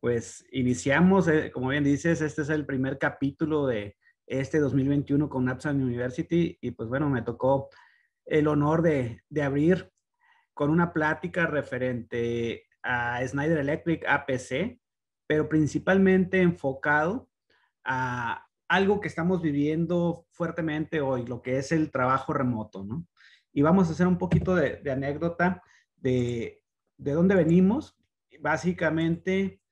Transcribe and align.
pues 0.00 0.46
iniciamos, 0.52 1.28
eh, 1.28 1.50
como 1.50 1.68
bien 1.68 1.84
dices, 1.84 2.20
este 2.20 2.42
es 2.42 2.48
el 2.50 2.66
primer 2.66 2.98
capítulo 2.98 3.66
de 3.66 3.96
este 4.26 4.58
2021 4.58 5.28
con 5.28 5.44
Napsan 5.44 5.82
University 5.82 6.56
y 6.60 6.70
pues 6.72 6.88
bueno, 6.88 7.08
me 7.08 7.22
tocó 7.22 7.68
el 8.24 8.46
honor 8.46 8.82
de, 8.82 9.22
de 9.28 9.42
abrir 9.42 9.90
con 10.54 10.70
una 10.70 10.92
plática 10.92 11.46
referente 11.46 12.66
a 12.82 13.26
Snyder 13.26 13.58
Electric 13.58 14.04
APC, 14.06 14.78
pero 15.26 15.48
principalmente 15.48 16.40
enfocado 16.40 17.28
a 17.84 18.46
algo 18.68 19.00
que 19.00 19.08
estamos 19.08 19.40
viviendo 19.40 20.26
fuertemente 20.30 21.00
hoy, 21.00 21.26
lo 21.26 21.42
que 21.42 21.58
es 21.58 21.72
el 21.72 21.90
trabajo 21.90 22.32
remoto, 22.32 22.84
¿no? 22.84 23.06
Y 23.52 23.62
vamos 23.62 23.88
a 23.88 23.92
hacer 23.92 24.06
un 24.06 24.18
poquito 24.18 24.54
de, 24.54 24.76
de 24.76 24.90
anécdota 24.90 25.62
de, 25.96 26.62
de 26.98 27.12
dónde 27.12 27.34
venimos. 27.34 27.96
Básicamente, 28.40 29.62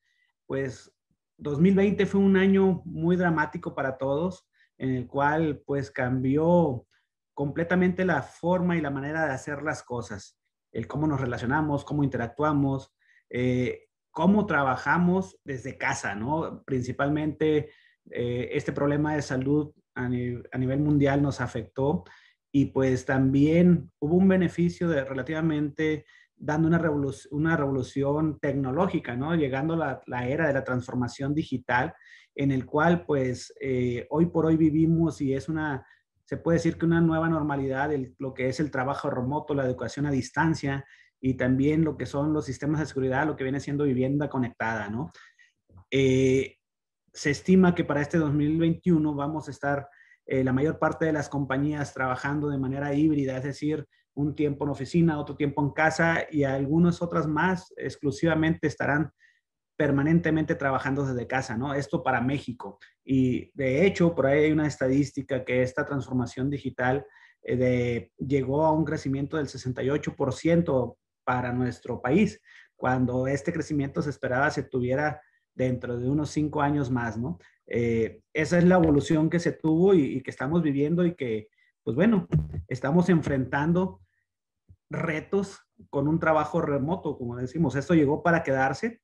pues 0.46 0.92
2020 1.38 2.06
fue 2.06 2.20
un 2.20 2.36
año 2.36 2.82
muy 2.84 3.16
dramático 3.16 3.74
para 3.74 3.98
todos, 3.98 4.48
en 4.78 4.91
el 4.91 5.06
cual 5.06 5.62
pues 5.66 5.91
cambió 5.91 6.86
completamente 7.34 8.05
la 8.05 8.22
forma 8.22 8.77
y 8.77 8.80
la 8.80 8.91
manera 8.91 9.27
de 9.27 9.32
hacer 9.32 9.62
las 9.62 9.82
cosas, 9.82 10.38
el 10.72 10.86
cómo 10.86 11.06
nos 11.06 11.20
relacionamos, 11.20 11.84
cómo 11.84 12.02
interactuamos, 12.02 12.95
eh, 13.30 13.88
cómo 14.10 14.46
trabajamos 14.46 15.38
desde 15.45 15.77
casa, 15.77 16.14
¿no? 16.14 16.62
Principalmente 16.64 17.70
eh, 18.10 18.48
este 18.52 18.72
problema 18.72 19.14
de 19.14 19.22
salud 19.22 19.74
a, 19.94 20.08
nivel 20.08 20.80
mundial 20.80 21.22
nos 21.22 21.41
afectó 21.41 22.05
y 22.52 22.66
pues 22.66 23.05
también 23.05 23.91
hubo 23.98 24.14
un 24.16 24.28
beneficio 24.28 24.88
de 24.88 25.05
relativamente 25.05 26.06
dando 26.37 26.69
una, 26.69 26.79
revolución, 26.79 27.39
una 27.39 27.57
revolución 27.57 28.39
tecnológica, 28.39 29.17
¿no? 29.17 29.35
Llegando 29.35 29.83
a 29.83 30.03
la, 30.07 30.29
era 30.29 30.47
de 30.47 30.53
la 30.53 30.65
transformación 30.65 31.34
digital, 31.34 31.95
en 32.34 32.51
el 32.51 32.67
cual, 32.67 33.05
pues, 33.06 33.55
eh, 33.61 34.06
hoy 34.11 34.27
por 34.27 34.47
hoy 34.47 34.56
vivimos 34.56 35.20
y 35.20 35.34
es 35.34 35.48
una, 35.48 35.87
se 36.25 36.37
puede 36.37 36.59
decir 36.59 36.77
que 36.77 36.87
una 36.87 37.01
nueva 37.01 37.28
normalidad, 37.28 37.91
lo 38.19 38.34
que 38.34 38.48
es 38.48 38.61
el 38.61 38.70
trabajo 38.70 39.09
remoto, 39.09 39.55
la 39.55 39.65
educación 39.65 40.06
a 40.06 40.11
distancia 40.11 40.84
y 41.20 41.34
también 41.34 41.84
lo 41.84 41.97
que 41.97 42.06
son 42.06 42.33
los 42.33 42.45
sistemas 42.45 42.81
de 42.81 42.87
seguridad, 42.87 43.27
lo 43.27 43.37
que 43.37 43.45
viene 43.45 43.61
siendo 43.61 43.84
vivienda 43.84 44.28
conectada, 44.28 44.91
¿no? 44.91 45.11
Eh, 45.91 46.56
se 47.12 47.31
estima 47.31 47.75
que 47.75 47.84
para 47.84 48.03
este 48.03 48.19
2021 48.19 49.15
vamos 49.15 49.48
a 49.48 49.50
estar 49.50 49.89
eh, 50.27 50.45
la 50.45 50.53
mayor 50.53 50.78
parte 50.78 51.06
de 51.06 51.12
las 51.12 51.28
compañías 51.28 51.95
trabajando 51.95 52.48
de 52.48 52.59
manera 52.59 52.93
híbrida, 52.93 53.39
es 53.39 53.45
decir, 53.45 53.87
un 54.17 54.34
tiempo 54.34 54.64
en 54.64 54.70
oficina, 54.70 55.19
otro 55.19 55.36
tiempo 55.36 55.62
en 55.62 55.70
casa 55.70 56.27
y 56.31 56.42
algunas 56.42 57.00
otras 57.00 57.27
más 57.27 57.72
exclusivamente 57.77 58.67
estarán 58.67 59.11
permanentemente 59.77 60.55
trabajando 60.55 61.06
desde 61.06 61.27
casa, 61.27 61.56
¿no? 61.56 61.75
Esto 61.75 62.03
para 62.03 62.20
México. 62.20 62.78
Y 63.05 63.50
de 63.55 63.87
hecho, 63.87 64.14
por 64.14 64.27
ahí 64.27 64.44
hay 64.44 64.53
una 64.53 64.67
estadística 64.67 65.44
que 65.44 65.62
esta 65.62 65.84
transformación 65.84 66.48
digital 66.50 67.06
eh, 67.42 68.11
llegó 68.19 68.64
a 68.64 68.72
un 68.72 68.84
crecimiento 68.84 69.37
del 69.37 69.47
68% 69.47 70.97
para 71.25 71.53
nuestro 71.53 72.00
país, 72.00 72.41
cuando 72.75 73.27
este 73.27 73.53
crecimiento 73.53 74.03
se 74.03 74.11
esperaba 74.11 74.50
se 74.50 74.62
tuviera 74.62 75.20
dentro 75.55 75.98
de 75.98 76.09
unos 76.09 76.31
cinco 76.31 76.62
años 76.62 76.91
más, 76.91 77.19
¿no? 77.19 77.39
Eh, 77.67 78.20
esa 78.33 78.59
es 78.59 78.64
la 78.64 78.77
evolución 78.77 79.28
que 79.28 79.41
se 79.41 79.53
tuvo 79.53 79.94
y, 79.94 80.22
que 80.22 80.31
estamos 80.31 80.62
viviendo 80.62 81.05
y 81.05 81.14
que, 81.14 81.48
pues 81.83 81.97
bueno, 81.97 82.28
estamos 82.69 83.09
enfrentando 83.09 84.00
retos 84.91 85.67
con 85.91 86.09
un 86.09 86.19
trabajo 86.19 86.61
remoto, 86.61 87.17
como 87.19 87.37
decimos. 87.37 87.77
Esto 87.77 87.95
llegó 87.95 88.23
para 88.23 88.42
quedarse 88.42 89.01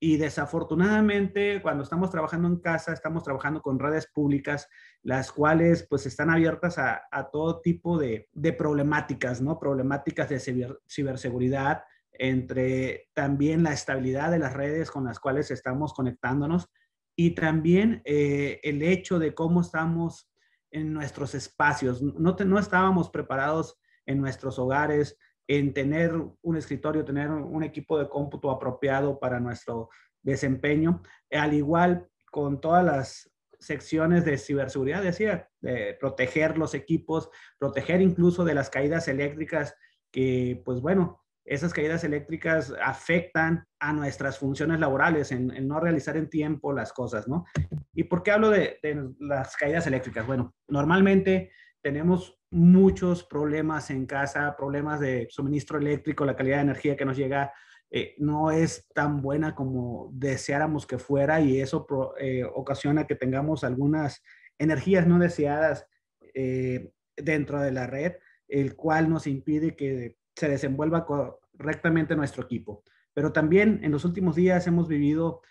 y 0.00 0.16
desafortunadamente 0.16 1.62
cuando 1.62 1.82
estamos 1.82 2.10
trabajando 2.10 2.48
en 2.48 2.60
casa, 2.60 2.92
estamos 2.92 3.22
trabajando 3.22 3.62
con 3.62 3.78
redes 3.78 4.06
públicas, 4.06 4.68
las 5.02 5.32
cuales 5.32 5.86
pues 5.88 6.04
están 6.06 6.30
abiertas 6.30 6.78
a, 6.78 7.28
todo 7.32 7.60
tipo 7.60 7.98
de, 7.98 8.28
problemáticas, 8.58 9.40
¿no? 9.40 9.58
Problemáticas 9.58 10.28
de 10.28 10.40
ciberseguridad, 10.88 11.84
entre 12.12 13.08
también 13.14 13.62
la 13.62 13.72
estabilidad 13.72 14.30
de 14.30 14.38
las 14.38 14.52
redes 14.52 14.90
con 14.90 15.04
las 15.04 15.18
cuales 15.18 15.50
estamos 15.50 15.94
conectándonos 15.94 16.70
y 17.16 17.30
también 17.30 18.02
eh, 18.04 18.60
el 18.62 18.82
hecho 18.82 19.18
de 19.18 19.34
cómo 19.34 19.62
estamos 19.62 20.30
en 20.70 20.92
nuestros 20.92 21.34
espacios. 21.34 22.02
No, 22.02 22.36
no 22.44 22.58
estábamos 22.58 23.08
preparados 23.08 23.80
en 24.06 24.20
nuestros 24.20 24.58
hogares, 24.58 25.16
en 25.46 25.74
tener 25.74 26.12
un 26.42 26.56
escritorio, 26.56 27.04
tener 27.04 27.30
un 27.30 27.62
equipo 27.62 27.98
de 27.98 28.08
cómputo 28.08 28.50
apropiado 28.50 29.18
para 29.18 29.40
nuestro 29.40 29.90
desempeño, 30.22 31.02
al 31.30 31.52
igual 31.52 32.08
con 32.30 32.60
todas 32.60 32.84
las 32.84 33.30
secciones 33.58 34.24
de 34.24 34.38
ciberseguridad, 34.38 35.02
decía, 35.02 35.48
de 35.60 35.96
proteger 35.98 36.58
los 36.58 36.74
equipos, 36.74 37.30
proteger 37.58 38.00
incluso 38.00 38.44
de 38.44 38.54
las 38.54 38.70
caídas 38.70 39.08
eléctricas, 39.08 39.74
que 40.10 40.62
pues 40.64 40.80
bueno, 40.80 41.22
esas 41.44 41.74
caídas 41.74 42.04
eléctricas 42.04 42.72
afectan 42.82 43.66
a 43.78 43.92
nuestras 43.92 44.38
funciones 44.38 44.80
laborales, 44.80 45.30
en, 45.30 45.48
no 45.68 45.78
realizar 45.78 46.16
en 46.16 46.30
tiempo 46.30 46.72
las 46.72 46.92
cosas, 46.92 47.28
¿no? 47.28 47.44
¿Y 47.92 48.04
por 48.04 48.22
qué 48.22 48.30
hablo 48.30 48.50
de, 48.50 48.78
de 48.82 49.10
las 49.20 49.56
caídas 49.56 49.86
eléctricas? 49.86 50.26
Bueno, 50.26 50.54
normalmente 50.68 51.52
tenemos 51.82 52.40
muchos 52.54 53.24
problemas 53.24 53.90
en 53.90 54.06
casa, 54.06 54.54
problemas 54.56 55.00
de 55.00 55.26
suministro 55.28 55.78
eléctrico, 55.78 56.24
la 56.24 56.36
calidad 56.36 56.58
de 56.58 56.62
energía 56.62 56.96
que 56.96 57.04
nos 57.04 57.16
llega 57.16 57.52
eh, 57.90 58.14
no 58.18 58.52
es 58.52 58.88
tan 58.94 59.20
buena 59.20 59.56
como 59.56 60.08
deseáramos 60.12 60.86
que 60.86 60.98
fuera 60.98 61.40
y 61.40 61.60
eso 61.60 61.84
eh, 62.18 62.44
ocasiona 62.44 63.08
que 63.08 63.16
tengamos 63.16 63.64
algunas 63.64 64.22
energías 64.56 65.04
no 65.06 65.18
deseadas 65.18 65.86
eh, 66.32 66.92
dentro 67.16 67.60
de 67.60 67.72
la 67.72 67.88
red, 67.88 68.12
el 68.46 68.76
cual 68.76 69.10
nos 69.10 69.26
impide 69.26 69.74
que 69.74 70.16
se 70.36 70.48
desenvuelva 70.48 71.04
correctamente 71.04 72.14
nuestro 72.14 72.44
equipo. 72.44 72.84
Pero 73.12 73.32
también 73.32 73.80
en 73.82 73.90
los 73.90 74.04
últimos 74.04 74.36
días 74.36 74.66
hemos 74.66 74.88
vivido 74.88 75.42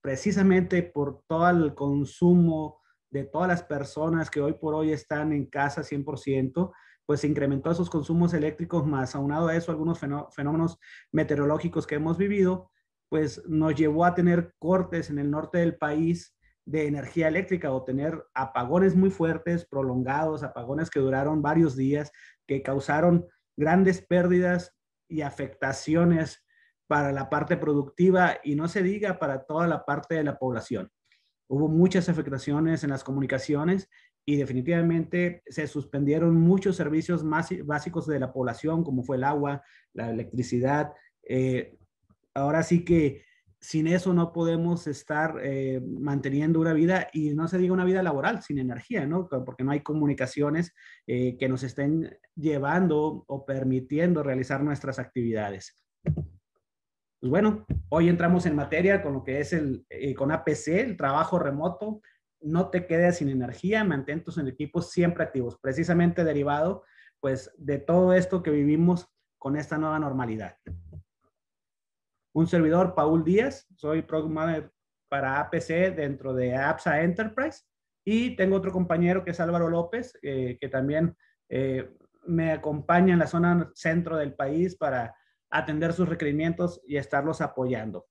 precisamente 0.00 0.82
por 0.82 1.22
todo 1.26 1.50
el 1.50 1.74
consumo 1.74 2.80
de 3.10 3.24
todas 3.24 3.48
las 3.48 3.62
personas 3.62 4.30
que 4.30 4.40
hoy 4.40 4.54
por 4.54 4.74
hoy 4.74 4.92
están 4.92 5.32
en 5.32 5.46
casa 5.46 5.82
100%, 5.82 6.72
pues 7.06 7.20
se 7.20 7.26
incrementó 7.26 7.70
esos 7.70 7.88
consumos 7.88 8.34
eléctricos 8.34 8.86
más 8.86 9.14
aunado 9.14 9.48
a 9.48 9.56
eso 9.56 9.72
algunos 9.72 9.98
fenómenos 9.98 10.78
meteorológicos 11.10 11.86
que 11.86 11.94
hemos 11.94 12.18
vivido, 12.18 12.70
pues 13.08 13.42
nos 13.46 13.74
llevó 13.74 14.04
a 14.04 14.14
tener 14.14 14.54
cortes 14.58 15.08
en 15.08 15.18
el 15.18 15.30
norte 15.30 15.58
del 15.58 15.76
país 15.76 16.36
de 16.66 16.86
energía 16.86 17.28
eléctrica 17.28 17.72
o 17.72 17.82
tener 17.82 18.22
apagones 18.34 18.94
muy 18.94 19.08
fuertes, 19.08 19.66
prolongados, 19.66 20.42
apagones 20.42 20.90
que 20.90 21.00
duraron 21.00 21.40
varios 21.40 21.76
días, 21.76 22.12
que 22.46 22.62
causaron 22.62 23.26
grandes 23.56 24.02
pérdidas 24.02 24.76
y 25.08 25.22
afectaciones 25.22 26.44
para 26.86 27.10
la 27.12 27.30
parte 27.30 27.56
productiva 27.56 28.36
y 28.44 28.54
no 28.54 28.68
se 28.68 28.82
diga 28.82 29.18
para 29.18 29.46
toda 29.46 29.66
la 29.66 29.86
parte 29.86 30.16
de 30.16 30.24
la 30.24 30.38
población. 30.38 30.90
Hubo 31.48 31.68
muchas 31.68 32.08
afectaciones 32.08 32.84
en 32.84 32.90
las 32.90 33.04
comunicaciones 33.04 33.88
y 34.26 34.36
definitivamente 34.36 35.42
se 35.46 35.66
suspendieron 35.66 36.36
muchos 36.36 36.76
servicios 36.76 37.24
más 37.24 37.48
básicos 37.64 38.06
de 38.06 38.20
la 38.20 38.32
población, 38.32 38.84
como 38.84 39.02
fue 39.02 39.16
el 39.16 39.24
agua, 39.24 39.62
la 39.94 40.10
electricidad. 40.10 40.92
Eh, 41.26 41.78
ahora 42.34 42.62
sí 42.62 42.84
que 42.84 43.24
sin 43.60 43.88
eso 43.88 44.14
no 44.14 44.32
podemos 44.32 44.86
estar 44.86 45.36
eh, 45.42 45.80
manteniendo 45.80 46.60
una 46.60 46.72
vida 46.72 47.08
y 47.12 47.30
no 47.30 47.48
se 47.48 47.58
diga 47.58 47.72
una 47.72 47.84
vida 47.84 48.02
laboral 48.02 48.42
sin 48.42 48.58
energía, 48.58 49.06
¿no? 49.06 49.28
Porque 49.28 49.64
no 49.64 49.72
hay 49.72 49.80
comunicaciones 49.80 50.74
eh, 51.06 51.36
que 51.38 51.48
nos 51.48 51.62
estén 51.64 52.16
llevando 52.36 53.24
o 53.26 53.44
permitiendo 53.44 54.22
realizar 54.22 54.62
nuestras 54.62 54.98
actividades. 54.98 55.74
Pues 57.20 57.30
bueno, 57.30 57.66
hoy 57.88 58.08
entramos 58.08 58.46
en 58.46 58.54
materia 58.54 59.02
con 59.02 59.12
lo 59.12 59.24
que 59.24 59.40
es 59.40 59.52
el, 59.52 59.84
eh, 59.90 60.14
con 60.14 60.30
APC, 60.30 60.68
el 60.68 60.96
trabajo 60.96 61.40
remoto. 61.40 62.00
No 62.40 62.70
te 62.70 62.86
quedes 62.86 63.16
sin 63.16 63.28
energía, 63.28 63.82
mantén 63.82 64.22
tus 64.22 64.38
equipos 64.38 64.92
siempre 64.92 65.24
activos, 65.24 65.58
precisamente 65.60 66.22
derivado, 66.22 66.84
pues, 67.18 67.52
de 67.58 67.78
todo 67.78 68.12
esto 68.12 68.44
que 68.44 68.52
vivimos 68.52 69.08
con 69.36 69.56
esta 69.56 69.78
nueva 69.78 69.98
normalidad. 69.98 70.58
Un 72.32 72.46
servidor, 72.46 72.94
Paul 72.94 73.24
Díaz, 73.24 73.66
soy 73.74 74.02
Product 74.02 74.70
para 75.08 75.40
APC 75.40 75.96
dentro 75.96 76.34
de 76.34 76.54
APSA 76.54 77.02
Enterprise 77.02 77.64
y 78.04 78.36
tengo 78.36 78.54
otro 78.54 78.70
compañero 78.70 79.24
que 79.24 79.32
es 79.32 79.40
Álvaro 79.40 79.68
López, 79.68 80.16
eh, 80.22 80.56
que 80.60 80.68
también 80.68 81.16
eh, 81.48 81.90
me 82.26 82.52
acompaña 82.52 83.14
en 83.14 83.18
la 83.18 83.26
zona 83.26 83.72
centro 83.74 84.16
del 84.16 84.34
país 84.34 84.76
para 84.76 85.16
atender 85.50 85.92
sus 85.92 86.08
requerimientos 86.08 86.80
y 86.86 86.96
estarlos 86.96 87.40
apoyando. 87.40 88.06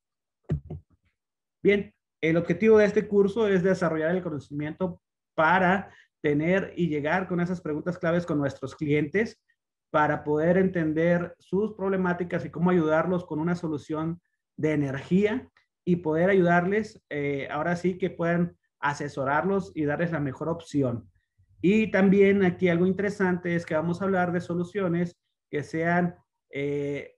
Bien, 1.63 1.93
el 2.21 2.37
objetivo 2.37 2.77
de 2.77 2.85
este 2.85 3.07
curso 3.07 3.47
es 3.47 3.63
desarrollar 3.63 4.15
el 4.15 4.23
conocimiento 4.23 5.01
para 5.35 5.91
tener 6.21 6.73
y 6.75 6.87
llegar 6.87 7.27
con 7.27 7.39
esas 7.39 7.61
preguntas 7.61 7.97
claves 7.97 8.25
con 8.25 8.37
nuestros 8.37 8.75
clientes 8.75 9.39
para 9.91 10.23
poder 10.23 10.57
entender 10.57 11.35
sus 11.39 11.73
problemáticas 11.73 12.43
y 12.45 12.49
cómo 12.49 12.71
ayudarlos 12.71 13.25
con 13.25 13.39
una 13.39 13.55
solución 13.55 14.21
de 14.57 14.73
energía 14.73 15.49
y 15.85 15.97
poder 15.97 16.29
ayudarles, 16.29 17.01
eh, 17.09 17.47
ahora 17.49 17.75
sí 17.75 17.97
que 17.97 18.09
puedan 18.09 18.57
asesorarlos 18.79 19.71
y 19.75 19.85
darles 19.85 20.11
la 20.11 20.19
mejor 20.19 20.49
opción. 20.49 21.09
Y 21.61 21.91
también 21.91 22.43
aquí 22.43 22.69
algo 22.69 22.85
interesante 22.85 23.55
es 23.55 23.65
que 23.65 23.75
vamos 23.75 24.01
a 24.01 24.05
hablar 24.05 24.31
de 24.31 24.41
soluciones 24.41 25.17
que 25.49 25.63
sean 25.63 26.15
eh, 26.51 27.16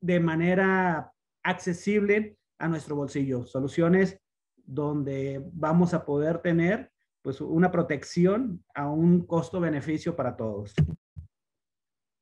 de 0.00 0.20
manera 0.20 1.12
accesible 1.42 2.38
a 2.58 2.68
nuestro 2.68 2.96
bolsillo, 2.96 3.44
soluciones 3.44 4.20
donde 4.56 5.42
vamos 5.52 5.94
a 5.94 6.04
poder 6.04 6.38
tener 6.38 6.90
pues 7.22 7.40
una 7.40 7.70
protección 7.70 8.64
a 8.74 8.88
un 8.88 9.26
costo-beneficio 9.26 10.14
para 10.14 10.36
todos. 10.36 10.74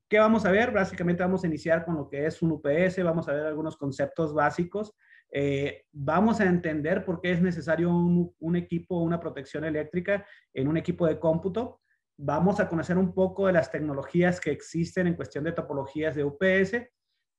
¿Qué 0.08 0.18
vamos 0.18 0.44
a 0.44 0.50
ver? 0.50 0.70
Básicamente 0.70 1.22
vamos 1.22 1.44
a 1.44 1.46
iniciar 1.46 1.84
con 1.84 1.96
lo 1.96 2.08
que 2.08 2.26
es 2.26 2.40
un 2.40 2.52
UPS, 2.52 3.02
vamos 3.02 3.28
a 3.28 3.32
ver 3.32 3.46
algunos 3.46 3.76
conceptos 3.76 4.32
básicos, 4.32 4.94
eh, 5.30 5.84
vamos 5.92 6.40
a 6.40 6.44
entender 6.44 7.04
por 7.04 7.20
qué 7.20 7.32
es 7.32 7.42
necesario 7.42 7.90
un, 7.90 8.34
un 8.38 8.56
equipo, 8.56 9.02
una 9.02 9.18
protección 9.18 9.64
eléctrica 9.64 10.26
en 10.52 10.68
un 10.68 10.76
equipo 10.76 11.06
de 11.06 11.18
cómputo, 11.18 11.80
vamos 12.16 12.60
a 12.60 12.68
conocer 12.68 12.96
un 12.96 13.12
poco 13.12 13.46
de 13.46 13.54
las 13.54 13.70
tecnologías 13.70 14.40
que 14.40 14.52
existen 14.52 15.06
en 15.06 15.16
cuestión 15.16 15.44
de 15.44 15.52
topologías 15.52 16.14
de 16.14 16.24
UPS, 16.24 16.76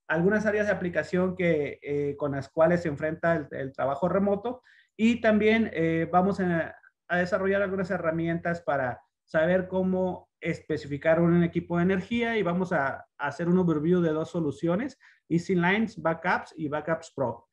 algunas 0.08 0.46
áreas 0.46 0.68
de 0.68 0.74
aplicación 0.74 1.36
que, 1.36 1.80
eh, 1.82 2.16
con 2.18 2.34
las 2.34 2.50
cuales 2.50 2.82
se 2.84 2.90
enfrenta 2.90 3.48
el, 3.52 3.74
trabajo 3.74 4.08
remoto 4.08 4.62
y 4.96 5.22
también 5.22 5.70
eh, 5.74 6.08
vamos 6.12 6.40
a, 6.40 6.76
a 7.08 7.18
desarrollar 7.18 7.62
algunas 7.62 7.90
herramientas 7.92 8.62
para 8.62 9.02
saber 9.26 9.68
cómo 9.68 10.30
especificar 10.46 11.20
un 11.20 11.44
equipo 11.44 11.78
de 11.78 11.84
energía 11.84 12.38
y 12.38 12.44
vamos 12.44 12.72
a, 12.72 13.06
hacer 13.18 13.48
un 13.48 13.58
overview 13.58 14.02
de 14.02 14.12
dos 14.12 14.30
soluciones, 14.30 15.00
Easy 15.30 15.56
Lines, 15.56 16.02
Backups 16.02 16.54
y 16.58 16.68
Backups 16.68 17.12
Pro. 17.16 17.48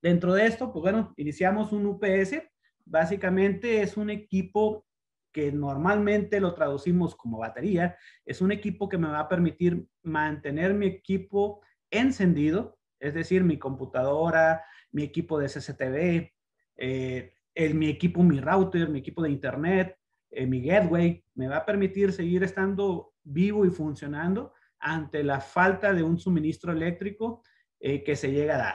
Dentro 0.00 0.32
de 0.34 0.46
esto, 0.46 0.72
pues 0.72 0.82
bueno, 0.82 1.12
iniciamos 1.16 1.72
un 1.72 1.86
UPS. 1.86 2.42
Básicamente 2.84 3.82
es 3.82 3.96
un 3.96 4.10
equipo 4.10 4.86
que 5.32 5.50
normalmente 5.50 6.40
lo 6.40 6.54
traducimos 6.54 7.16
como 7.16 7.38
batería. 7.38 7.96
Es 8.24 8.40
un 8.40 8.52
equipo 8.52 8.88
que 8.88 8.98
me 8.98 9.08
va 9.08 9.20
a 9.20 9.28
permitir 9.28 9.86
mantener 10.02 10.74
mi 10.74 10.86
equipo 10.86 11.62
encendido, 11.90 12.78
es 13.00 13.14
decir, 13.14 13.42
mi 13.42 13.58
computadora, 13.58 14.64
mi 14.92 15.02
equipo 15.02 15.38
de 15.38 15.48
CCTV, 15.48 16.32
eh, 16.76 17.32
mi 17.74 17.88
equipo, 17.88 18.22
mi 18.22 18.40
router, 18.40 18.88
mi 18.88 19.00
equipo 19.00 19.22
de 19.22 19.30
internet, 19.30 19.96
eh, 20.30 20.46
mi 20.46 20.62
gateway, 20.62 21.24
me 21.34 21.48
va 21.48 21.58
a 21.58 21.66
permitir 21.66 22.12
seguir 22.12 22.42
estando 22.42 23.12
vivo 23.22 23.66
y 23.66 23.70
funcionando 23.70 24.54
ante 24.78 25.22
la 25.22 25.40
falta 25.40 25.92
de 25.92 26.02
un 26.02 26.18
suministro 26.18 26.72
eléctrico 26.72 27.42
eh, 27.78 28.02
que 28.02 28.16
se 28.16 28.32
llega 28.32 28.54
a 28.54 28.58
dar. 28.58 28.74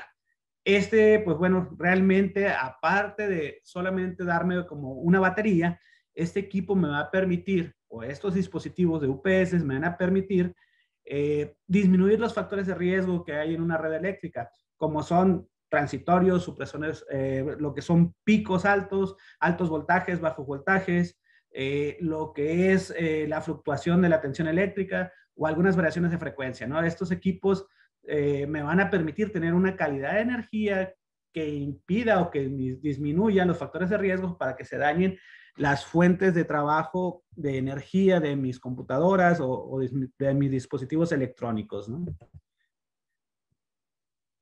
Este, 0.63 1.19
pues 1.19 1.37
bueno, 1.37 1.75
realmente 1.77 2.49
aparte 2.49 3.27
de 3.27 3.61
solamente 3.63 4.25
darme 4.25 4.65
como 4.65 4.93
una 4.93 5.19
batería, 5.19 5.79
este 6.17 6.39
equipo 6.39 6.75
me 6.75 6.89
va 6.89 6.99
a 6.99 7.11
permitir, 7.11 7.75
o 7.87 8.03
estos 8.03 8.33
dispositivos 8.33 9.01
de 9.01 9.07
UPS 9.07 9.63
me 9.63 9.75
van 9.75 9.85
a 9.85 9.97
permitir 9.97 10.53
eh, 11.05 11.55
disminuir 11.67 12.19
los 12.19 12.33
factores 12.33 12.65
de 12.65 12.73
riesgo 12.73 13.23
que 13.23 13.33
hay 13.33 13.53
en 13.53 13.61
una 13.61 13.77
red 13.77 13.93
eléctrica, 13.93 14.49
como 14.75 15.03
son 15.03 15.47
transitorios, 15.69 16.43
supresores, 16.43 17.05
eh, 17.11 17.45
lo 17.59 17.73
que 17.73 17.83
son 17.83 18.15
picos 18.23 18.65
altos, 18.65 19.15
altos 19.39 19.69
voltajes, 19.69 20.19
bajos 20.19 20.47
voltajes, 20.47 21.19
eh, 21.51 21.97
lo 22.01 22.33
que 22.33 22.73
es 22.73 22.93
la 23.27 23.41
fluctuación 23.41 24.01
de 24.01 24.09
la 24.09 24.19
tensión 24.19 24.47
eléctrica 24.47 25.13
o 25.35 25.45
algunas 25.47 25.75
variaciones 25.75 26.11
de 26.11 26.17
frecuencia, 26.17 26.67
¿no? 26.67 26.81
Estos 26.81 27.11
equipos 27.11 27.67
me 28.03 28.61
van 28.61 28.79
a 28.79 28.89
permitir 28.89 29.31
tener 29.31 29.53
una 29.53 29.75
calidad 29.75 30.13
de 30.13 30.21
energía 30.21 30.93
que 31.33 31.47
impida 31.47 32.21
o 32.21 32.31
que 32.31 32.47
disminuya 32.81 33.45
los 33.45 33.57
factores 33.57 33.89
de 33.89 33.97
riesgo 33.97 34.37
para 34.37 34.55
que 34.55 34.65
se 34.65 34.77
dañen 34.77 35.17
las 35.57 35.85
fuentes 35.85 36.33
de 36.33 36.45
trabajo 36.45 37.23
de 37.31 37.57
energía 37.57 38.19
de 38.19 38.35
mis 38.35 38.59
computadoras 38.59 39.39
o, 39.41 39.79
de, 39.79 40.33
mis 40.33 40.51
dispositivos 40.51 41.11
electrónicos, 41.11 41.89
¿no? 41.89 42.05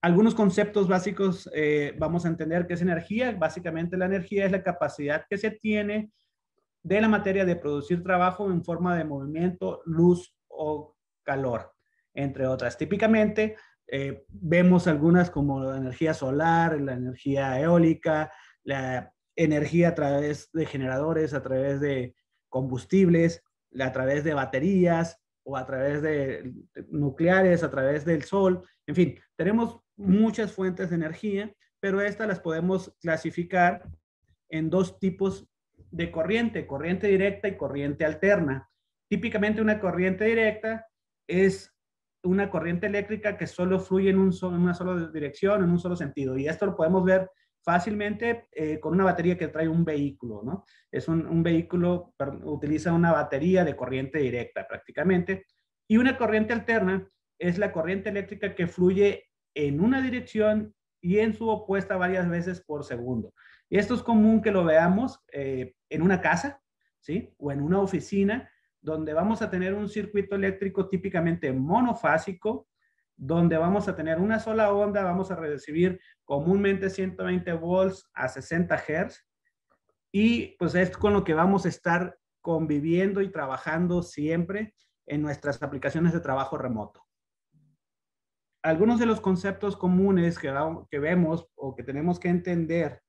algunos 0.06 0.35
conceptos 0.35 0.88
básicos 0.88 1.50
eh, 1.51 1.95
vamos 1.97 2.25
a 2.25 2.27
entender 2.27 2.67
qué 2.67 2.75
es 2.75 2.81
energía. 2.83 3.31
Básicamente 3.31 3.97
la 3.97 4.06
energía 4.06 4.45
es 4.45 4.51
la 4.51 4.62
capacidad 4.62 5.25
que 5.27 5.35
se 5.35 5.50
tiene 5.50 6.12
de 6.83 7.01
la 7.01 7.07
materia 7.07 7.44
de 7.44 7.56
producir 7.56 8.03
trabajo 8.03 8.51
en 8.51 8.63
forma 8.63 8.95
de 8.95 9.03
movimiento, 9.03 9.81
luz 9.85 10.38
o 10.47 10.95
calor, 11.23 11.73
entre 12.13 12.45
otras. 12.45 12.77
Típicamente 12.77 13.56
eh, 13.88 14.25
vemos 14.27 14.85
algunas 14.85 15.31
como 15.31 15.63
la 15.63 15.77
energía 15.77 16.13
solar, 16.13 16.79
la 16.79 16.94
energía 16.94 17.59
eólica, 17.59 18.31
la 18.63 19.12
energía 19.35 19.89
a 19.89 19.95
través 19.95 20.51
de 20.51 20.65
generadores, 20.65 21.33
a 21.33 21.41
través 21.41 21.79
de 21.79 22.15
combustibles, 22.49 23.43
a 23.79 23.91
través 23.91 24.23
de 24.23 24.33
baterías 24.33 25.19
o 25.43 25.57
a 25.57 25.65
través 25.65 26.01
de 26.01 26.53
nucleares, 26.89 27.63
a 27.63 27.69
través 27.69 28.05
del 28.05 28.23
sol. 28.23 28.63
En 28.87 28.95
fin, 28.95 29.19
tenemos 29.35 29.79
muchas 29.95 30.51
fuentes 30.51 30.89
de 30.89 30.95
energía, 30.95 31.53
pero 31.79 32.01
estas 32.01 32.27
las 32.27 32.39
podemos 32.39 32.95
clasificar 33.01 33.83
en 34.49 34.69
dos 34.69 34.99
tipos 34.99 35.47
de 35.91 36.11
corriente, 36.11 36.65
corriente 36.65 37.07
directa 37.07 37.47
y 37.47 37.57
corriente 37.57 38.05
alterna. 38.05 38.69
Típicamente 39.09 39.61
una 39.61 39.79
corriente 39.79 40.25
directa 40.25 40.88
es 41.27 41.71
una 42.23 42.49
corriente 42.49 42.88
eléctrica 42.88 43.38
que 43.38 43.47
solo 43.47 43.79
fluye 43.79 44.09
en, 44.09 44.17
un 44.17 44.33
una 44.43 44.73
sola 44.73 45.09
dirección, 45.13 45.63
en 45.63 45.69
un 45.69 45.79
solo 45.79 45.95
sentido. 45.95 46.38
Y 46.38 46.47
esto 46.47 46.65
lo 46.65 46.75
podemos 46.75 47.03
ver 47.03 47.29
fácilmente 47.65 48.47
eh, 48.51 48.79
con 48.79 48.94
una 48.94 49.03
batería 49.03 49.38
que 49.38 49.47
trae 49.47 49.67
un 49.67 49.83
vehículo, 49.83 50.44
¿no? 50.44 50.63
Es 50.91 51.07
un, 51.07 51.25
un 51.25 51.41
vehículo, 51.41 52.13
utiliza 52.44 52.94
una 52.94 53.12
batería 53.12 53.65
de 53.65 53.75
corriente 53.75 54.19
directa 54.19 54.67
prácticamente. 54.67 55.47
Y 55.88 55.97
una 55.97 56.17
corriente 56.17 56.53
alterna 56.53 57.09
es 57.39 57.57
la 57.57 57.71
corriente 57.71 58.09
eléctrica 58.09 58.56
que 58.56 58.67
fluye 58.67 59.25
en 59.56 59.81
una 59.81 60.01
dirección 60.01 60.75
y 61.01 61.19
en 61.19 61.33
su 61.33 61.50
opuesta 61.50 61.97
varias 61.97 62.29
veces 62.29 62.62
por 62.62 62.83
segundo. 62.83 63.33
Y 63.69 63.77
esto 63.77 63.95
es 63.95 64.03
común 64.03 64.41
que 64.41 64.51
lo 64.51 64.63
veamos 64.63 65.19
eh, 65.31 65.73
en 65.89 66.01
una 66.01 66.21
casa, 66.21 66.62
¿sí? 67.00 67.33
O 67.38 67.51
en 67.51 67.62
una 67.62 67.79
oficina, 67.79 68.50
donde 68.79 69.13
vamos 69.13 69.41
a 69.41 69.50
tener 69.50 69.73
un 69.73 69.89
circuito 69.89 70.35
eléctrico 70.35 70.88
típicamente 70.88 71.51
monofásico, 71.51 72.67
donde 73.17 73.57
vamos 73.57 73.88
a 73.88 73.95
tener 73.95 74.19
una 74.19 74.39
sola 74.39 74.74
onda, 74.74 75.03
vamos 75.03 75.31
a 75.31 75.36
recibir 75.36 76.00
comúnmente 76.24 76.89
120 76.89 77.53
volts 77.53 78.10
a 78.13 78.27
60 78.27 78.77
Hz. 78.77 79.25
Y 80.12 80.55
pues 80.57 80.75
es 80.75 80.98
con 80.98 81.13
lo 81.13 81.24
que 81.24 81.34
vamos 81.34 81.65
a 81.65 81.69
estar 81.69 82.17
conviviendo 82.41 83.22
y 83.22 83.31
trabajando 83.31 84.03
siempre 84.03 84.75
en 85.05 85.22
nuestras 85.22 85.62
aplicaciones 85.62 86.13
de 86.13 86.19
trabajo 86.19 86.57
remoto 86.57 87.05
algunos 88.65 89.00
de 89.00 89.05
los 89.05 89.22
conceptos 89.22 89.77
comunes 89.77 90.39
que, 90.39 90.51
que 90.89 90.98
vemos 90.98 91.48
o 91.53 91.75
que 91.75 91.84
tenemos 91.84 92.19
que 92.19 92.29
entender 92.29 93.03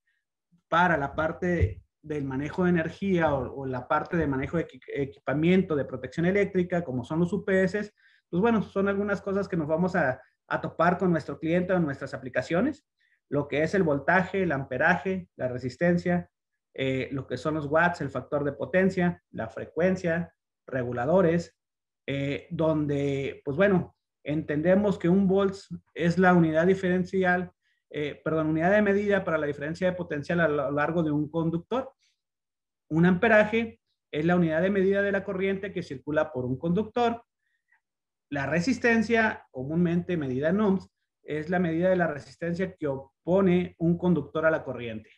para 0.68 0.98
la 0.98 1.14
parte 1.14 1.82
del 2.02 2.24
manejo 2.24 2.64
de 2.64 2.70
energía 2.70 3.34
o, 3.34 3.64
la 3.64 3.88
parte 3.88 4.18
de 4.18 4.26
manejo 4.26 4.58
de 4.58 4.66
equipamiento 4.94 5.74
de 5.74 5.86
protección 5.86 6.26
eléctrica, 6.26 6.84
como 6.84 7.04
son 7.04 7.20
los 7.20 7.32
UPS, 7.32 7.94
pues 8.30 8.40
bueno, 8.40 8.62
son 8.62 8.88
algunas 8.88 9.22
cosas 9.22 9.48
que 9.48 9.56
nos 9.56 9.68
vamos 9.68 9.94
a, 9.96 10.20
topar 10.62 10.96
con 10.96 11.10
nuestro 11.10 11.40
cliente 11.40 11.72
o 11.72 11.80
nuestras 11.80 12.14
aplicaciones, 12.14 12.86
lo 13.28 13.48
que 13.48 13.64
es 13.64 13.74
el 13.74 13.82
voltaje, 13.82 14.44
el 14.44 14.52
amperaje, 14.52 15.28
la 15.34 15.48
resistencia, 15.48 16.30
eh, 16.72 17.08
lo 17.10 17.26
que 17.26 17.36
son 17.36 17.54
los 17.54 17.66
watts, 17.66 18.00
el 18.00 18.10
factor 18.10 18.44
de 18.44 18.52
potencia, 18.52 19.22
la 19.32 19.48
frecuencia, 19.48 20.32
reguladores, 20.64 21.56
eh, 22.06 22.46
donde, 22.50 23.42
pues 23.44 23.56
bueno, 23.56 23.96
entendemos 24.22 24.98
que 24.98 25.08
un 25.08 25.26
volts 25.26 25.68
es 25.94 26.18
la 26.18 26.34
unidad 26.34 26.66
diferencial, 26.66 27.50
eh, 27.90 28.20
perdón, 28.22 28.48
unidad 28.48 28.72
de 28.72 28.82
medida 28.82 29.24
para 29.24 29.38
la 29.38 29.46
diferencia 29.46 29.90
de 29.90 29.96
potencial 29.96 30.40
a 30.40 30.48
lo 30.48 30.70
largo 30.70 31.02
de 31.02 31.10
un 31.10 31.28
conductor. 31.28 31.92
Un 32.88 33.06
amperaje 33.06 33.80
es 34.12 34.24
la 34.24 34.36
unidad 34.36 34.62
de 34.62 34.70
medida 34.70 35.02
de 35.02 35.12
la 35.12 35.24
corriente 35.24 35.72
que 35.72 35.82
circula 35.82 36.32
por 36.32 36.44
un 36.44 36.58
conductor. 36.58 37.22
La 38.30 38.46
resistencia, 38.46 39.46
comúnmente 39.50 40.16
medida 40.16 40.50
en 40.50 40.60
ohms, 40.60 40.88
es 41.22 41.50
la 41.50 41.58
medida 41.58 41.90
de 41.90 41.96
la 41.96 42.06
resistencia 42.06 42.74
que 42.74 42.86
opone 42.86 43.74
un 43.78 43.98
conductor 43.98 44.46
a 44.46 44.50
la 44.50 44.64
corriente. 44.64 45.10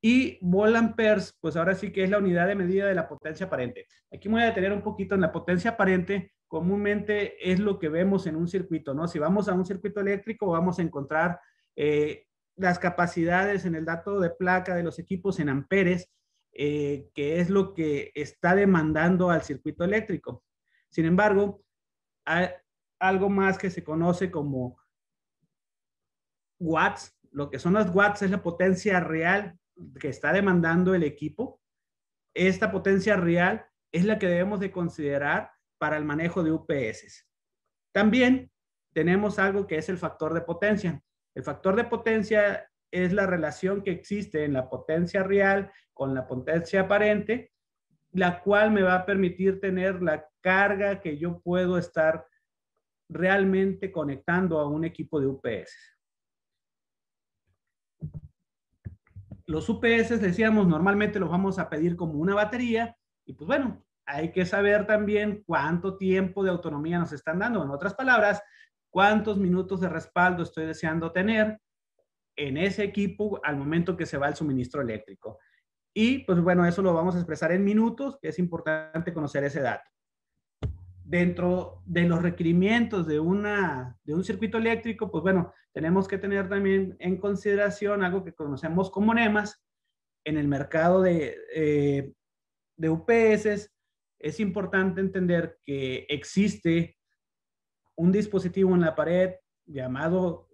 Y 0.00 0.38
amperes, 0.76 1.36
pues 1.40 1.56
ahora 1.56 1.74
sí 1.74 1.90
que 1.92 2.04
es 2.04 2.10
la 2.10 2.18
unidad 2.18 2.46
de 2.46 2.54
medida 2.54 2.86
de 2.86 2.94
la 2.94 3.08
potencia 3.08 3.46
aparente. 3.46 3.86
Aquí 4.12 4.28
me 4.28 4.34
voy 4.34 4.42
a 4.44 4.46
detener 4.46 4.72
un 4.72 4.82
poquito 4.82 5.16
en 5.16 5.20
la 5.22 5.32
potencia 5.32 5.72
aparente 5.72 6.32
comúnmente 6.48 7.52
es 7.52 7.60
lo 7.60 7.78
que 7.78 7.88
vemos 7.88 8.26
en 8.26 8.34
un 8.34 8.48
circuito, 8.48 8.94
¿no? 8.94 9.06
Si 9.06 9.18
vamos 9.18 9.48
a 9.48 9.52
un 9.52 9.66
circuito 9.66 10.00
eléctrico, 10.00 10.48
vamos 10.48 10.78
a 10.78 10.82
encontrar 10.82 11.38
eh, 11.76 12.24
las 12.56 12.78
capacidades 12.78 13.66
en 13.66 13.74
el 13.74 13.84
dato 13.84 14.18
de 14.18 14.30
placa 14.30 14.74
de 14.74 14.82
los 14.82 14.98
equipos 14.98 15.38
en 15.38 15.50
amperes, 15.50 16.10
eh, 16.52 17.08
que 17.14 17.38
es 17.38 17.50
lo 17.50 17.74
que 17.74 18.10
está 18.14 18.54
demandando 18.54 19.30
al 19.30 19.42
circuito 19.42 19.84
eléctrico. 19.84 20.42
Sin 20.90 21.04
embargo, 21.04 21.62
hay 22.24 22.48
algo 23.00 23.28
más 23.28 23.58
que 23.58 23.70
se 23.70 23.84
conoce 23.84 24.30
como 24.30 24.78
watts. 26.60 27.16
Lo 27.30 27.50
que 27.50 27.58
son 27.58 27.74
las 27.74 27.94
watts 27.94 28.22
es 28.22 28.30
la 28.30 28.42
potencia 28.42 29.00
real 29.00 29.58
que 30.00 30.08
está 30.08 30.32
demandando 30.32 30.94
el 30.94 31.04
equipo. 31.04 31.60
Esta 32.34 32.70
potencia 32.70 33.16
real 33.16 33.66
es 33.92 34.04
la 34.04 34.18
que 34.18 34.26
debemos 34.26 34.60
de 34.60 34.70
considerar 34.70 35.52
para 35.78 35.96
el 35.96 36.04
manejo 36.04 36.42
de 36.42 36.52
UPS. 36.52 37.26
También 37.94 38.50
tenemos 38.92 39.38
algo 39.38 39.66
que 39.66 39.76
es 39.78 39.88
el 39.88 39.98
factor 39.98 40.34
de 40.34 40.40
potencia. 40.40 41.02
El 41.34 41.44
factor 41.44 41.76
de 41.76 41.84
potencia 41.84 42.70
es 42.90 43.12
la 43.12 43.26
relación 43.26 43.82
que 43.82 43.92
existe 43.92 44.44
en 44.44 44.54
la 44.54 44.68
potencia 44.68 45.22
real 45.22 45.70
con 45.92 46.14
la 46.14 46.26
potencia 46.26 46.82
aparente, 46.82 47.52
la 48.18 48.42
cual 48.42 48.70
me 48.70 48.82
va 48.82 48.94
a 48.94 49.06
permitir 49.06 49.60
tener 49.60 50.02
la 50.02 50.26
carga 50.40 51.00
que 51.00 51.16
yo 51.16 51.40
puedo 51.40 51.78
estar 51.78 52.26
realmente 53.08 53.90
conectando 53.90 54.58
a 54.58 54.68
un 54.68 54.84
equipo 54.84 55.20
de 55.20 55.28
UPS. 55.28 55.74
Los 59.46 59.68
UPS, 59.68 60.20
decíamos, 60.20 60.68
normalmente 60.68 61.18
los 61.18 61.30
vamos 61.30 61.58
a 61.58 61.70
pedir 61.70 61.96
como 61.96 62.14
una 62.14 62.34
batería 62.34 62.94
y 63.24 63.32
pues 63.32 63.46
bueno, 63.46 63.82
hay 64.04 64.32
que 64.32 64.44
saber 64.44 64.86
también 64.86 65.42
cuánto 65.46 65.96
tiempo 65.96 66.42
de 66.42 66.50
autonomía 66.50 66.98
nos 66.98 67.12
están 67.12 67.38
dando. 67.38 67.62
En 67.62 67.70
otras 67.70 67.94
palabras, 67.94 68.42
cuántos 68.90 69.38
minutos 69.38 69.80
de 69.80 69.88
respaldo 69.88 70.42
estoy 70.42 70.66
deseando 70.66 71.12
tener 71.12 71.60
en 72.36 72.56
ese 72.56 72.84
equipo 72.84 73.40
al 73.42 73.56
momento 73.56 73.96
que 73.96 74.06
se 74.06 74.18
va 74.18 74.28
el 74.28 74.34
suministro 74.34 74.80
eléctrico. 74.80 75.38
Y 76.00 76.20
pues 76.20 76.40
bueno, 76.40 76.64
eso 76.64 76.80
lo 76.80 76.94
vamos 76.94 77.16
a 77.16 77.18
expresar 77.18 77.50
en 77.50 77.64
minutos, 77.64 78.20
que 78.22 78.28
es 78.28 78.38
importante 78.38 79.12
conocer 79.12 79.42
ese 79.42 79.62
dato. 79.62 79.90
Dentro 81.02 81.82
de 81.86 82.02
los 82.02 82.22
requerimientos 82.22 83.04
de, 83.08 83.18
una, 83.18 83.98
de 84.04 84.14
un 84.14 84.22
circuito 84.22 84.58
eléctrico, 84.58 85.10
pues 85.10 85.22
bueno, 85.24 85.52
tenemos 85.72 86.06
que 86.06 86.18
tener 86.18 86.48
también 86.48 86.94
en 87.00 87.16
consideración 87.16 88.04
algo 88.04 88.22
que 88.22 88.32
conocemos 88.32 88.92
como 88.92 89.12
NEMAS. 89.12 89.60
En 90.24 90.38
el 90.38 90.46
mercado 90.46 91.02
de, 91.02 91.36
eh, 91.52 92.12
de 92.76 92.90
UPS 92.90 93.68
es 94.20 94.38
importante 94.38 95.00
entender 95.00 95.58
que 95.64 96.06
existe 96.08 96.96
un 97.96 98.12
dispositivo 98.12 98.72
en 98.76 98.82
la 98.82 98.94
pared 98.94 99.34
llamado 99.66 100.47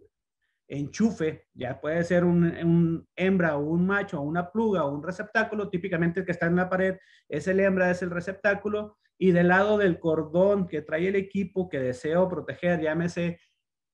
enchufe, 0.68 1.46
ya 1.54 1.80
puede 1.80 2.02
ser 2.04 2.24
un, 2.24 3.06
hembra 3.16 3.56
o 3.56 3.64
un 3.64 3.86
macho 3.86 4.20
una 4.20 4.50
pluga 4.50 4.84
o 4.84 4.94
un 4.94 5.02
receptáculo, 5.02 5.68
típicamente 5.68 6.20
el 6.20 6.26
que 6.26 6.32
está 6.32 6.46
en 6.46 6.56
la 6.56 6.68
pared 6.68 6.96
es 7.28 7.46
el 7.48 7.60
hembra, 7.60 7.90
es 7.90 8.02
el 8.02 8.10
receptáculo, 8.10 8.96
y 9.18 9.32
del 9.32 9.48
lado 9.48 9.78
del 9.78 9.98
cordón 9.98 10.66
que 10.66 10.82
trae 10.82 11.08
el 11.08 11.16
equipo 11.16 11.68
que 11.68 11.78
deseo 11.78 12.28
proteger, 12.28 12.80
llámese 12.80 13.38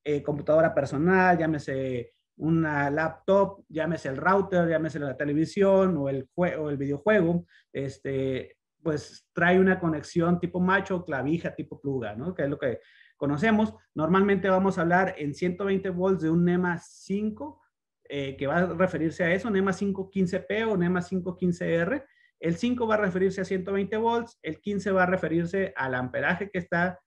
eh, 0.05 0.23
computadora 0.23 0.75
personal, 0.75 1.37
llámese 1.37 2.15
una 2.37 2.91
laptop, 2.91 3.65
llámese 3.69 4.09
el 4.09 4.17
router, 4.17 4.69
llámese 4.69 4.99
la 4.99 5.17
televisión 5.17 5.97
o 5.99 6.09
el, 6.09 6.29
o 6.35 6.71
el 6.71 6.77
videojuego, 6.79 7.45
este, 7.73 8.57
pues 8.83 9.29
trae 9.35 9.61
una 9.61 9.79
conexión 9.79 10.41
tipo 10.41 10.59
macho, 10.59 11.05
clavija, 11.05 11.55
tipo 11.55 11.81
pluga, 11.81 12.15
¿no? 12.15 12.35
Que 12.35 12.45
es 12.45 12.49
lo 12.49 12.59
que 12.59 12.81
conocemos. 13.21 13.75
Normalmente 13.95 14.49
vamos 14.49 14.79
a 14.79 14.81
hablar 14.81 15.15
en 15.19 15.35
120 15.35 15.91
volts 15.91 16.23
de 16.23 16.31
un 16.31 16.43
NEMA 16.43 16.79
5, 16.79 17.61
eh, 18.09 18.35
que 18.35 18.47
va 18.47 18.57
a 18.57 18.67
referirse 18.67 19.23
a 19.23 19.35
eso, 19.35 19.51
NEMA 19.51 19.73
515P 19.73 20.67
o 20.67 20.77
NEMA 20.79 21.01
515R. 21.03 22.07
El 22.41 22.57
5 22.57 22.87
va 22.87 22.95
a 22.95 22.99
referirse 22.99 23.43
a 23.43 23.45
120 23.45 23.95
volts, 23.99 24.39
el 24.43 24.59
15 24.63 24.91
va 24.93 25.03
a 25.03 25.07
referirse 25.07 25.75
al 25.77 25.95
amperaje 25.95 26.51
que 26.51 26.59
está 26.59 26.99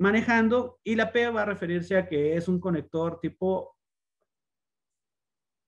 manejando 0.00 0.80
y 0.82 0.96
la 0.96 1.12
P 1.12 1.30
va 1.30 1.42
a 1.42 1.44
referirse 1.44 1.96
a 1.96 2.08
que 2.08 2.36
es 2.36 2.48
un 2.48 2.58
conector 2.58 3.20
tipo 3.20 3.76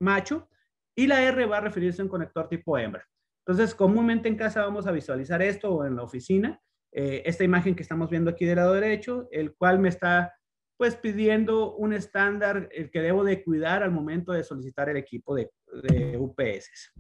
macho 0.01 0.49
y 0.97 1.07
la 1.07 1.23
R 1.23 1.47
va 1.47 1.59
a 1.59 1.61
referirse 1.61 2.03
a 2.03 2.05
un 2.05 2.11
conector 2.11 2.49
tipo 2.49 2.77
hembra. 2.77 3.09
Entonces, 3.47 3.77
comúnmente 3.77 4.29
en 4.29 4.37
casa 4.37 4.65
vamos 4.65 4.89
a 4.89 4.93
visualizar 4.93 5.41
esto 5.41 5.73
o 5.73 5.85
en 5.85 5.95
la 5.95 6.03
oficina 6.03 6.61
eh, 6.93 7.23
esta 7.25 7.43
imagen 7.43 7.75
que 7.75 7.83
estamos 7.83 8.11
viendo 8.11 8.31
aquí 8.31 8.45
del 8.45 8.57
lado 8.57 8.75
derecho, 8.75 9.27
el 9.31 9.55
cual 9.55 9.79
me 9.79 9.89
está 9.89 10.35
pues 10.77 10.97
pidiendo 10.97 11.75
un 11.77 11.93
estándar 11.93 12.69
el 12.73 12.91
que 12.91 13.01
debo 13.01 13.25
de 13.25 13.43
cuidar 13.43 13.83
al 13.83 13.93
momento 13.93 14.33
de 14.33 14.43
solicitar 14.43 14.89
el 14.89 14.97
equipo 14.97 15.35
de, 15.35 15.51
UPS. 16.19 16.93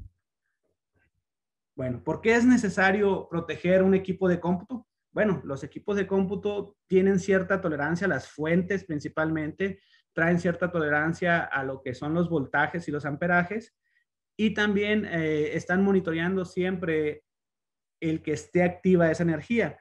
Bueno, 1.74 2.02
¿por 2.02 2.20
qué 2.20 2.36
es 2.36 2.44
necesario 2.44 3.26
proteger 3.28 3.82
un 3.82 3.94
equipo 3.94 4.28
de 4.28 4.40
cómputo? 4.40 4.86
Bueno, 5.10 5.42
los 5.44 5.62
equipos 5.64 5.96
de 5.96 6.06
cómputo 6.06 6.76
tienen 6.86 7.18
cierta 7.18 7.60
tolerancia 7.60 8.08
las 8.08 8.28
fuentes 8.28 8.84
principalmente, 8.84 9.80
traen 10.14 10.38
cierta 10.38 10.70
tolerancia 10.70 11.42
a 11.42 11.64
lo 11.64 11.82
que 11.82 11.94
son 11.94 12.14
los 12.14 12.30
voltajes 12.30 12.88
y 12.88 12.92
los 12.92 13.04
amperajes 13.04 13.74
y 14.36 14.54
también 14.54 15.04
eh, 15.06 15.56
están 15.56 15.82
monitoreando 15.82 16.44
siempre 16.44 17.24
el 18.02 18.22
que 18.22 18.32
esté 18.32 18.62
activa 18.62 19.10
esa 19.10 19.22
energía. 19.22 19.78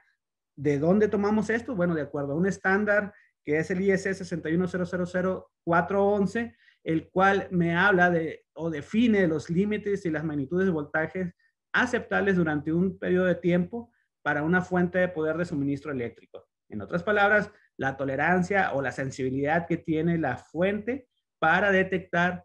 ¿De 0.56 0.78
dónde 0.78 1.08
tomamos 1.08 1.50
esto? 1.50 1.74
Bueno, 1.74 1.94
de 1.94 2.00
acuerdo 2.02 2.32
a 2.32 2.36
un 2.36 2.46
estándar 2.46 3.12
que 3.44 3.58
es 3.58 3.70
el 3.70 3.80
IS 3.80 4.06
6100411, 4.06 6.56
el 6.84 7.10
cual 7.10 7.48
me 7.50 7.76
habla 7.76 8.10
de 8.10 8.46
o 8.54 8.70
define 8.70 9.26
los 9.26 9.50
límites 9.50 10.06
y 10.06 10.10
las 10.10 10.24
magnitudes 10.24 10.66
de 10.66 10.72
voltajes 10.72 11.34
aceptables 11.72 12.36
durante 12.36 12.72
un 12.72 12.98
periodo 12.98 13.26
de 13.26 13.34
tiempo 13.34 13.92
para 14.22 14.42
una 14.42 14.60
fuente 14.60 14.98
de 14.98 15.08
poder 15.08 15.36
de 15.36 15.44
suministro 15.44 15.90
eléctrico. 15.90 16.46
En 16.68 16.80
otras 16.80 17.02
palabras, 17.02 17.50
la 17.76 17.96
tolerancia 17.96 18.72
o 18.72 18.82
la 18.82 18.92
sensibilidad 18.92 19.66
que 19.66 19.78
tiene 19.78 20.18
la 20.18 20.36
fuente 20.36 21.08
para 21.40 21.72
detectar 21.72 22.44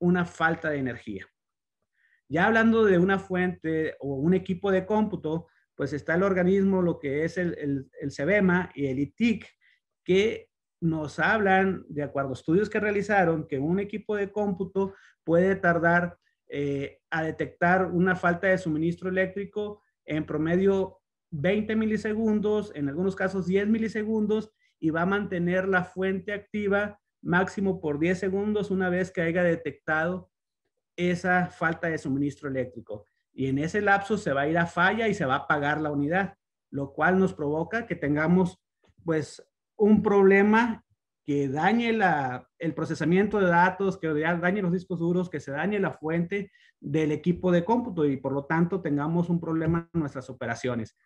una 0.00 0.24
falta 0.24 0.70
de 0.70 0.78
energía. 0.78 1.31
Ya 2.32 2.46
hablando 2.46 2.86
de 2.86 2.98
una 2.98 3.18
fuente 3.18 3.94
o 4.00 4.14
un 4.14 4.32
equipo 4.32 4.70
de 4.70 4.86
cómputo, 4.86 5.48
pues 5.74 5.92
está 5.92 6.14
el 6.14 6.22
organismo, 6.22 6.80
lo 6.80 6.98
que 6.98 7.26
es 7.26 7.36
el, 7.36 7.90
el, 8.00 8.10
CEBEMA 8.10 8.70
y 8.74 8.86
el 8.86 9.00
ITIC, 9.00 9.46
que 10.02 10.48
nos 10.80 11.18
hablan, 11.18 11.84
de 11.90 12.02
acuerdo 12.02 12.30
a 12.30 12.32
estudios 12.32 12.70
que 12.70 12.80
realizaron, 12.80 13.46
que 13.46 13.58
un 13.58 13.80
equipo 13.80 14.16
de 14.16 14.32
cómputo 14.32 14.94
puede 15.24 15.56
tardar 15.56 16.16
eh, 16.48 17.00
a 17.10 17.22
detectar 17.22 17.84
una 17.92 18.16
falta 18.16 18.46
de 18.46 18.56
suministro 18.56 19.10
eléctrico 19.10 19.82
en 20.06 20.24
promedio 20.24 21.00
20 21.32 21.76
milisegundos, 21.76 22.72
en 22.74 22.88
algunos 22.88 23.14
casos 23.14 23.46
10 23.46 23.68
milisegundos, 23.68 24.50
y 24.80 24.88
va 24.88 25.02
a 25.02 25.06
mantener 25.06 25.68
la 25.68 25.84
fuente 25.84 26.32
activa 26.32 26.98
máximo 27.20 27.78
por 27.78 27.98
10 27.98 28.18
segundos 28.18 28.70
una 28.70 28.88
vez 28.88 29.10
que 29.10 29.20
haya 29.20 29.42
detectado 29.42 30.31
esa 30.96 31.46
falta 31.46 31.88
de 31.88 31.98
suministro 31.98 32.48
eléctrico. 32.48 33.06
Y 33.32 33.46
en 33.46 33.58
ese 33.58 33.80
lapso 33.80 34.18
se 34.18 34.32
va 34.32 34.42
a 34.42 34.48
ir 34.48 34.58
a 34.58 34.66
falla 34.66 35.08
y 35.08 35.14
se 35.14 35.24
va 35.24 35.34
a 35.34 35.38
apagar 35.38 35.80
la 35.80 35.90
unidad, 35.90 36.34
lo 36.70 36.92
cual 36.92 37.18
nos 37.18 37.32
provoca 37.34 37.86
que 37.86 37.96
tengamos 37.96 38.60
pues 39.04 39.42
un 39.76 40.02
problema 40.02 40.84
que 41.24 41.48
dañe 41.48 41.92
la, 41.92 42.48
el 42.58 42.74
procesamiento 42.74 43.38
de 43.38 43.46
datos, 43.46 43.98
que 43.98 44.08
dañe 44.08 44.62
los 44.62 44.72
discos 44.72 44.98
duros, 44.98 45.30
que 45.30 45.40
se 45.40 45.52
dañe 45.52 45.78
la 45.78 45.92
fuente 45.92 46.50
del 46.80 47.12
equipo 47.12 47.52
de 47.52 47.64
cómputo 47.64 48.04
y 48.04 48.16
por 48.16 48.32
lo 48.32 48.44
tanto 48.44 48.82
tengamos 48.82 49.28
un 49.30 49.40
problema 49.40 49.88
en 49.94 50.00
nuestras 50.00 50.28
operaciones. 50.28 50.96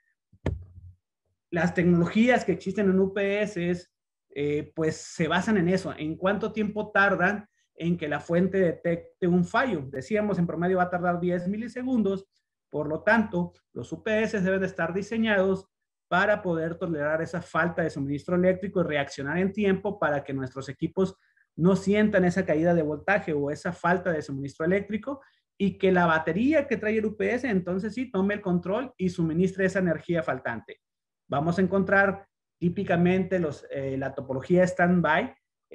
Las 1.50 1.74
tecnologías 1.74 2.44
que 2.44 2.52
existen 2.52 2.90
en 2.90 2.98
UPS 2.98 3.90
eh, 4.34 4.72
pues 4.74 4.96
se 4.96 5.28
basan 5.28 5.58
en 5.58 5.68
eso, 5.68 5.94
en 5.96 6.16
cuánto 6.16 6.52
tiempo 6.52 6.90
tardan 6.90 7.48
en 7.76 7.96
que 7.96 8.08
la 8.08 8.20
fuente 8.20 8.58
detecte 8.58 9.26
un 9.26 9.44
fallo. 9.44 9.82
Decíamos, 9.90 10.38
en 10.38 10.46
promedio 10.46 10.78
va 10.78 10.84
a 10.84 10.90
tardar 10.90 11.20
10 11.20 11.48
milisegundos, 11.48 12.26
por 12.70 12.88
lo 12.88 13.02
tanto, 13.02 13.52
los 13.72 13.92
UPS 13.92 14.42
deben 14.42 14.60
de 14.60 14.66
estar 14.66 14.92
diseñados 14.92 15.68
para 16.08 16.42
poder 16.42 16.76
tolerar 16.76 17.22
esa 17.22 17.42
falta 17.42 17.82
de 17.82 17.90
suministro 17.90 18.36
eléctrico 18.36 18.80
y 18.80 18.84
reaccionar 18.84 19.38
en 19.38 19.52
tiempo 19.52 19.98
para 19.98 20.22
que 20.22 20.32
nuestros 20.32 20.68
equipos 20.68 21.16
no 21.56 21.74
sientan 21.74 22.24
esa 22.24 22.44
caída 22.44 22.74
de 22.74 22.82
voltaje 22.82 23.32
o 23.32 23.50
esa 23.50 23.72
falta 23.72 24.12
de 24.12 24.22
suministro 24.22 24.66
eléctrico 24.66 25.20
y 25.58 25.78
que 25.78 25.90
la 25.90 26.06
batería 26.06 26.66
que 26.66 26.76
trae 26.76 26.98
el 26.98 27.06
UPS 27.06 27.44
entonces 27.44 27.94
sí 27.94 28.10
tome 28.10 28.34
el 28.34 28.42
control 28.42 28.92
y 28.96 29.08
suministre 29.08 29.64
esa 29.64 29.78
energía 29.78 30.22
faltante. 30.22 30.80
Vamos 31.28 31.58
a 31.58 31.62
encontrar 31.62 32.28
típicamente 32.58 33.38
los, 33.38 33.66
eh, 33.70 33.96
la 33.96 34.14
topología 34.14 34.64
stand-by, 34.64 35.34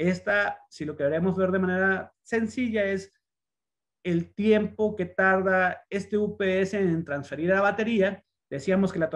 esta, 0.10 0.60
si 0.70 0.86
lo 0.86 0.96
queremos 0.96 1.36
ver 1.38 1.52
de 1.52 1.60
manera 1.60 2.14
sencilla, 2.22 2.86
es 2.86 3.14
el 4.04 4.34
tiempo 4.34 4.96
que 4.96 5.06
tarda 5.06 5.84
este 5.90 6.18
UPS 6.18 6.74
en 6.74 7.06
transferir 7.06 7.52
a 7.52 7.56
la 7.56 7.62
batería. 7.62 8.24
Decíamos 8.50 8.92
que 8.92 9.00
la 9.00 9.10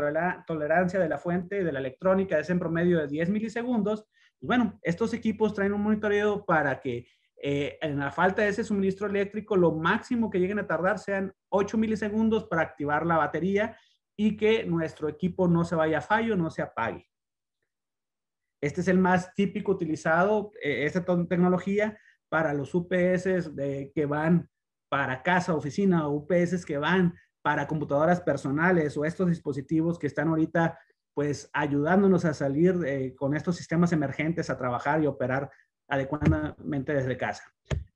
tolerancia 0.45 0.99
de 0.99 1.09
la 1.09 1.17
fuente 1.17 1.63
de 1.63 1.71
la 1.71 1.79
electrónica 1.79 2.39
es 2.39 2.49
en 2.49 2.59
promedio 2.59 2.99
de 2.99 3.07
10 3.07 3.29
milisegundos. 3.29 4.05
Pues 4.39 4.47
bueno, 4.47 4.79
estos 4.81 5.13
equipos 5.13 5.53
traen 5.53 5.73
un 5.73 5.81
monitoreo 5.81 6.45
para 6.45 6.79
que 6.79 7.07
eh, 7.41 7.77
en 7.81 7.99
la 7.99 8.11
falta 8.11 8.43
de 8.43 8.49
ese 8.49 8.63
suministro 8.63 9.07
eléctrico, 9.07 9.55
lo 9.55 9.71
máximo 9.73 10.29
que 10.29 10.39
lleguen 10.39 10.59
a 10.59 10.67
tardar 10.67 10.99
sean 10.99 11.33
8 11.49 11.77
milisegundos 11.77 12.45
para 12.45 12.61
activar 12.61 13.05
la 13.05 13.17
batería 13.17 13.77
y 14.15 14.37
que 14.37 14.65
nuestro 14.65 15.09
equipo 15.09 15.47
no 15.47 15.65
se 15.65 15.75
vaya 15.75 15.97
a 15.97 16.01
fallo, 16.01 16.35
no 16.35 16.49
se 16.49 16.61
apague. 16.61 17.09
Este 18.65 18.81
es 18.81 18.87
el 18.87 18.97
más 18.97 19.31
típico 19.35 19.73
utilizado, 19.73 20.51
eh, 20.59 20.85
esta 20.85 21.05
tecnología, 21.05 21.99
para 22.29 22.51
los 22.51 22.73
UPS 22.73 23.51
que 23.93 24.05
van 24.07 24.49
para 24.89 25.21
casa, 25.21 25.53
oficina, 25.53 26.07
o 26.07 26.15
UPS 26.15 26.65
que 26.65 26.79
van 26.79 27.13
para 27.43 27.67
computadoras 27.67 28.21
personales 28.21 28.97
o 28.97 29.05
estos 29.05 29.29
dispositivos 29.29 29.99
que 29.99 30.07
están 30.07 30.29
ahorita 30.29 30.79
pues 31.13 31.47
ayudándonos 31.53 32.25
a 32.25 32.33
salir 32.33 32.75
eh, 32.87 33.13
con 33.15 33.35
estos 33.35 33.55
sistemas 33.55 33.93
emergentes 33.93 34.49
a 34.49 34.57
trabajar 34.57 35.03
y 35.03 35.05
operar 35.05 35.51
adecuadamente 35.87 36.91
desde 36.91 37.17
casa. 37.17 37.43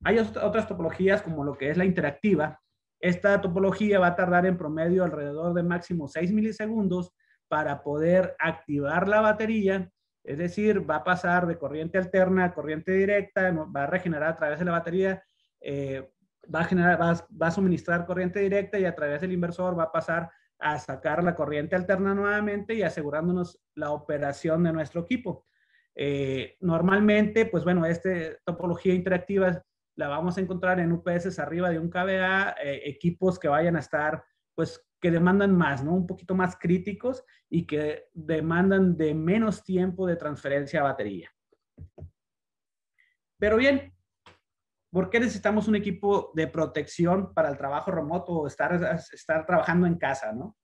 Hay 0.03 0.19
otras 0.19 0.67
topologías 0.67 1.23
como 1.23 1.43
lo 1.43 1.57
que 1.57 1.71
es 1.71 1.77
la 1.77 1.85
interactiva. 1.85 2.61
Esta 3.01 3.41
topología 3.41 3.97
va 3.99 4.07
a 4.07 4.15
tardar 4.15 4.45
en 4.45 4.57
promedio 4.57 5.03
alrededor 5.03 5.55
de 5.55 5.63
máximo 5.63 6.07
6 6.07 6.31
milisegundos 6.31 7.11
para 7.47 7.81
poder 7.81 8.35
activar 8.38 9.07
la 9.07 9.21
batería, 9.21 9.91
es 10.29 10.38
decir, 10.38 10.88
va 10.88 10.98
a 10.98 11.03
pasar 11.03 11.48
de 11.48 11.57
corriente 11.57 11.98
alterna 11.98 12.45
a 12.45 12.53
corriente 12.53 12.91
directa, 12.91 13.51
va 13.51 13.86
a 13.86 13.88
regenerar 13.88 14.29
a 14.29 14.36
través 14.36 14.59
de 14.59 14.65
la 14.65 14.74
batería, 14.74 15.24
eh, 15.59 16.07
va, 16.53 16.59
a 16.59 16.65
generar, 16.65 17.00
va, 17.01 17.50
suministrar 17.50 18.05
corriente 18.05 18.39
directa 18.39 18.77
y 18.77 18.86
a 18.86 18.93
través 18.93 19.21
del 19.21 19.31
inversor 19.31 19.75
va 19.77 19.86
a 19.86 19.91
pasar 19.91 20.29
a 20.59 20.77
sacar 20.77 21.24
la 21.24 21.33
corriente 21.33 21.75
alterna 21.75 22.13
nuevamente 22.13 22.75
y 22.75 22.83
asegurándonos 22.83 23.59
la 23.74 23.89
operación 23.89 24.62
de 24.62 24.71
nuestro 24.71 25.01
equipo. 25.01 25.48
Eh, 25.95 26.57
normalmente, 26.59 27.48
pues 27.48 27.63
bueno, 27.63 27.88
esta 27.88 28.12
topología 28.45 28.93
interactiva 28.93 29.63
la 29.95 30.09
vamos 30.09 30.38
a 30.38 30.41
encontrar 30.41 30.79
en 30.79 30.91
UPS 30.91 31.39
arriba 31.39 31.71
de 31.71 31.79
un 31.79 31.89
KBA, 31.89 32.55
eh, 32.63 32.81
equipos 32.86 33.39
que 33.39 33.48
vayan 33.48 33.77
a 33.77 33.79
estar, 33.79 34.24
pues 34.53 34.79
que 35.00 35.12
demandan 35.12 35.56
más, 35.56 35.84
¿no? 35.84 35.94
Un 35.94 36.08
poquito 36.08 36.36
más 36.36 36.58
críticos 36.58 37.24
y 37.50 37.65
que 37.65 38.10
demandan 38.13 38.98
de 38.98 39.13
menos 39.13 39.63
tiempo 39.63 40.06
de 40.06 40.15
transferencia 40.15 40.82
a 40.82 40.84
batería. 40.84 41.32
Pero 43.38 43.58
bien, 43.58 43.94
¿por 44.91 45.10
qué 45.10 45.20
necesitamos 45.20 45.68
un 45.68 45.75
equipo 45.75 46.32
de 46.36 46.48
protección 46.48 47.34
para 47.34 47.50
el 47.50 47.58
trabajo 47.58 47.91
remoto 47.91 48.34
o 48.34 48.48
estar, 48.48 49.00
estar 49.13 49.46
trabajando 49.46 49.88
en 49.88 49.98
casa, 49.98 50.34
¿no? 50.34 50.58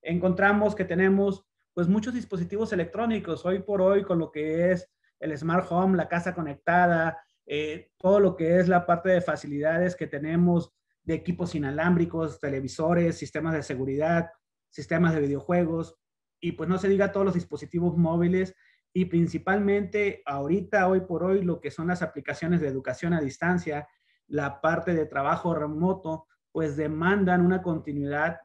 Encontramos 0.00 0.74
que 0.74 0.84
tenemos 0.84 1.44
pues 1.74 1.88
muchos 1.88 2.14
dispositivos 2.14 2.72
electrónicos 2.72 3.44
hoy 3.46 3.60
por 3.60 3.80
hoy 3.80 4.04
con 4.04 4.18
lo 4.18 4.30
que 4.30 4.72
es 4.72 4.90
el 5.18 5.36
smart 5.36 5.66
home, 5.70 5.96
la 5.96 6.08
casa 6.08 6.34
conectada, 6.34 7.18
eh, 7.46 7.90
todo 7.96 8.20
lo 8.20 8.36
que 8.36 8.58
es 8.58 8.68
la 8.68 8.84
parte 8.84 9.08
de 9.10 9.20
facilidades 9.20 9.96
que 9.96 10.06
tenemos 10.06 10.74
de 11.02 11.14
equipos 11.14 11.54
inalámbricos, 11.54 12.40
televisores, 12.40 13.18
sistemas 13.18 13.54
de 13.54 13.62
seguridad, 13.62 14.30
sistemas 14.70 15.14
de 15.14 15.20
videojuegos 15.20 15.96
y 16.40 16.52
pues 16.52 16.68
no 16.68 16.78
se 16.78 16.88
diga 16.88 17.12
todos 17.12 17.26
los 17.26 17.34
dispositivos 17.34 17.96
móviles 17.96 18.54
y 18.94 19.06
principalmente 19.06 20.22
ahorita, 20.26 20.86
hoy 20.88 21.00
por 21.00 21.24
hoy, 21.24 21.42
lo 21.42 21.60
que 21.60 21.70
son 21.70 21.86
las 21.86 22.02
aplicaciones 22.02 22.60
de 22.60 22.68
educación 22.68 23.14
a 23.14 23.20
distancia, 23.20 23.88
la 24.26 24.60
parte 24.60 24.94
de 24.94 25.06
trabajo 25.06 25.54
remoto, 25.54 26.26
pues 26.52 26.76
demandan 26.76 27.40
una 27.40 27.62
continuidad 27.62 28.40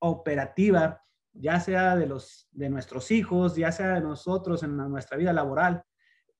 operativa, 0.00 1.04
ya 1.32 1.60
sea 1.60 1.94
de, 1.96 2.06
los, 2.06 2.48
de 2.52 2.70
nuestros 2.70 3.10
hijos, 3.10 3.54
ya 3.54 3.70
sea 3.70 3.94
de 3.94 4.00
nosotros 4.00 4.62
en 4.62 4.76
nuestra 4.76 5.18
vida 5.18 5.32
laboral, 5.32 5.84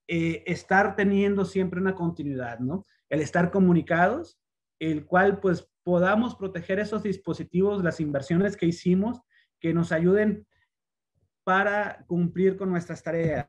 eh, 0.09 0.43
estar 0.47 0.97
teniendo 0.97 1.45
siempre 1.45 1.81
una 1.81 1.95
continuidad, 1.95 2.59
¿no? 2.59 2.87
El 3.11 3.21
estar 3.21 3.51
comunicados, 3.51 4.40
el 4.81 5.07
cual 5.07 5.39
pues 5.39 5.71
podamos 5.85 6.35
proteger 6.35 6.81
esos 6.81 7.05
dispositivos, 7.05 7.85
las 7.85 8.01
inversiones 8.01 8.57
que 8.57 8.67
hicimos, 8.67 9.21
que 9.61 9.73
nos 9.73 9.93
ayuden 9.93 10.47
para 11.45 12.05
cumplir 12.07 12.57
con 12.57 12.71
nuestras 12.71 13.03
tareas. 13.03 13.49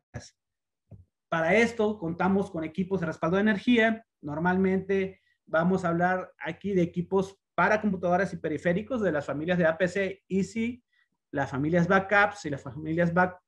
Para 1.29 1.55
esto 1.55 1.97
contamos 1.97 2.51
con 2.51 2.63
equipos 2.63 2.99
de 2.99 3.05
respaldo 3.07 3.37
de 3.37 3.41
energía. 3.41 4.05
Normalmente 4.21 5.21
vamos 5.45 5.85
a 5.85 5.89
hablar 5.89 6.31
aquí 6.37 6.73
de 6.73 6.81
equipos 6.81 7.39
para 7.55 7.79
computadoras 7.79 8.33
y 8.33 8.37
periféricos 8.37 9.01
de 9.01 9.11
las 9.11 9.25
familias 9.25 9.57
de 9.57 9.65
APC 9.65 10.23
Easy, 10.27 10.83
las 11.31 11.49
familias 11.49 11.87
Backups 11.87 12.45
y 12.45 12.49
las 12.49 12.61
familias 12.61 13.13
Back 13.13 13.39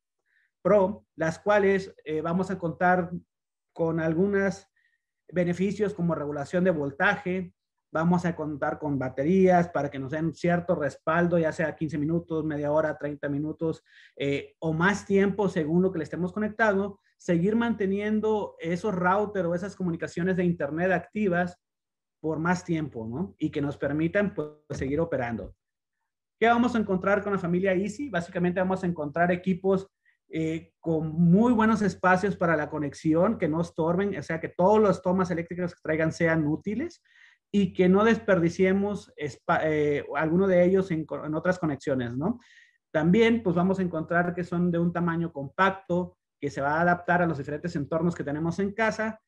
Pro, 0.62 1.06
las 1.16 1.40
cuales 1.40 1.94
eh, 2.06 2.22
vamos 2.22 2.50
a 2.50 2.58
contar 2.58 3.12
con 3.74 4.00
algunos 4.00 4.68
beneficios 5.30 5.94
como 5.94 6.16
regulación 6.16 6.64
de 6.64 6.72
voltaje, 6.72 7.54
Vamos 7.94 8.26
a 8.26 8.36
contar 8.36 8.80
con 8.80 8.98
baterías 8.98 9.70
para 9.70 9.92
que 9.92 10.00
nos 10.00 10.10
den 10.10 10.34
cierto 10.34 10.74
respaldo, 10.74 11.38
ya 11.38 11.52
sea 11.52 11.76
15 11.76 12.00
minutos, 12.00 12.44
media 12.44 12.72
hora, 12.72 12.98
30 12.98 13.30
minutos 13.30 13.84
eh, 14.16 14.56
o 14.58 14.74
más 14.74 15.06
tiempo 15.06 15.48
según 15.48 15.84
lo 15.84 15.92
que 15.92 16.00
le 16.00 16.06
estemos 16.06 16.34
conectando. 16.34 17.00
Seguir 17.18 17.56
manteniendo 17.56 18.56
esos 18.60 18.96
routers 18.96 19.48
o 19.48 19.54
esas 19.54 19.76
comunicaciones 19.76 20.36
de 20.38 20.44
Internet 20.44 20.92
activas 20.92 21.62
por 22.20 22.40
más 22.40 22.66
tiempo, 22.66 23.06
¿no? 23.08 23.36
Y 23.38 23.52
que 23.52 23.62
nos 23.62 23.78
permitan 23.78 24.34
pues, 24.34 24.50
seguir 24.72 25.00
operando. 25.00 25.54
¿Qué 26.40 26.48
vamos 26.48 26.74
a 26.74 26.80
encontrar 26.80 27.24
con 27.24 27.34
la 27.34 27.40
familia 27.40 27.76
Easy? 27.76 28.10
Básicamente 28.10 28.60
vamos 28.60 28.84
a 28.84 28.88
encontrar 28.88 29.32
equipos 29.32 29.88
eh, 30.30 30.74
con 30.80 31.10
muy 31.10 31.54
buenos 31.54 31.84
espacios 31.84 32.36
para 32.36 32.58
la 32.58 32.72
conexión, 32.72 33.38
que 33.38 33.48
no 33.48 33.62
estorben, 33.62 34.18
o 34.18 34.24
sea, 34.24 34.40
que 34.40 34.50
todas 34.50 34.82
las 34.82 35.02
tomas 35.04 35.30
eléctricas 35.30 35.76
que 35.76 35.82
traigan 35.84 36.12
sean 36.12 36.48
útiles 36.48 37.04
y 37.56 37.72
que 37.72 37.88
no 37.88 38.04
desperdiciemos 38.04 39.14
eh, 39.16 40.04
alguno 40.16 40.48
de 40.48 40.66
ellos 40.66 40.90
en, 40.90 41.06
otras 41.36 41.60
conexiones. 41.60 42.12
También, 42.92 43.44
pues 43.44 43.56
vamos 43.56 43.78
a 43.78 43.84
encontrar 43.84 44.34
que 44.34 44.44
son 44.44 44.72
de 44.72 44.80
un 44.80 44.92
tamaño 44.92 45.32
compacto, 45.32 46.18
que 46.42 46.50
se 46.50 46.62
va 46.62 46.78
a 46.78 46.82
adaptar 46.82 47.22
a 47.22 47.28
los 47.28 47.38
diferentes 47.38 47.76
entornos 47.76 48.16
que 48.16 48.24
tenemos 48.24 48.58
en 48.58 48.74
casa, 48.74 49.22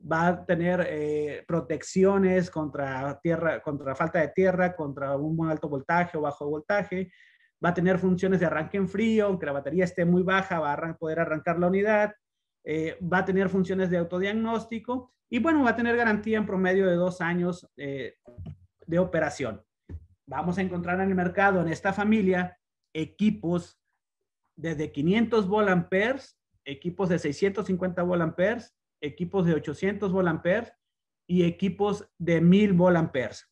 va 0.00 0.26
a 0.26 0.44
tener 0.44 0.84
eh, 0.90 1.44
protecciones 1.46 2.50
contra 2.50 3.20
tierra, 3.22 3.62
contra 3.62 3.94
falta 3.94 4.18
de 4.18 4.28
tierra, 4.28 4.74
contra 4.74 5.16
un 5.16 5.48
alto 5.48 5.68
voltaje 5.68 6.18
o 6.18 6.22
bajo 6.22 6.50
voltaje, 6.50 7.12
va 7.64 7.68
a 7.68 7.74
tener 7.74 8.00
funciones 8.00 8.40
de 8.40 8.46
arranque 8.46 8.78
en 8.78 8.88
frío, 8.88 9.26
aunque 9.26 9.46
la 9.46 9.52
batería 9.52 9.84
esté 9.84 10.04
muy 10.04 10.24
baja, 10.24 10.58
va 10.58 10.72
a 10.72 10.96
poder 10.98 11.20
arrancar 11.20 11.60
la 11.60 11.68
unidad, 11.68 12.14
eh, 12.64 12.98
va 13.00 13.18
a 13.18 13.24
tener 13.24 13.48
funciones 13.48 13.90
de 13.90 13.98
autodiagnóstico 13.98 15.14
y 15.30 15.38
bueno, 15.38 15.62
va 15.62 15.70
a 15.70 15.76
tener 15.76 15.96
garantía 15.96 16.38
en 16.38 16.46
promedio 16.46 16.86
de 16.86 16.96
dos 16.96 17.20
años 17.20 17.68
eh, 17.76 18.16
de 18.86 18.98
operación. 18.98 19.62
Vamos 20.26 20.58
a 20.58 20.62
encontrar 20.62 21.00
en 21.00 21.08
el 21.08 21.14
mercado, 21.14 21.60
en 21.60 21.68
esta 21.68 21.92
familia, 21.92 22.58
equipos 22.92 23.80
desde 24.56 24.90
500 24.90 25.48
voltamperes, 25.48 26.36
equipos 26.64 27.08
de 27.08 27.18
650 27.18 28.02
voltamperes, 28.02 28.74
equipos 29.00 29.46
de 29.46 29.54
800 29.54 30.12
voltamperes 30.12 30.72
y 31.26 31.44
equipos 31.44 32.10
de 32.18 32.40
1000 32.40 32.72
voltamperes. 32.72 33.48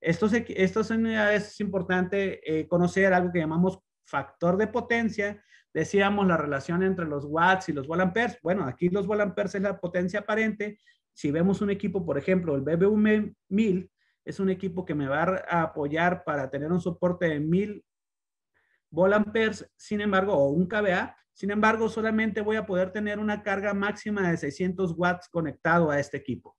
Estos, 0.00 0.32
estos 0.34 0.90
es 0.90 1.60
importante 1.60 2.40
eh, 2.44 2.68
conocer 2.68 3.12
algo 3.14 3.32
que 3.32 3.38
llamamos 3.38 3.78
factor 4.04 4.56
de 4.58 4.66
potencia, 4.66 5.42
Decíamos 5.74 6.26
la 6.26 6.36
relación 6.36 6.82
entre 6.82 7.06
los 7.06 7.24
watts 7.24 7.70
y 7.70 7.72
los 7.72 7.86
voltamperes. 7.86 8.38
Bueno, 8.42 8.64
aquí 8.64 8.90
los 8.90 9.06
voltamperes 9.06 9.54
es 9.54 9.62
la 9.62 9.80
potencia 9.80 10.20
aparente. 10.20 10.78
Si 11.12 11.30
vemos 11.30 11.60
un 11.60 11.70
equipo, 11.70 12.04
por 12.04 12.18
ejemplo, 12.18 12.54
el 12.54 12.62
BBU 12.62 12.96
1000, 13.48 13.90
es 14.24 14.40
un 14.40 14.50
equipo 14.50 14.84
que 14.84 14.94
me 14.94 15.08
va 15.08 15.42
a 15.48 15.62
apoyar 15.62 16.24
para 16.24 16.48
tener 16.50 16.70
un 16.70 16.80
soporte 16.80 17.26
de 17.26 17.40
1000 17.40 17.84
voltamperes, 18.90 19.68
sin 19.76 20.00
embargo, 20.00 20.34
o 20.34 20.50
un 20.50 20.66
KVA. 20.66 21.16
Sin 21.32 21.50
embargo, 21.50 21.88
solamente 21.88 22.40
voy 22.40 22.56
a 22.56 22.66
poder 22.66 22.92
tener 22.92 23.18
una 23.18 23.42
carga 23.42 23.74
máxima 23.74 24.30
de 24.30 24.36
600 24.36 24.94
watts 24.96 25.28
conectado 25.28 25.90
a 25.90 25.98
este 25.98 26.18
equipo. 26.18 26.56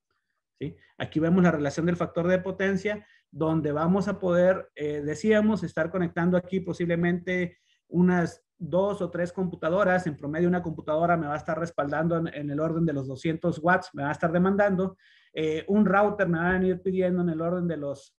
¿sí? 0.59 0.75
Aquí 0.97 1.19
vemos 1.19 1.43
la 1.43 1.51
relación 1.51 1.85
del 1.85 1.95
factor 1.95 2.27
de 2.27 2.39
potencia, 2.39 3.05
donde 3.31 3.71
vamos 3.71 4.07
a 4.07 4.19
poder, 4.19 4.69
eh, 4.75 5.01
decíamos, 5.01 5.63
estar 5.63 5.89
conectando 5.89 6.37
aquí 6.37 6.59
posiblemente 6.59 7.57
unas 7.87 8.42
dos 8.63 9.01
o 9.01 9.09
tres 9.09 9.33
computadoras, 9.33 10.07
en 10.07 10.15
promedio 10.15 10.47
una 10.47 10.63
computadora 10.63 11.17
me 11.17 11.27
va 11.27 11.33
a 11.33 11.37
estar 11.37 11.59
respaldando 11.59 12.17
en, 12.17 12.49
el 12.49 12.59
orden 12.59 12.85
de 12.85 12.93
los 12.93 13.07
200 13.07 13.59
watts, 13.61 13.89
me 13.93 14.03
va 14.03 14.09
a 14.09 14.13
estar 14.13 14.31
demandando. 14.31 14.97
Eh, 15.33 15.65
un 15.67 15.85
router 15.85 16.29
me 16.29 16.39
va 16.39 16.49
a 16.49 16.53
venir 16.53 16.81
pidiendo 16.81 17.21
en 17.21 17.29
el 17.29 17.41
orden 17.41 17.67
de 17.67 17.77
los 17.77 18.15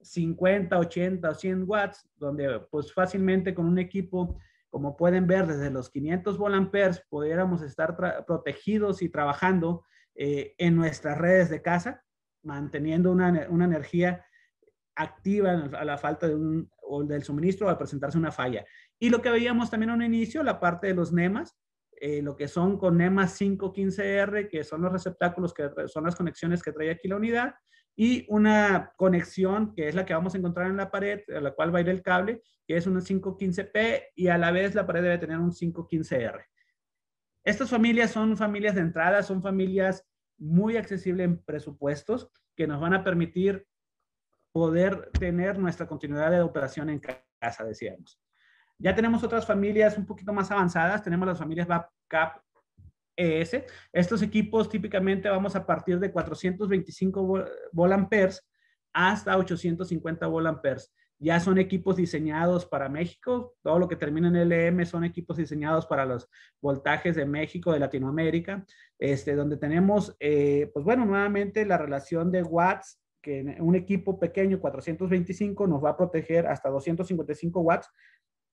50, 0.00 0.78
80 0.78 1.28
o 1.28 1.34
100 1.34 1.64
watts, 1.66 2.08
donde 2.16 2.60
pues 2.70 2.92
fácilmente 2.92 3.54
con 3.54 3.66
un 3.66 3.78
equipo, 3.78 4.38
como 4.70 4.96
pueden 4.96 5.26
ver, 5.26 5.48
desde 5.48 5.70
los 5.70 5.90
500 5.90 6.38
volamperes, 6.38 7.02
pudiéramos 7.08 7.62
estar 7.62 7.96
protegidos 8.24 9.02
y 9.02 9.08
trabajando 9.08 9.84
eh, 10.14 10.54
en 10.58 10.76
nuestras 10.76 11.18
redes 11.18 11.50
de 11.50 11.60
casa, 11.60 12.04
manteniendo 12.42 13.10
una, 13.10 13.48
una 13.50 13.64
energía 13.64 14.24
activa 14.94 15.70
a 15.76 15.84
la 15.84 15.98
falta 15.98 16.28
de 16.28 16.36
un, 16.36 16.70
o 16.88 17.04
del 17.04 17.22
suministro 17.22 17.68
al 17.68 17.78
presentarse 17.78 18.18
una 18.18 18.32
falla. 18.32 18.64
Y 18.98 19.10
lo 19.10 19.20
que 19.22 19.30
veíamos 19.30 19.70
también 19.70 19.90
a 19.90 19.94
un 19.94 20.02
inicio, 20.02 20.42
la 20.42 20.58
parte 20.58 20.88
de 20.88 20.94
los 20.94 21.12
NEMAS, 21.12 21.56
eh, 22.00 22.22
lo 22.22 22.36
que 22.36 22.48
son 22.48 22.78
con 22.78 22.96
NEMAS 22.96 23.40
515R, 23.40 24.48
que 24.48 24.64
son 24.64 24.82
los 24.82 24.92
receptáculos, 24.92 25.52
que 25.52 25.70
son 25.86 26.04
las 26.04 26.16
conexiones 26.16 26.62
que 26.62 26.72
trae 26.72 26.90
aquí 26.90 27.08
la 27.08 27.16
unidad, 27.16 27.54
y 27.96 28.24
una 28.28 28.92
conexión 28.96 29.74
que 29.74 29.88
es 29.88 29.94
la 29.94 30.06
que 30.06 30.14
vamos 30.14 30.34
a 30.34 30.38
encontrar 30.38 30.68
en 30.68 30.76
la 30.76 30.90
pared, 30.90 31.20
a 31.36 31.40
la 31.40 31.50
cual 31.50 31.74
va 31.74 31.78
a 31.78 31.80
ir 31.82 31.88
el 31.88 32.02
cable, 32.02 32.42
que 32.64 32.76
es 32.76 32.86
una 32.86 33.00
515P, 33.00 34.10
y 34.14 34.28
a 34.28 34.38
la 34.38 34.52
vez 34.52 34.74
la 34.74 34.86
pared 34.86 35.02
debe 35.02 35.18
tener 35.18 35.38
un 35.38 35.50
515R. 35.50 36.44
Estas 37.44 37.70
familias 37.70 38.12
son 38.12 38.36
familias 38.36 38.76
de 38.76 38.82
entrada, 38.82 39.22
son 39.22 39.42
familias 39.42 40.06
muy 40.38 40.76
accesible 40.76 41.24
en 41.24 41.42
presupuestos 41.42 42.30
que 42.56 42.66
nos 42.66 42.80
van 42.80 42.94
a 42.94 43.02
permitir 43.02 43.66
poder 44.52 45.10
tener 45.12 45.58
nuestra 45.58 45.86
continuidad 45.86 46.30
de 46.30 46.40
operación 46.40 46.90
en 46.90 47.00
casa, 47.00 47.64
decíamos. 47.64 48.20
Ya 48.78 48.94
tenemos 48.94 49.22
otras 49.24 49.46
familias 49.46 49.98
un 49.98 50.06
poquito 50.06 50.32
más 50.32 50.50
avanzadas, 50.50 51.02
tenemos 51.02 51.26
las 51.26 51.38
familias 51.38 51.66
BAPCAP 51.66 52.38
ES. 53.18 53.64
Estos 53.92 54.22
equipos 54.22 54.68
típicamente 54.68 55.28
vamos 55.28 55.56
a 55.56 55.66
partir 55.66 55.98
de 55.98 56.12
425 56.12 57.44
volamperes 57.72 58.48
hasta 58.92 59.36
850 59.36 60.26
volamperes. 60.28 60.94
Ya 61.20 61.40
son 61.40 61.58
equipos 61.58 61.96
diseñados 61.96 62.64
para 62.64 62.88
México. 62.88 63.56
Todo 63.62 63.80
lo 63.80 63.88
que 63.88 63.96
termina 63.96 64.28
en 64.28 64.48
LM 64.48 64.86
son 64.86 65.02
equipos 65.02 65.36
diseñados 65.36 65.84
para 65.86 66.06
los 66.06 66.28
voltajes 66.62 67.16
de 67.16 67.26
México, 67.26 67.72
de 67.72 67.80
Latinoamérica, 67.80 68.64
este, 69.00 69.34
donde 69.34 69.56
tenemos, 69.56 70.16
eh, 70.20 70.70
pues 70.72 70.84
bueno, 70.84 71.04
nuevamente 71.04 71.66
la 71.66 71.76
relación 71.76 72.30
de 72.30 72.44
watts, 72.44 73.00
que 73.22 73.56
un 73.60 73.74
equipo 73.74 74.18
pequeño, 74.18 74.60
425, 74.60 75.66
nos 75.66 75.84
va 75.84 75.90
a 75.90 75.96
proteger 75.96 76.46
hasta 76.46 76.68
255 76.68 77.60
watts, 77.60 77.88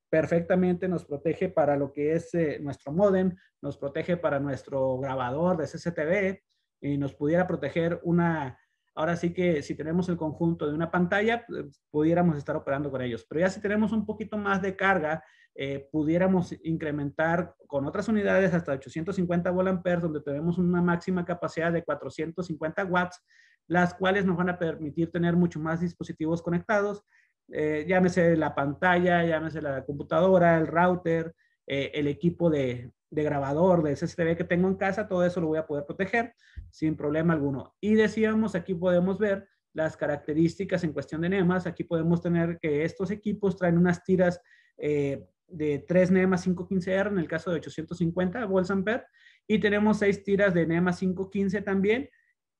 perfectamente 0.09 0.87
nos 0.87 1.05
protege 1.05 1.49
para 1.49 1.75
lo 1.75 1.91
que 1.91 2.13
es 2.13 2.33
eh, 2.33 2.59
nuestro 2.61 2.91
modem, 2.91 3.35
nos 3.61 3.77
protege 3.77 4.17
para 4.17 4.39
nuestro 4.39 4.97
grabador 4.97 5.57
de 5.57 5.65
CCTV 5.65 6.41
y 6.81 6.97
nos 6.97 7.13
pudiera 7.13 7.47
proteger 7.47 7.99
una, 8.03 8.57
ahora 8.93 9.15
sí 9.15 9.33
que 9.33 9.61
si 9.61 9.75
tenemos 9.75 10.07
el 10.09 10.17
conjunto 10.17 10.67
de 10.67 10.73
una 10.73 10.91
pantalla, 10.91 11.45
pues, 11.47 11.83
pudiéramos 11.89 12.37
estar 12.37 12.55
operando 12.55 12.91
con 12.91 13.01
ellos. 13.01 13.25
Pero 13.27 13.41
ya 13.41 13.49
si 13.49 13.61
tenemos 13.61 13.91
un 13.91 14.05
poquito 14.05 14.37
más 14.37 14.61
de 14.61 14.75
carga, 14.75 15.23
eh, 15.57 15.87
pudiéramos 15.91 16.53
incrementar 16.63 17.55
con 17.67 17.85
otras 17.85 18.07
unidades 18.07 18.53
hasta 18.53 18.73
850 18.73 19.51
volamperes, 19.51 20.01
donde 20.01 20.21
tenemos 20.21 20.57
una 20.57 20.81
máxima 20.81 21.23
capacidad 21.23 21.71
de 21.71 21.83
450 21.83 22.85
watts, 22.85 23.23
las 23.67 23.93
cuales 23.93 24.25
nos 24.25 24.37
van 24.37 24.49
a 24.49 24.59
permitir 24.59 25.11
tener 25.11 25.35
mucho 25.35 25.59
más 25.59 25.81
dispositivos 25.81 26.41
conectados 26.41 27.03
eh, 27.51 27.85
llámese 27.87 28.35
la 28.35 28.55
pantalla, 28.55 29.23
llámese 29.23 29.61
la 29.61 29.83
computadora, 29.85 30.57
el 30.57 30.67
router, 30.67 31.35
eh, 31.67 31.91
el 31.93 32.07
equipo 32.07 32.49
de, 32.49 32.91
grabador 33.11 33.81
de 33.81 33.95
SSD 33.95 34.35
que 34.35 34.43
tengo 34.43 34.67
en 34.67 34.75
casa, 34.75 35.07
todo 35.07 35.25
eso 35.25 35.39
lo 35.39 35.47
voy 35.47 35.57
a 35.57 35.65
poder 35.65 35.85
proteger 35.85 36.33
sin 36.69 36.97
problema 36.97 37.33
alguno. 37.33 37.73
Y 37.79 37.93
decíamos, 37.95 38.55
aquí 38.55 38.73
podemos 38.73 39.19
ver 39.19 39.47
las 39.73 39.95
características 39.95 40.83
en 40.83 40.91
cuestión 40.91 41.21
de 41.21 41.29
NEMAS. 41.29 41.65
Aquí 41.65 41.85
podemos 41.85 42.21
tener 42.21 42.59
que 42.59 42.83
estos 42.83 43.11
equipos 43.11 43.55
traen 43.55 43.77
unas 43.77 44.03
tiras 44.03 44.41
eh, 44.77 45.25
de 45.47 45.79
3 45.87 46.11
NEMA 46.11 46.35
515R 46.35 47.07
en 47.07 47.19
el 47.19 47.27
caso 47.27 47.51
de 47.51 47.57
850 47.57 48.45
volts 48.45 48.71
ampere 48.71 49.03
y 49.47 49.59
tenemos 49.59 49.99
6 49.99 50.23
tiras 50.23 50.53
de 50.53 50.65
NEMA 50.65 50.91
515 50.91 51.61
también. 51.61 52.09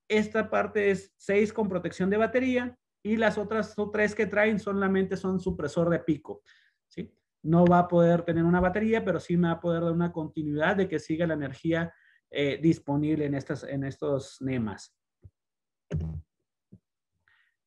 Esta 0.08 0.50
parte 0.50 0.90
es 0.90 1.12
6 1.18 1.52
con 1.52 1.68
protección 1.68 2.10
de 2.10 2.16
batería 2.16 2.76
y 3.02 3.16
las 3.16 3.38
otras 3.38 3.74
tres 3.92 4.14
que 4.14 4.26
traen 4.26 4.58
solamente 4.58 5.16
son 5.16 5.40
supresor 5.40 5.90
de 5.90 6.00
pico. 6.00 6.42
¿sí? 6.88 7.12
No 7.42 7.64
va 7.64 7.80
a 7.80 7.88
poder 7.88 8.22
tener 8.22 8.44
una 8.44 8.60
batería, 8.60 9.04
pero 9.04 9.20
sí 9.20 9.36
me 9.36 9.48
va 9.48 9.54
a 9.54 9.60
poder 9.60 9.82
dar 9.82 9.92
una 9.92 10.12
continuidad 10.12 10.76
de 10.76 10.88
que 10.88 10.98
siga 10.98 11.26
la 11.26 11.34
energía 11.34 11.92
eh, 12.30 12.58
disponible 12.60 13.26
en, 13.26 13.34
estas, 13.34 13.62
en 13.64 13.84
estos 13.84 14.40
NEMAS. 14.40 14.96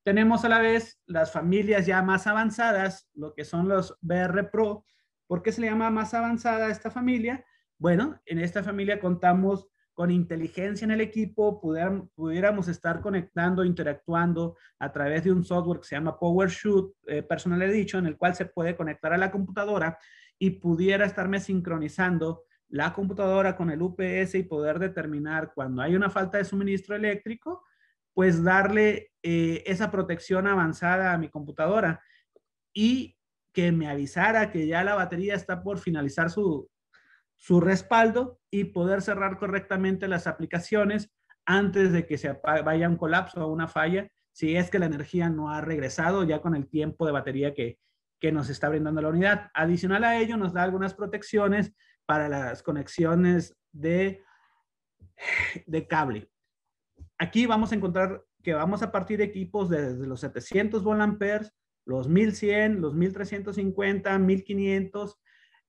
Tenemos 0.03 0.43
a 0.43 0.49
la 0.49 0.59
vez 0.59 1.01
las 1.05 1.31
familias 1.31 1.85
ya 1.85 2.01
más 2.01 2.27
avanzadas, 2.27 3.09
lo 3.13 3.33
que 3.33 3.45
son 3.45 3.69
los 3.69 3.97
BR 4.01 4.49
Pro. 4.49 4.85
¿Por 5.27 5.41
qué 5.41 5.51
se 5.51 5.61
le 5.61 5.67
llama 5.67 5.89
más 5.89 6.13
avanzada 6.13 6.69
esta 6.69 6.89
familia? 6.89 7.45
Bueno, 7.77 8.19
en 8.25 8.39
esta 8.39 8.63
familia 8.63 8.99
contamos 8.99 9.67
con 9.99 10.11
inteligencia 10.11 10.85
en 10.85 10.91
el 10.91 11.01
equipo 11.01 11.59
pudiéramos 11.59 12.69
estar 12.69 13.01
conectando, 13.01 13.65
interactuando 13.65 14.55
a 14.79 14.93
través 14.93 15.25
de 15.25 15.33
un 15.33 15.43
software 15.43 15.81
que 15.81 15.87
se 15.87 15.95
llama 15.97 16.17
PowerShoot 16.17 16.95
eh, 17.07 17.21
Personal 17.21 17.61
Edition, 17.63 18.05
en 18.05 18.13
el 18.13 18.17
cual 18.17 18.33
se 18.33 18.45
puede 18.45 18.77
conectar 18.77 19.11
a 19.11 19.17
la 19.17 19.29
computadora 19.29 19.97
y 20.37 20.51
pudiera 20.51 21.05
estarme 21.05 21.41
sincronizando 21.41 22.45
la 22.69 22.93
computadora 22.93 23.57
con 23.57 23.71
el 23.71 23.81
UPS 23.81 24.35
y 24.35 24.43
poder 24.43 24.79
determinar 24.79 25.51
cuando 25.53 25.81
hay 25.81 25.97
una 25.97 26.09
falta 26.09 26.37
de 26.37 26.45
suministro 26.45 26.95
eléctrico, 26.95 27.65
pues 28.13 28.41
darle 28.41 29.11
eh, 29.21 29.63
esa 29.65 29.91
protección 29.91 30.47
avanzada 30.47 31.11
a 31.11 31.17
mi 31.17 31.27
computadora 31.27 32.01
y 32.73 33.17
que 33.51 33.73
me 33.73 33.89
avisara 33.89 34.49
que 34.49 34.65
ya 34.65 34.81
la 34.81 34.95
batería 34.95 35.35
está 35.35 35.61
por 35.61 35.77
finalizar 35.77 36.29
su, 36.29 36.69
su 37.39 37.61
respaldo 37.61 38.39
y 38.51 38.65
poder 38.65 39.01
cerrar 39.01 39.39
correctamente 39.39 40.07
las 40.07 40.27
aplicaciones 40.27 41.09
antes 41.45 41.91
de 41.93 42.05
que 42.05 42.17
se 42.17 42.37
vaya 42.43 42.89
un 42.89 42.97
colapso 42.97 43.43
o 43.43 43.51
una 43.51 43.67
falla, 43.67 44.11
si 44.31 44.55
es 44.55 44.69
que 44.69 44.77
la 44.77 44.85
energía 44.85 45.29
no 45.29 45.49
ha 45.49 45.61
regresado 45.61 46.23
ya 46.23 46.41
con 46.41 46.53
el 46.53 46.67
tiempo 46.67 47.05
de 47.05 47.13
batería 47.13 47.53
que, 47.53 47.79
que 48.19 48.31
nos 48.31 48.49
está 48.49 48.69
brindando 48.69 49.01
la 49.01 49.09
unidad. 49.09 49.49
Adicional 49.53 50.03
a 50.03 50.19
ello, 50.19 50.37
nos 50.37 50.53
da 50.53 50.63
algunas 50.63 50.93
protecciones 50.93 51.73
para 52.05 52.27
las 52.27 52.61
conexiones 52.61 53.57
de, 53.71 54.21
de 55.65 55.87
cable. 55.87 56.29
Aquí 57.17 57.45
vamos 57.45 57.71
a 57.71 57.75
encontrar 57.75 58.23
que 58.43 58.53
vamos 58.53 58.83
a 58.83 58.91
partir 58.91 59.17
de 59.17 59.25
equipos 59.25 59.69
desde 59.69 60.05
los 60.05 60.19
700 60.19 60.83
volamperes, 60.83 61.53
los 61.85 62.07
1100, 62.07 62.81
los 62.81 62.93
1350, 62.93 64.19
1500, 64.19 65.17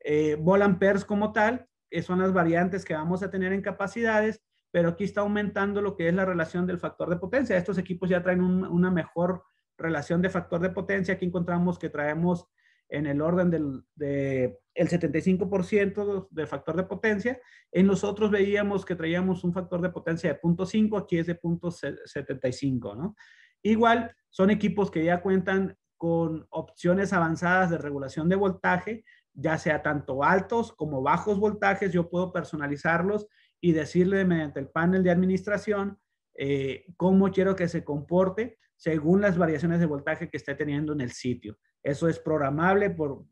eh, 0.00 0.36
volamperes 0.38 1.04
como 1.04 1.32
tal, 1.32 1.66
que 1.90 2.02
son 2.02 2.20
las 2.20 2.32
variantes 2.32 2.84
que 2.84 2.94
vamos 2.94 3.22
a 3.22 3.30
tener 3.30 3.52
en 3.52 3.62
capacidades, 3.62 4.42
pero 4.70 4.90
aquí 4.90 5.04
está 5.04 5.22
aumentando 5.22 5.82
lo 5.82 5.96
que 5.96 6.08
es 6.08 6.14
la 6.14 6.24
relación 6.24 6.66
del 6.66 6.78
factor 6.78 7.10
de 7.10 7.16
potencia. 7.16 7.56
Estos 7.56 7.78
equipos 7.78 8.08
ya 8.08 8.22
traen 8.22 8.42
una 8.42 8.90
mejor 8.90 9.42
relación 9.76 10.22
de 10.22 10.30
factor 10.30 10.60
de 10.60 10.70
potencia. 10.70 11.14
Aquí 11.14 11.26
encontramos 11.26 11.78
que 11.78 11.88
traemos 11.88 12.46
en 12.88 13.06
el 13.06 13.20
orden 13.20 13.50
del 13.50 13.82
de, 13.94 14.60
el 14.74 14.88
75% 14.88 16.28
de 16.30 16.46
factor 16.46 16.76
de 16.76 16.84
potencia. 16.84 17.40
En 17.72 17.86
los 17.86 18.04
otros 18.04 18.30
veíamos 18.30 18.84
que 18.84 18.96
traíamos 18.96 19.44
un 19.44 19.52
factor 19.52 19.80
de 19.80 19.90
potencia 19.90 20.32
de 20.32 20.40
0.5, 20.40 21.02
aquí 21.02 21.18
es 21.18 21.26
de 21.26 21.40
0.75, 21.40 22.96
¿no? 22.96 23.14
Igual, 23.62 24.14
son 24.30 24.50
equipos 24.50 24.90
que 24.90 25.04
ya 25.04 25.20
cuentan 25.20 25.76
con 25.96 26.46
opciones 26.50 27.12
avanzadas 27.12 27.70
de 27.70 27.78
regulación 27.78 28.28
de 28.28 28.36
voltaje, 28.36 29.04
ya 29.34 29.58
sea 29.58 29.82
tanto 29.82 30.22
altos 30.24 30.72
como 30.72 31.02
bajos 31.02 31.38
voltajes, 31.38 31.92
yo 31.92 32.08
puedo 32.08 32.32
personalizarlos 32.32 33.26
y 33.60 33.72
decirle 33.72 34.24
mediante 34.24 34.60
el 34.60 34.68
panel 34.68 35.02
de 35.02 35.10
administración 35.10 35.98
eh, 36.36 36.86
cómo 36.96 37.30
quiero 37.30 37.54
que 37.54 37.68
se 37.68 37.84
comporte 37.84 38.58
según 38.76 39.20
las 39.20 39.36
variaciones 39.36 39.80
de 39.80 39.86
voltaje 39.86 40.28
que 40.28 40.38
esté 40.38 40.54
teniendo 40.54 40.92
en 40.92 41.02
el 41.02 41.12
sitio. 41.12 41.58
Eso 41.82 42.08
es 42.08 42.18
programable 42.18 42.90
por, 42.90 43.24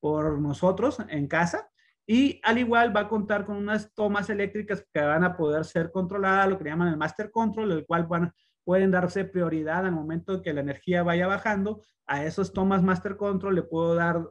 por 0.00 0.38
nosotros 0.38 0.98
en 1.08 1.26
casa 1.28 1.70
y 2.06 2.40
al 2.44 2.58
igual 2.58 2.94
va 2.94 3.00
a 3.00 3.08
contar 3.08 3.44
con 3.44 3.56
unas 3.56 3.92
tomas 3.94 4.30
eléctricas 4.30 4.86
que 4.92 5.00
van 5.00 5.24
a 5.24 5.36
poder 5.36 5.64
ser 5.64 5.90
controladas, 5.90 6.48
lo 6.48 6.58
que 6.58 6.64
llaman 6.64 6.88
el 6.88 6.96
master 6.96 7.30
control, 7.32 7.72
el 7.72 7.84
cual 7.84 8.06
van, 8.06 8.32
pueden 8.64 8.92
darse 8.92 9.24
prioridad 9.24 9.84
al 9.84 9.92
momento 9.92 10.40
que 10.40 10.52
la 10.52 10.60
energía 10.60 11.02
vaya 11.02 11.26
bajando. 11.26 11.82
A 12.06 12.24
esos 12.24 12.52
tomas 12.52 12.82
master 12.82 13.16
control 13.16 13.56
le 13.56 13.62
puedo 13.62 13.96
dar 13.96 14.24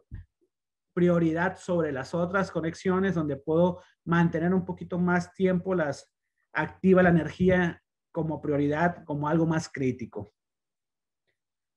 prioridad 0.95 1.58
sobre 1.58 1.91
las 1.91 2.15
otras 2.15 2.49
conexiones 2.49 3.13
donde 3.13 3.36
puedo 3.36 3.81
mantener 4.05 4.53
un 4.53 4.65
poquito 4.65 4.97
más 4.97 5.34
tiempo 5.34 5.75
las 5.75 6.12
activa 6.53 7.03
la 7.03 7.10
energía 7.10 7.84
como 8.12 8.41
prioridad, 8.41 9.03
como 9.03 9.27
algo 9.27 9.45
más 9.45 9.69
crítico. 9.69 10.34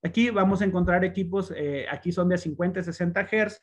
Aquí 0.04 0.30
vamos 0.30 0.62
a 0.62 0.64
encontrar 0.64 1.04
equipos, 1.04 1.52
eh, 1.56 1.86
aquí 1.90 2.12
son 2.12 2.28
de 2.28 2.38
50 2.38 2.78
y 2.78 2.84
60 2.84 3.26
Hz. 3.26 3.60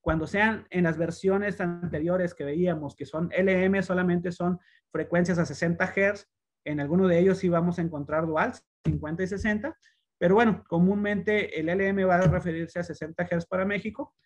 Cuando 0.00 0.26
sean 0.26 0.66
en 0.70 0.82
las 0.82 0.98
versiones 0.98 1.60
anteriores 1.60 2.34
que 2.34 2.44
veíamos 2.44 2.96
que 2.96 3.06
son 3.06 3.30
LM, 3.30 3.80
solamente 3.84 4.32
son 4.32 4.58
frecuencias 4.90 5.38
a 5.38 5.46
60 5.46 5.86
Hz. 5.86 6.28
En 6.64 6.80
alguno 6.80 7.06
de 7.06 7.20
ellos 7.20 7.38
sí 7.38 7.48
vamos 7.48 7.78
a 7.78 7.82
encontrar 7.82 8.26
dual, 8.26 8.52
50 8.84 9.22
y 9.22 9.26
60. 9.28 9.78
Pero 10.18 10.34
bueno, 10.34 10.64
comúnmente 10.66 11.60
el 11.60 11.68
LM 11.68 12.08
va 12.08 12.16
a 12.16 12.22
referirse 12.22 12.80
a 12.80 12.82
60 12.82 13.24
Hz 13.24 13.46
para 13.46 13.64
México. 13.64 14.16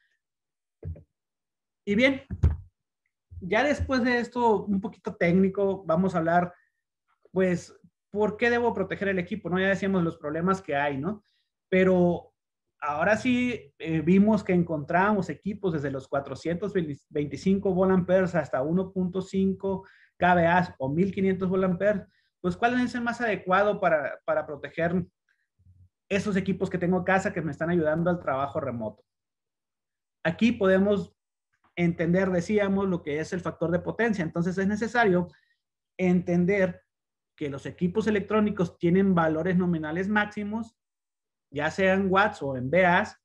Y 1.85 1.95
bien, 1.95 2.23
ya 3.41 3.65
después 3.65 4.05
de 4.05 4.19
esto, 4.19 4.65
un 4.65 4.81
poquito 4.81 5.17
técnico, 5.17 5.85
vamos 5.85 6.15
a 6.15 6.19
hablar, 6.19 6.55
pues, 7.33 7.77
¿por 8.11 8.37
qué 8.37 8.51
debo 8.51 8.73
proteger 8.73 9.09
el 9.09 9.19
equipo? 9.19 9.51
¿no? 9.51 9.59
Ya 9.59 9.69
decíamos 9.69 10.05
los 10.05 10.17
problemas 10.17 10.63
que 10.63 10.77
hay, 10.77 10.99
¿no? 10.99 11.25
Pero 11.69 12.33
ahora 12.81 13.17
sí 13.17 13.73
eh, 13.79 14.01
vimos 14.01 14.45
que 14.45 14.53
encontramos 14.53 15.29
equipos 15.29 15.73
desde 15.73 15.91
los 15.91 16.09
425 16.09 17.75
volamperes 17.75 18.35
hasta 18.35 18.63
1.5 18.63 19.87
kVA 20.19 20.75
o 20.79 20.89
1500 20.89 21.49
volamperes. 21.49 22.07
Pues, 22.41 22.57
¿cuál 22.57 22.81
es 22.81 22.95
el 22.95 23.01
más 23.03 23.21
adecuado 23.21 23.81
para, 23.81 24.21
para 24.25 24.47
proteger 24.47 25.05
esos 26.09 26.37
equipos 26.37 26.71
que 26.71 26.79
tengo 26.79 26.99
en 26.99 27.05
casa 27.05 27.33
que 27.33 27.43
me 27.43 27.51
están 27.51 27.71
ayudando 27.71 28.11
al 28.11 28.21
trabajo 28.21 28.61
remoto? 28.61 29.03
Aquí 30.25 30.53
podemos 30.53 31.17
entender, 31.77 32.31
decíamos, 32.31 32.89
lo 32.89 33.03
que 33.03 33.21
es 33.21 33.33
el 33.33 33.41
factor 33.41 33.71
de 33.71 33.81
potencia. 33.81 34.23
Entonces 34.23 34.57
es 34.59 34.67
necesario 34.67 35.29
entender 35.99 36.83
que 37.37 37.51
los 37.51 37.67
equipos 37.67 38.07
electrónicos 38.07 38.79
tienen 38.79 39.15
valores 39.15 39.57
nominales 39.57 40.09
máximos, 40.09 40.77
ya 41.51 41.71
sean 41.71 42.07
watts 42.11 42.43
o 42.43 42.57
en 42.57 42.71
VAs, 42.71 43.19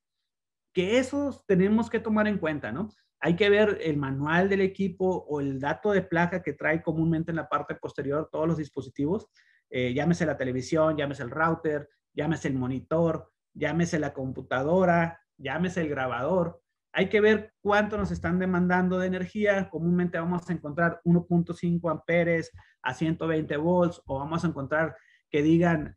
que 0.73 0.97
esos 0.99 1.45
tenemos 1.45 1.89
que 1.89 1.99
tomar 1.99 2.27
en 2.27 2.37
cuenta, 2.37 2.71
¿no? 2.71 2.89
Hay 3.19 3.35
que 3.35 3.49
ver 3.49 3.79
el 3.81 3.97
manual 3.97 4.47
del 4.47 4.61
equipo 4.61 5.25
o 5.27 5.41
el 5.41 5.59
dato 5.59 5.91
de 5.91 6.03
placa 6.03 6.43
que 6.43 6.53
trae 6.53 6.83
comúnmente 6.83 7.31
en 7.31 7.37
la 7.37 7.49
parte 7.49 7.75
posterior 7.75 8.29
todos 8.31 8.47
los 8.47 8.57
dispositivos, 8.57 9.27
eh, 9.69 9.93
llámese 9.93 10.25
la 10.25 10.37
televisión, 10.37 10.95
llámese 10.95 11.23
el 11.23 11.31
router, 11.31 11.89
llámese 12.13 12.47
el 12.47 12.55
monitor, 12.55 13.31
llámese 13.53 13.99
la 13.99 14.13
computadora, 14.13 15.19
llámese 15.37 15.81
el 15.81 15.89
grabador. 15.89 16.61
Hay 16.97 17.09
que 17.09 17.21
ver 17.21 17.53
cuánto 17.61 17.95
nos 17.95 18.09
están 18.09 18.39
demandando 18.39 18.97
de 18.97 19.05
energía. 19.05 19.69
Comúnmente 19.69 20.17
vamos 20.17 20.49
a 20.49 20.53
encontrar 20.53 20.99
1.5 21.05 21.91
amperes 21.91 22.51
a 22.81 22.91
120 22.91 23.55
volts 23.57 24.01
o 24.07 24.17
vamos 24.17 24.43
a 24.43 24.47
encontrar 24.47 24.97
que 25.29 25.43
digan 25.43 25.95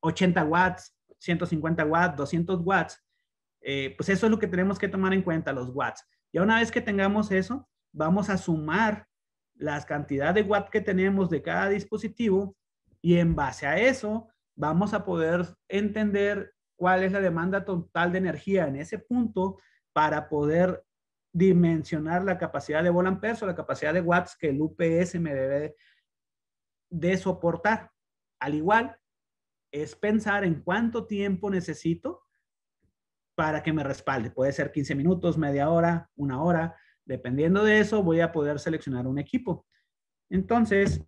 80 0.00 0.40
eh, 0.40 0.44
watts, 0.44 0.96
150 1.20 1.84
watts, 1.84 2.16
200 2.16 2.60
watts. 2.64 3.00
Eh, 3.60 3.94
pues 3.96 4.08
eso 4.08 4.26
es 4.26 4.32
lo 4.32 4.40
que 4.40 4.48
tenemos 4.48 4.80
que 4.80 4.88
tomar 4.88 5.14
en 5.14 5.22
cuenta, 5.22 5.52
los 5.52 5.70
watts. 5.72 6.04
Ya 6.32 6.42
una 6.42 6.58
vez 6.58 6.72
que 6.72 6.80
tengamos 6.80 7.30
eso, 7.30 7.68
vamos 7.92 8.30
a 8.30 8.36
sumar 8.36 9.06
las 9.54 9.86
cantidades 9.86 10.34
de 10.34 10.50
watts 10.50 10.70
que 10.70 10.80
tenemos 10.80 11.30
de 11.30 11.40
cada 11.40 11.68
dispositivo 11.68 12.56
y 13.00 13.18
en 13.18 13.36
base 13.36 13.64
a 13.64 13.78
eso 13.78 14.26
vamos 14.56 14.92
a 14.92 15.04
poder 15.04 15.46
entender 15.68 16.52
cuál 16.74 17.04
es 17.04 17.12
la 17.12 17.20
demanda 17.20 17.64
total 17.64 18.10
de 18.10 18.18
energía 18.18 18.66
en 18.66 18.74
ese 18.74 18.98
punto 18.98 19.58
para 20.00 20.30
poder 20.30 20.82
dimensionar 21.30 22.24
la 22.24 22.38
capacidad 22.38 22.82
de 22.82 22.88
volamperes 22.88 23.42
o 23.42 23.46
la 23.46 23.54
capacidad 23.54 23.92
de 23.92 24.00
watts 24.00 24.34
que 24.34 24.48
el 24.48 24.58
UPS 24.58 25.20
me 25.20 25.34
debe 25.34 25.76
de 26.88 27.18
soportar. 27.18 27.90
Al 28.40 28.54
igual, 28.54 28.96
es 29.70 29.94
pensar 29.94 30.44
en 30.44 30.62
cuánto 30.62 31.06
tiempo 31.06 31.50
necesito 31.50 32.22
para 33.34 33.62
que 33.62 33.74
me 33.74 33.84
respalde. 33.84 34.30
Puede 34.30 34.52
ser 34.52 34.72
15 34.72 34.94
minutos, 34.94 35.36
media 35.36 35.68
hora, 35.68 36.10
una 36.16 36.42
hora. 36.42 36.74
Dependiendo 37.04 37.62
de 37.62 37.80
eso, 37.80 38.02
voy 38.02 38.20
a 38.20 38.32
poder 38.32 38.58
seleccionar 38.58 39.06
un 39.06 39.18
equipo. 39.18 39.66
Entonces, 40.30 41.04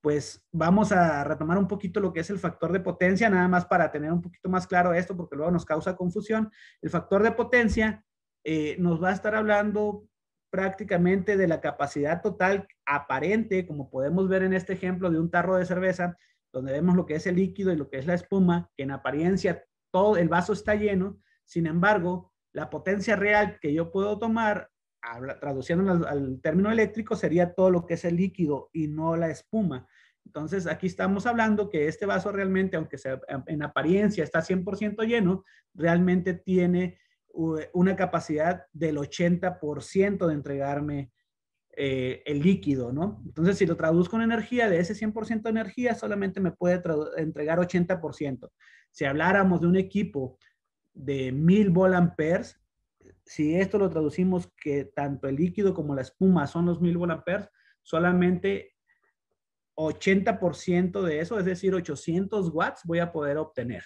pues 0.00 0.44
vamos 0.50 0.90
a 0.90 1.22
retomar 1.22 1.56
un 1.56 1.68
poquito 1.68 2.00
lo 2.00 2.12
que 2.12 2.18
es 2.18 2.30
el 2.30 2.40
factor 2.40 2.72
de 2.72 2.80
potencia, 2.80 3.30
nada 3.30 3.46
más 3.46 3.64
para 3.64 3.92
tener 3.92 4.12
un 4.12 4.22
poquito 4.22 4.48
más 4.48 4.66
claro 4.66 4.92
esto, 4.92 5.16
porque 5.16 5.36
luego 5.36 5.52
nos 5.52 5.64
causa 5.64 5.94
confusión. 5.94 6.50
El 6.82 6.90
factor 6.90 7.22
de 7.22 7.30
potencia 7.30 8.04
eh, 8.44 8.76
nos 8.78 9.02
va 9.02 9.10
a 9.10 9.14
estar 9.14 9.34
hablando 9.34 10.06
prácticamente 10.50 11.36
de 11.36 11.48
la 11.48 11.60
capacidad 11.60 12.22
total 12.22 12.68
aparente, 12.86 13.66
como 13.66 13.90
podemos 13.90 14.28
ver 14.28 14.42
en 14.42 14.52
este 14.52 14.74
ejemplo 14.74 15.10
de 15.10 15.18
un 15.18 15.30
tarro 15.30 15.56
de 15.56 15.66
cerveza, 15.66 16.16
donde 16.52 16.72
vemos 16.72 16.94
lo 16.94 17.06
que 17.06 17.16
es 17.16 17.26
el 17.26 17.36
líquido 17.36 17.72
y 17.72 17.76
lo 17.76 17.90
que 17.90 17.98
es 17.98 18.06
la 18.06 18.14
espuma, 18.14 18.70
que 18.76 18.84
en 18.84 18.92
apariencia 18.92 19.64
todo 19.90 20.16
el 20.16 20.28
vaso 20.28 20.52
está 20.52 20.76
lleno, 20.76 21.18
sin 21.44 21.66
embargo, 21.66 22.32
la 22.52 22.70
potencia 22.70 23.16
real 23.16 23.58
que 23.60 23.74
yo 23.74 23.90
puedo 23.90 24.18
tomar 24.18 24.70
traduciendo 25.40 26.06
al, 26.06 26.40
término 26.40 26.70
eléctrico, 26.70 27.16
sería 27.16 27.54
todo 27.54 27.70
lo 27.70 27.86
que 27.86 27.94
es 27.94 28.04
el 28.04 28.16
líquido 28.16 28.70
y 28.72 28.86
no 28.86 29.16
la 29.16 29.28
espuma. 29.28 29.86
Entonces, 30.24 30.66
aquí 30.66 30.86
estamos 30.86 31.26
hablando 31.26 31.68
que 31.68 31.88
este 31.88 32.06
vaso 32.06 32.32
realmente, 32.32 32.76
aunque 32.76 32.96
sea, 32.96 33.20
en 33.46 33.62
apariencia 33.62 34.24
está 34.24 34.40
100% 34.40 35.06
lleno, 35.06 35.44
realmente 35.74 36.32
tiene 36.32 36.98
una 37.34 37.96
capacidad 37.96 38.66
del 38.72 38.96
80% 38.96 40.26
de 40.26 40.34
entregarme 40.34 41.10
eh, 41.76 42.22
el 42.26 42.40
líquido, 42.40 42.92
¿no? 42.92 43.20
Entonces, 43.26 43.58
si 43.58 43.66
lo 43.66 43.76
traduzco 43.76 44.16
en 44.16 44.22
energía, 44.22 44.70
de 44.70 44.78
ese 44.78 44.94
100% 44.94 45.42
de 45.42 45.50
energía, 45.50 45.94
solamente 45.94 46.40
me 46.40 46.52
puede 46.52 46.80
entregar 47.16 47.58
80%. 47.58 48.50
Si 48.92 49.04
habláramos 49.04 49.60
de 49.60 49.66
un 49.66 49.76
equipo 49.76 50.38
de 50.92 51.32
1000 51.32 51.70
volt 51.70 51.94
si 53.26 53.56
esto 53.56 53.78
lo 53.78 53.90
traducimos 53.90 54.52
que 54.56 54.84
tanto 54.84 55.28
el 55.28 55.36
líquido 55.36 55.74
como 55.74 55.94
la 55.94 56.02
espuma 56.02 56.46
son 56.46 56.66
los 56.66 56.80
1000 56.80 56.96
volt 56.98 57.24
solamente 57.82 58.74
80% 59.76 61.02
de 61.02 61.20
eso, 61.20 61.38
es 61.38 61.44
decir, 61.44 61.74
800 61.74 62.50
watts 62.54 62.82
voy 62.84 63.00
a 63.00 63.10
poder 63.10 63.38
obtener 63.38 63.82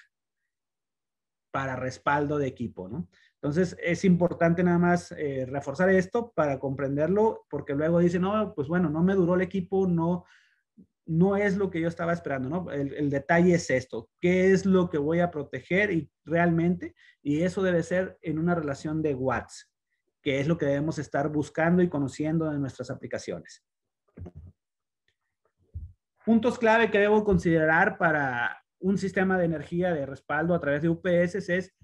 para 1.51 1.77
respaldo 1.77 2.37
de 2.37 2.47
equipo, 2.47 2.89
¿no? 2.89 3.09
Entonces, 3.41 3.77
es 3.81 4.05
importante 4.05 4.65
nada 4.65 4.79
más 4.79 5.13
eh, 5.13 5.47
reforzar 5.49 5.89
esto 5.91 6.33
para 6.35 6.59
comprenderlo, 6.59 7.47
porque 7.49 7.75
luego 7.75 8.01
dicen, 8.01 8.23
no, 8.23 8.53
pues 8.55 8.67
bueno, 8.67 8.91
no 8.91 9.03
me 9.03 9.15
duró 9.15 9.37
el 9.37 9.43
equipo, 9.43 9.87
no, 9.87 10.25
no 11.07 11.37
es 11.37 11.57
lo 11.57 11.71
que 11.71 11.81
yo 11.81 11.89
estaba 11.89 12.13
esperando, 12.13 12.49
¿no? 12.49 12.71
El, 12.73 13.11
detalle 13.11 13.55
es 13.55 13.71
esto, 13.71 14.11
¿qué 14.21 14.53
es 14.53 14.67
lo 14.67 14.91
que 14.91 14.99
voy 14.99 15.21
a 15.21 15.31
proteger 15.31 15.93
y 15.93 16.11
realmente? 16.25 16.97
Y 17.23 17.43
eso 17.43 17.63
debe 17.63 17.85
ser 17.85 18.19
en 18.23 18.41
una 18.41 18.57
relación 18.57 19.03
de 19.03 19.15
watts, 19.15 19.71
que 20.21 20.41
es 20.41 20.49
lo 20.49 20.59
que 20.59 20.67
debemos 20.67 20.99
estar 20.99 21.29
buscando 21.29 21.81
y 21.81 21.89
conociendo 21.89 22.53
en 22.53 22.61
nuestras 22.61 22.91
aplicaciones. 22.91 23.65
Puntos 26.25 26.59
clave 26.59 26.91
que 26.91 26.99
debo 26.99 27.23
considerar 27.23 27.99
para 27.99 28.63
un 28.81 28.99
sistema 28.99 29.39
de 29.39 29.45
energía 29.45 29.95
de 29.95 30.07
respaldo 30.07 30.55
a 30.55 30.61
través 30.61 30.83
de 30.83 30.89
UPS 30.89 31.49
es 31.49 31.75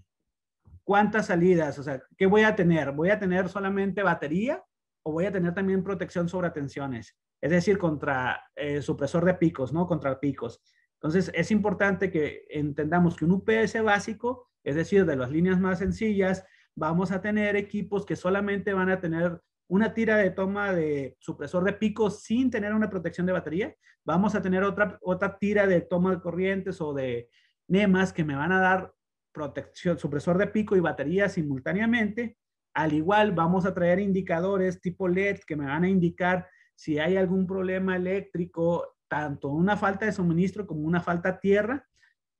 cuántas 0.85 1.27
salidas, 1.27 1.79
o 1.79 1.83
sea, 1.83 2.03
¿qué 2.16 2.27
voy 2.27 2.42
a 2.42 2.55
tener? 2.55 2.92
¿Voy 2.92 3.11
a 3.11 3.18
tener 3.18 3.49
solamente 3.49 4.03
batería 4.03 4.62
o 5.03 5.12
voy 5.12 5.27
a 5.27 5.33
tener 5.33 5.55
también 5.55 5.83
protección 5.83 6.29
sobre 6.29 6.51
tensiones? 6.51 7.16
es 7.44 7.51
decir, 7.51 7.77
contra 7.77 8.42
eh, 8.57 8.81
supresor 8.81 9.23
de 9.27 9.35
picos, 9.35 9.70
¿no? 9.70 9.87
Contra 9.87 10.18
picos. 10.18 10.62
Entonces, 10.94 11.31
es 11.35 11.51
importante 11.51 12.11
que 12.11 12.47
entendamos 12.49 13.16
que 13.16 13.27
un 13.27 13.33
UPS 13.33 13.83
básico, 13.83 14.49
es 14.62 14.77
decir, 14.77 15.05
de 15.05 15.14
las 15.14 15.31
líneas 15.31 15.61
más 15.61 15.81
sencillas, 15.81 16.42
vamos 16.75 17.12
a 17.12 17.20
tener 17.20 17.55
equipos 17.55 18.07
que 18.07 18.16
solamente 18.16 18.73
van 18.73 18.88
a 18.88 18.99
tener 18.99 19.42
una 19.68 19.92
tira 19.92 20.16
de 20.16 20.31
toma 20.31 20.73
de 20.73 21.18
supresor 21.20 21.64
de 21.64 21.75
picos 21.75 22.23
sin 22.23 22.51
tener 22.51 22.73
una 22.73 22.88
protección 22.88 23.27
de 23.27 23.35
batería. 23.35 23.77
Vamos 24.07 24.35
a 24.35 24.40
tener 24.40 24.62
otra, 24.62 24.99
otra 25.03 25.37
tira 25.38 25.66
de 25.66 25.83
toma 25.83 26.12
de 26.12 26.23
corrientes 26.23 26.81
o 26.81 26.94
de 26.94 27.29
NEMAS 27.68 28.14
que 28.14 28.25
me 28.25 28.37
van 28.37 28.53
a 28.53 28.61
dar 28.61 28.93
protección, 29.35 29.99
supresor 29.99 30.38
de 30.38 30.47
pico 30.47 30.77
y 30.77 30.81
batería 30.81 31.29
simultáneamente. 31.29 32.38
Al 32.73 32.94
igual, 32.94 33.33
vamos 33.33 33.66
a 33.66 33.75
traer 33.75 33.99
indicadores 33.99 34.81
tipo 34.81 35.09
LED 35.09 35.40
que 35.47 35.57
me 35.57 35.66
van 35.66 35.85
a 35.85 35.88
indicar 35.88 36.49
si 36.75 36.99
hay 36.99 37.16
algún 37.16 37.47
problema 37.47 37.97
eléctrico, 37.97 38.97
tanto 39.09 39.49
una 39.49 39.77
falta 39.77 40.07
de 40.07 40.12
suministro 40.12 40.66
como 40.66 40.87
una 40.87 41.01
falta 41.01 41.33
de 41.33 41.38
tierra, 41.38 41.88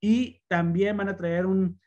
y 0.01 0.43
también 0.49 0.97
van 0.97 1.09
a 1.09 1.17
traer 1.17 1.47
un, 1.47 1.81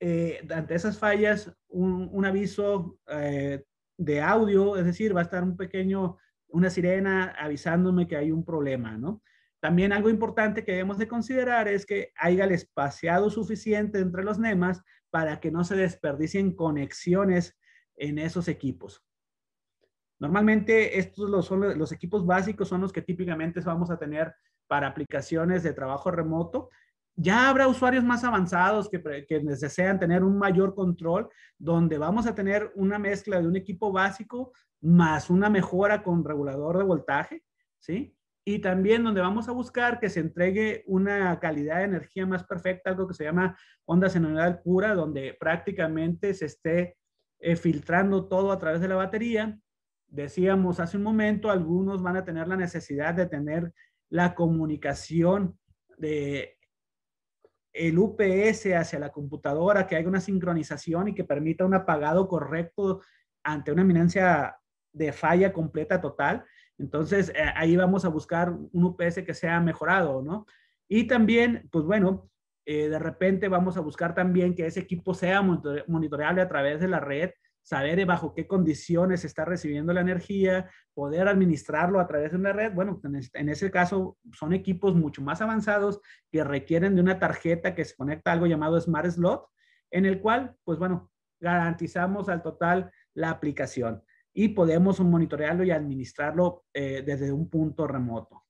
eh, 0.00 0.46
ante 0.54 0.74
esas 0.74 0.98
fallas, 0.98 1.52
un, 1.68 2.24
aviso 2.24 2.98
eh, 3.08 3.64
de 3.96 4.20
audio, 4.20 4.76
es 4.76 4.84
decir, 4.84 5.14
va 5.14 5.20
a 5.20 5.24
estar 5.24 5.42
un 5.42 5.56
pequeño, 5.56 6.16
una 6.48 6.70
sirena 6.70 7.34
avisándome 7.38 8.06
que 8.06 8.16
hay 8.16 8.30
un 8.30 8.44
problema, 8.44 8.96
¿no? 8.96 9.22
También 9.60 9.92
algo 9.92 10.08
importante 10.08 10.64
que 10.64 10.72
debemos 10.72 10.98
de 10.98 11.08
considerar 11.08 11.68
es 11.68 11.84
que 11.84 12.12
haya 12.16 12.44
el 12.44 12.52
espaciado 12.52 13.30
suficiente 13.30 13.98
entre 13.98 14.24
los 14.24 14.38
NEMAS 14.38 14.82
para 15.10 15.40
que 15.40 15.50
no 15.50 15.64
se 15.64 15.76
desperdicien 15.76 16.54
conexiones 16.54 17.58
en 17.96 18.18
esos 18.18 18.48
equipos. 18.48 19.04
Normalmente 20.18 20.98
estos 20.98 21.28
los, 21.28 21.46
son 21.46 21.78
los 21.78 21.92
equipos 21.92 22.26
básicos, 22.26 22.68
son 22.68 22.80
los 22.80 22.92
que 22.92 23.02
típicamente 23.02 23.60
vamos 23.60 23.90
a 23.90 23.98
tener 23.98 24.34
para 24.66 24.88
aplicaciones 24.88 25.62
de 25.62 25.72
trabajo 25.72 26.10
remoto. 26.10 26.70
Ya 27.16 27.48
habrá 27.48 27.68
usuarios 27.68 28.04
más 28.04 28.24
avanzados 28.24 28.88
que, 28.88 29.02
que 29.26 29.40
desean 29.40 29.98
tener 29.98 30.22
un 30.22 30.38
mayor 30.38 30.74
control, 30.74 31.28
donde 31.58 31.98
vamos 31.98 32.26
a 32.26 32.34
tener 32.34 32.72
una 32.76 32.98
mezcla 32.98 33.40
de 33.40 33.48
un 33.48 33.56
equipo 33.56 33.92
básico 33.92 34.52
más 34.82 35.28
una 35.28 35.50
mejora 35.50 36.02
con 36.02 36.24
regulador 36.24 36.78
de 36.78 36.84
voltaje, 36.84 37.44
¿sí? 37.78 38.16
Y 38.54 38.58
también 38.60 39.04
donde 39.04 39.20
vamos 39.20 39.48
a 39.48 39.52
buscar 39.52 39.98
que 40.00 40.10
se 40.10 40.20
entregue 40.20 40.84
una 40.86 41.38
calidad 41.38 41.78
de 41.78 41.84
energía 41.84 42.26
más 42.26 42.44
perfecta, 42.44 42.90
algo 42.90 43.08
que 43.08 43.14
se 43.14 43.24
llama 43.24 43.58
onda 43.84 44.08
senoidal 44.08 44.60
pura, 44.62 44.94
donde 44.94 45.36
prácticamente 45.38 46.34
se 46.34 46.46
esté 46.46 46.96
eh, 47.38 47.56
filtrando 47.56 48.28
todo 48.28 48.52
a 48.52 48.58
través 48.58 48.80
de 48.80 48.88
la 48.88 48.96
batería 48.96 49.58
decíamos 50.10 50.80
hace 50.80 50.96
un 50.96 51.04
momento, 51.04 51.50
algunos 51.50 52.02
van 52.02 52.16
a 52.16 52.24
tener 52.24 52.48
la 52.48 52.56
necesidad 52.56 53.14
de 53.14 53.26
tener 53.26 53.72
la 54.10 54.34
comunicación 54.34 55.58
de 55.96 56.56
el 57.72 57.98
UPS 57.98 58.66
hacia 58.74 58.98
la 58.98 59.12
computadora, 59.12 59.86
que 59.86 59.94
haya 59.94 60.08
una 60.08 60.20
sincronización 60.20 61.08
y 61.08 61.14
que 61.14 61.22
permita 61.22 61.64
un 61.64 61.74
apagado 61.74 62.26
correcto 62.26 63.00
ante 63.44 63.70
una 63.70 63.82
eminencia 63.82 64.56
de 64.92 65.12
falla 65.12 65.52
completa 65.52 66.00
total. 66.00 66.44
Entonces, 66.80 67.30
eh, 67.30 67.44
ahí 67.54 67.76
vamos 67.76 68.04
a 68.04 68.08
buscar 68.08 68.50
un 68.50 68.84
UPS 68.84 69.22
que 69.22 69.34
sea 69.34 69.60
mejorado, 69.60 70.22
¿no? 70.22 70.46
Y 70.88 71.04
también, 71.04 71.68
pues 71.70 71.84
bueno, 71.84 72.30
eh, 72.64 72.88
de 72.88 72.98
repente 72.98 73.48
vamos 73.48 73.76
a 73.76 73.80
buscar 73.80 74.14
también 74.14 74.54
que 74.54 74.66
ese 74.66 74.80
equipo 74.80 75.12
sea 75.12 75.42
monitoreable 75.42 76.40
a 76.40 76.48
través 76.48 76.80
de 76.80 76.88
la 76.88 77.00
red 77.00 77.30
saber 77.62 78.04
bajo 78.06 78.34
qué 78.34 78.46
condiciones 78.46 79.24
está 79.24 79.44
recibiendo 79.44 79.92
la 79.92 80.00
energía, 80.00 80.70
poder 80.94 81.28
administrarlo 81.28 82.00
a 82.00 82.06
través 82.06 82.32
de 82.32 82.38
una 82.38 82.54
red. 82.54 82.72
Bueno, 82.72 83.00
en 83.34 83.48
ese 83.48 83.70
caso 83.70 84.16
son 84.32 84.54
equipos 84.54 84.94
mucho 84.94 85.20
más 85.20 85.42
avanzados 85.42 86.00
que 86.32 86.42
requieren 86.42 86.94
de 86.94 87.02
una 87.02 87.18
tarjeta 87.18 87.74
que 87.74 87.84
se 87.84 87.94
conecta 87.94 88.30
a 88.30 88.34
algo 88.34 88.46
llamado 88.46 88.80
Smart 88.80 89.10
Slot, 89.10 89.46
en 89.90 90.06
el 90.06 90.20
cual, 90.20 90.56
pues 90.64 90.78
bueno, 90.78 91.10
garantizamos 91.38 92.28
al 92.30 92.42
total 92.42 92.90
la 93.14 93.30
aplicación 93.30 94.02
y 94.42 94.48
podemos 94.48 94.98
monitorearlo 95.00 95.64
y 95.64 95.70
administrarlo 95.70 96.64
eh, 96.72 97.02
desde 97.04 97.30
un 97.30 97.50
punto 97.50 97.86
remoto. 97.86 98.42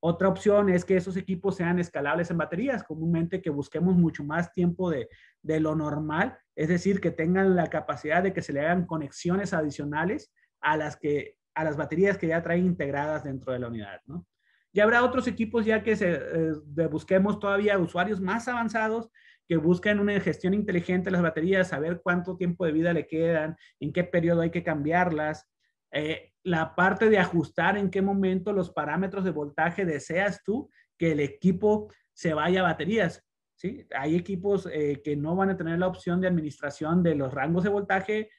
Otra 0.00 0.28
opción 0.28 0.70
es 0.70 0.86
que 0.86 0.96
esos 0.96 1.18
equipos 1.18 1.56
sean 1.56 1.78
escalables 1.78 2.30
en 2.30 2.38
baterías, 2.38 2.82
comúnmente 2.82 3.42
que 3.42 3.50
busquemos 3.50 3.94
mucho 3.94 4.24
más 4.24 4.52
tiempo 4.52 4.88
de, 4.88 5.10
de, 5.42 5.60
lo 5.60 5.76
normal, 5.76 6.38
es 6.56 6.68
decir, 6.68 6.98
que 6.98 7.10
tengan 7.10 7.54
la 7.54 7.66
capacidad 7.66 8.22
de 8.22 8.32
que 8.32 8.40
se 8.40 8.54
le 8.54 8.60
hagan 8.60 8.86
conexiones 8.86 9.52
adicionales 9.52 10.32
a 10.62 10.78
las, 10.78 10.96
que, 10.96 11.36
a 11.54 11.62
las 11.62 11.76
baterías 11.76 12.16
que 12.16 12.28
ya 12.28 12.42
traen 12.42 12.64
integradas 12.64 13.22
dentro 13.22 13.52
de 13.52 13.58
la 13.58 13.68
unidad. 13.68 14.00
¿no? 14.06 14.26
Y 14.72 14.80
habrá 14.80 15.04
otros 15.04 15.26
equipos 15.26 15.66
ya 15.66 15.82
que 15.82 15.94
se, 15.94 16.10
eh, 16.10 16.86
busquemos 16.90 17.38
todavía 17.38 17.78
usuarios 17.78 18.18
más 18.18 18.48
avanzados 18.48 19.10
que 19.48 19.56
busquen 19.56 20.00
una 20.00 20.18
gestión 20.20 20.54
inteligente 20.54 21.06
de 21.06 21.12
las 21.12 21.22
baterías, 21.22 21.68
saber 21.68 22.00
cuánto 22.02 22.36
tiempo 22.36 22.64
de 22.64 22.72
vida 22.72 22.92
le 22.92 23.06
quedan, 23.06 23.56
en 23.80 23.92
qué 23.92 24.04
periodo 24.04 24.42
hay 24.42 24.50
que 24.50 24.62
cambiarlas, 24.62 25.48
eh, 25.92 26.32
la 26.42 26.74
parte 26.74 27.10
de 27.10 27.18
ajustar 27.18 27.76
en 27.76 27.90
qué 27.90 28.02
momento 28.02 28.52
los 28.52 28.70
parámetros 28.70 29.24
de 29.24 29.30
voltaje 29.30 29.84
deseas 29.84 30.42
tú 30.42 30.70
que 30.98 31.12
el 31.12 31.20
equipo 31.20 31.92
se 32.12 32.34
vaya 32.34 32.60
a 32.60 32.64
baterías. 32.64 33.24
¿sí? 33.54 33.86
Hay 33.94 34.16
equipos 34.16 34.68
eh, 34.72 35.00
que 35.04 35.16
no 35.16 35.36
van 35.36 35.50
a 35.50 35.56
tener 35.56 35.78
la 35.78 35.86
opción 35.86 36.20
de 36.20 36.28
administración 36.28 37.02
de 37.02 37.14
los 37.14 37.32
rangos 37.32 37.62
de 37.64 37.70
voltaje. 37.70 38.30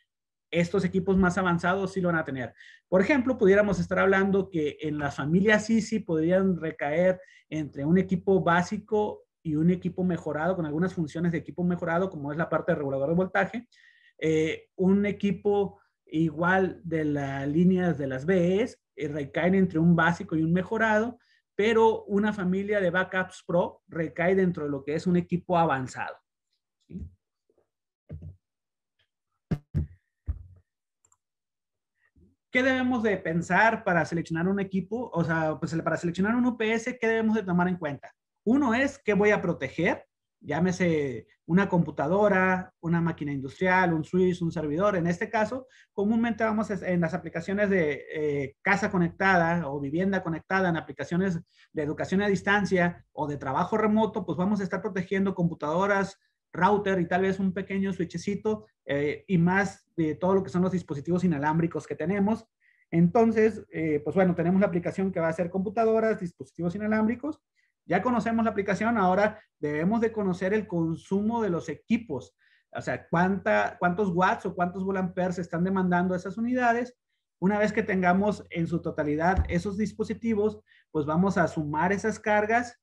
Estos 0.51 0.83
equipos 0.83 1.17
más 1.17 1.37
avanzados 1.37 1.93
sí 1.93 2.01
lo 2.01 2.09
van 2.09 2.17
a 2.17 2.25
tener. 2.25 2.53
Por 2.89 3.01
ejemplo, 3.01 3.37
pudiéramos 3.37 3.79
estar 3.79 3.99
hablando 3.99 4.49
que 4.49 4.77
en 4.81 4.97
las 4.97 5.15
familias 5.15 5.65
sí 5.65 5.99
podrían 5.99 6.57
recaer 6.57 7.21
entre 7.49 7.85
un 7.85 7.97
equipo 7.97 8.43
básico 8.43 9.23
y 9.43 9.55
un 9.55 9.69
equipo 9.69 10.03
mejorado 10.03 10.55
con 10.55 10.65
algunas 10.65 10.93
funciones 10.93 11.33
de 11.33 11.37
equipo 11.39 11.63
mejorado, 11.63 12.09
como 12.09 12.31
es 12.31 12.37
la 12.37 12.49
parte 12.49 12.71
de 12.71 12.77
regulador 12.77 13.09
de 13.09 13.15
voltaje. 13.15 13.67
Eh, 14.17 14.69
un 14.77 15.05
equipo 15.05 15.79
igual 16.05 16.81
de 16.83 17.05
las 17.05 17.47
líneas 17.47 17.97
de 17.97 18.07
las 18.07 18.25
BEs, 18.25 18.81
eh, 18.95 19.07
recaen 19.09 19.55
entre 19.55 19.79
un 19.79 19.95
básico 19.95 20.35
y 20.35 20.43
un 20.43 20.53
mejorado, 20.53 21.19
pero 21.55 22.05
una 22.05 22.31
familia 22.31 22.79
de 22.79 22.89
backups 22.89 23.43
pro 23.45 23.81
recae 23.87 24.35
dentro 24.35 24.63
de 24.63 24.69
lo 24.69 24.83
que 24.83 24.95
es 24.95 25.05
un 25.05 25.17
equipo 25.17 25.57
avanzado. 25.57 26.15
¿Qué 32.49 32.61
debemos 32.61 33.01
de 33.01 33.17
pensar 33.17 33.83
para 33.83 34.05
seleccionar 34.05 34.47
un 34.47 34.59
equipo? 34.59 35.09
O 35.11 35.23
sea, 35.23 35.57
pues 35.59 35.73
para 35.81 35.97
seleccionar 35.97 36.35
un 36.35 36.45
UPS, 36.45 36.97
¿qué 37.01 37.07
debemos 37.07 37.35
de 37.35 37.41
tomar 37.41 37.67
en 37.67 37.77
cuenta? 37.77 38.13
Uno 38.45 38.73
es 38.73 38.99
qué 38.99 39.13
voy 39.13 39.31
a 39.31 39.41
proteger, 39.41 40.05
llámese 40.41 41.27
una 41.45 41.67
computadora, 41.69 42.73
una 42.81 43.01
máquina 43.01 43.31
industrial, 43.31 43.93
un 43.93 44.03
switch, 44.03 44.41
un 44.41 44.51
servidor. 44.51 44.95
En 44.95 45.07
este 45.07 45.29
caso, 45.29 45.67
comúnmente 45.93 46.43
vamos 46.43 46.69
en 46.69 47.01
las 47.01 47.13
aplicaciones 47.13 47.69
de 47.69 48.05
eh, 48.13 48.55
casa 48.61 48.91
conectada 48.91 49.67
o 49.67 49.79
vivienda 49.79 50.23
conectada, 50.23 50.69
en 50.69 50.77
aplicaciones 50.77 51.39
de 51.71 51.83
educación 51.83 52.21
a 52.21 52.27
distancia 52.27 53.05
o 53.13 53.27
de 53.27 53.37
trabajo 53.37 53.77
remoto, 53.77 54.25
pues 54.25 54.37
vamos 54.37 54.59
a 54.59 54.63
estar 54.63 54.81
protegiendo 54.81 55.33
computadoras, 55.33 56.19
router 56.51 56.99
y 56.99 57.07
tal 57.07 57.21
vez 57.21 57.39
un 57.39 57.53
pequeño 57.53 57.91
switchecito 57.93 58.67
eh, 58.85 59.23
y 59.27 59.37
más 59.37 59.85
de 59.95 60.15
todo 60.15 60.35
lo 60.35 60.43
que 60.43 60.49
son 60.49 60.61
los 60.61 60.71
dispositivos 60.71 61.23
inalámbricos 61.23 61.87
que 61.87 61.95
tenemos. 61.95 62.45
Entonces, 62.91 63.65
eh, 63.71 64.01
pues 64.03 64.15
bueno, 64.15 64.35
tenemos 64.35 64.61
la 64.61 64.67
aplicación 64.67 65.11
que 65.11 65.19
va 65.19 65.29
a 65.29 65.33
ser 65.33 65.49
computadoras, 65.49 66.19
dispositivos 66.19 66.75
inalámbricos 66.75 67.41
ya 67.85 68.01
conocemos 68.01 68.45
la 68.45 68.51
aplicación, 68.51 68.97
ahora 68.97 69.41
debemos 69.59 70.01
de 70.01 70.11
conocer 70.11 70.53
el 70.53 70.67
consumo 70.67 71.41
de 71.41 71.49
los 71.49 71.69
equipos. 71.69 72.35
O 72.71 72.81
sea, 72.81 73.07
cuánta, 73.07 73.77
cuántos 73.79 74.09
watts 74.09 74.45
o 74.45 74.55
cuántos 74.55 74.83
se 75.35 75.41
están 75.41 75.63
demandando 75.63 76.15
esas 76.15 76.37
unidades. 76.37 76.95
Una 77.39 77.59
vez 77.59 77.73
que 77.73 77.83
tengamos 77.83 78.45
en 78.49 78.67
su 78.67 78.81
totalidad 78.81 79.45
esos 79.49 79.77
dispositivos, 79.77 80.59
pues 80.91 81.05
vamos 81.05 81.37
a 81.37 81.47
sumar 81.47 81.91
esas 81.91 82.19
cargas. 82.19 82.79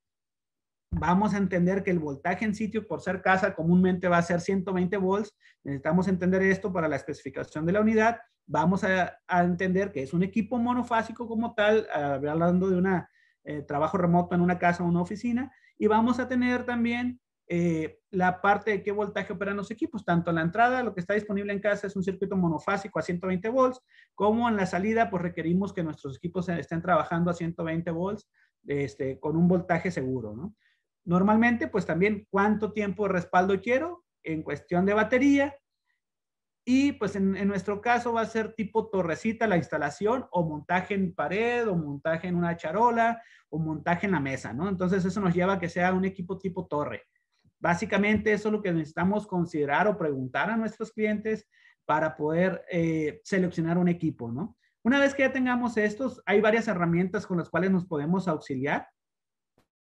Vamos 0.92 1.34
a 1.34 1.38
entender 1.38 1.82
que 1.82 1.90
el 1.90 1.98
voltaje 1.98 2.44
en 2.44 2.54
sitio 2.54 2.86
por 2.86 3.00
ser 3.00 3.22
casa 3.22 3.54
comúnmente 3.54 4.08
va 4.08 4.18
a 4.18 4.22
ser 4.22 4.40
120 4.40 4.96
volts. 4.98 5.34
Necesitamos 5.64 6.08
entender 6.08 6.42
esto 6.42 6.72
para 6.72 6.88
la 6.88 6.96
especificación 6.96 7.64
de 7.64 7.72
la 7.72 7.80
unidad. 7.80 8.20
Vamos 8.46 8.84
a, 8.84 9.18
a 9.26 9.42
entender 9.42 9.92
que 9.92 10.02
es 10.02 10.12
un 10.12 10.22
equipo 10.22 10.58
monofásico 10.58 11.26
como 11.26 11.54
tal, 11.54 11.86
hablando 11.92 12.68
de 12.68 12.76
una 12.76 13.09
eh, 13.44 13.62
trabajo 13.62 13.98
remoto 13.98 14.34
en 14.34 14.40
una 14.40 14.58
casa 14.58 14.82
o 14.82 14.86
una 14.86 15.02
oficina. 15.02 15.52
Y 15.78 15.86
vamos 15.86 16.18
a 16.20 16.28
tener 16.28 16.64
también 16.64 17.20
eh, 17.52 17.98
la 18.10 18.40
parte 18.40 18.70
de 18.70 18.82
qué 18.82 18.92
voltaje 18.92 19.32
operan 19.32 19.56
los 19.56 19.70
equipos. 19.70 20.04
Tanto 20.04 20.30
en 20.30 20.36
la 20.36 20.42
entrada, 20.42 20.82
lo 20.82 20.94
que 20.94 21.00
está 21.00 21.14
disponible 21.14 21.52
en 21.52 21.58
casa 21.58 21.86
es 21.86 21.96
un 21.96 22.04
circuito 22.04 22.36
monofásico 22.36 22.98
a 22.98 23.02
120 23.02 23.48
volts, 23.48 23.80
como 24.14 24.48
en 24.48 24.56
la 24.56 24.66
salida, 24.66 25.10
pues 25.10 25.22
requerimos 25.22 25.72
que 25.72 25.82
nuestros 25.82 26.16
equipos 26.16 26.48
estén 26.48 26.80
trabajando 26.80 27.30
a 27.30 27.34
120 27.34 27.90
volts 27.90 28.30
este, 28.66 29.18
con 29.18 29.36
un 29.36 29.48
voltaje 29.48 29.90
seguro, 29.90 30.36
¿no? 30.36 30.54
Normalmente, 31.04 31.66
pues 31.66 31.86
también 31.86 32.26
cuánto 32.30 32.72
tiempo 32.72 33.06
de 33.06 33.14
respaldo 33.14 33.60
quiero 33.60 34.04
en 34.22 34.42
cuestión 34.42 34.86
de 34.86 34.94
batería, 34.94 35.56
y 36.64 36.92
pues 36.92 37.16
en, 37.16 37.32
nuestro 37.48 37.80
caso 37.80 38.12
va 38.12 38.20
a 38.20 38.26
ser 38.26 38.54
tipo 38.54 38.88
torrecita 38.90 39.46
la 39.46 39.56
instalación 39.56 40.26
o 40.30 40.44
montaje 40.44 40.94
en 40.94 41.14
pared 41.14 41.66
o 41.68 41.74
montaje 41.74 42.28
en 42.28 42.36
una 42.36 42.56
charola 42.56 43.22
o 43.48 43.58
montaje 43.58 44.06
en 44.06 44.12
la 44.12 44.20
mesa, 44.20 44.52
¿no? 44.52 44.68
Entonces 44.68 45.04
eso 45.04 45.20
nos 45.20 45.34
lleva 45.34 45.54
a 45.54 45.58
que 45.58 45.68
sea 45.68 45.92
un 45.92 46.04
equipo 46.04 46.38
tipo 46.38 46.66
torre. 46.66 47.04
Básicamente 47.58 48.32
eso 48.32 48.48
es 48.48 48.52
lo 48.52 48.62
que 48.62 48.72
necesitamos 48.72 49.26
considerar 49.26 49.86
o 49.86 49.98
preguntar 49.98 50.50
a 50.50 50.56
nuestros 50.56 50.92
clientes 50.92 51.48
para 51.84 52.16
poder 52.16 52.64
eh, 52.70 53.20
seleccionar 53.24 53.78
un 53.78 53.88
equipo, 53.88 54.30
¿no? 54.30 54.56
Una 54.82 54.98
vez 54.98 55.14
que 55.14 55.22
ya 55.22 55.32
tengamos 55.32 55.76
estos, 55.76 56.22
hay 56.24 56.40
varias 56.40 56.68
herramientas 56.68 57.26
con 57.26 57.38
las 57.38 57.50
cuales 57.50 57.70
nos 57.70 57.84
podemos 57.84 58.28
auxiliar. 58.28 58.88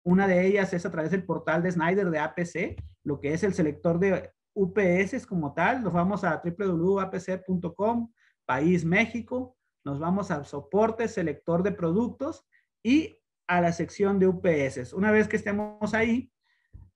Una 0.04 0.28
de 0.28 0.46
ellas 0.46 0.74
es 0.74 0.86
a 0.86 0.92
través 0.92 1.10
del 1.12 1.26
portal 1.26 1.64
de 1.64 1.72
Snyder 1.72 2.12
de 2.12 2.20
APC, 2.20 2.84
lo 3.04 3.20
que 3.20 3.34
es 3.34 3.44
el 3.44 3.54
selector 3.54 3.98
de 3.98 4.32
UPS 4.56 5.28
como 5.28 5.54
tal, 5.54 5.84
nos 5.84 5.94
vamos 5.94 6.24
a 6.24 6.42
www.apc.com, 6.44 8.12
país 8.46 8.86
México, 8.86 9.58
nos 9.84 10.00
vamos 10.00 10.32
al 10.32 10.46
soporte, 10.46 11.08
selector 11.08 11.62
de 11.62 11.72
productos 11.72 12.46
y 12.82 13.16
a 13.48 13.62
la 13.62 13.72
sección 13.72 14.18
de 14.18 14.28
UPS. 14.28 14.94
Una 14.94 15.12
vez 15.12 15.28
que 15.28 15.36
estemos 15.36 15.94
ahí, 15.94 16.32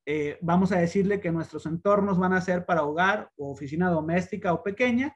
eh, 0.06 0.40
vamos 0.42 0.72
a 0.72 0.80
decirle 0.80 1.20
que 1.20 1.32
nuestros 1.32 1.66
entornos 1.66 2.18
van 2.18 2.34
a 2.34 2.42
ser 2.42 2.66
para 2.66 2.84
hogar 2.84 3.30
o 3.38 3.52
oficina 3.52 3.90
doméstica 3.90 4.54
o 4.54 4.64
pequeña 4.64 5.16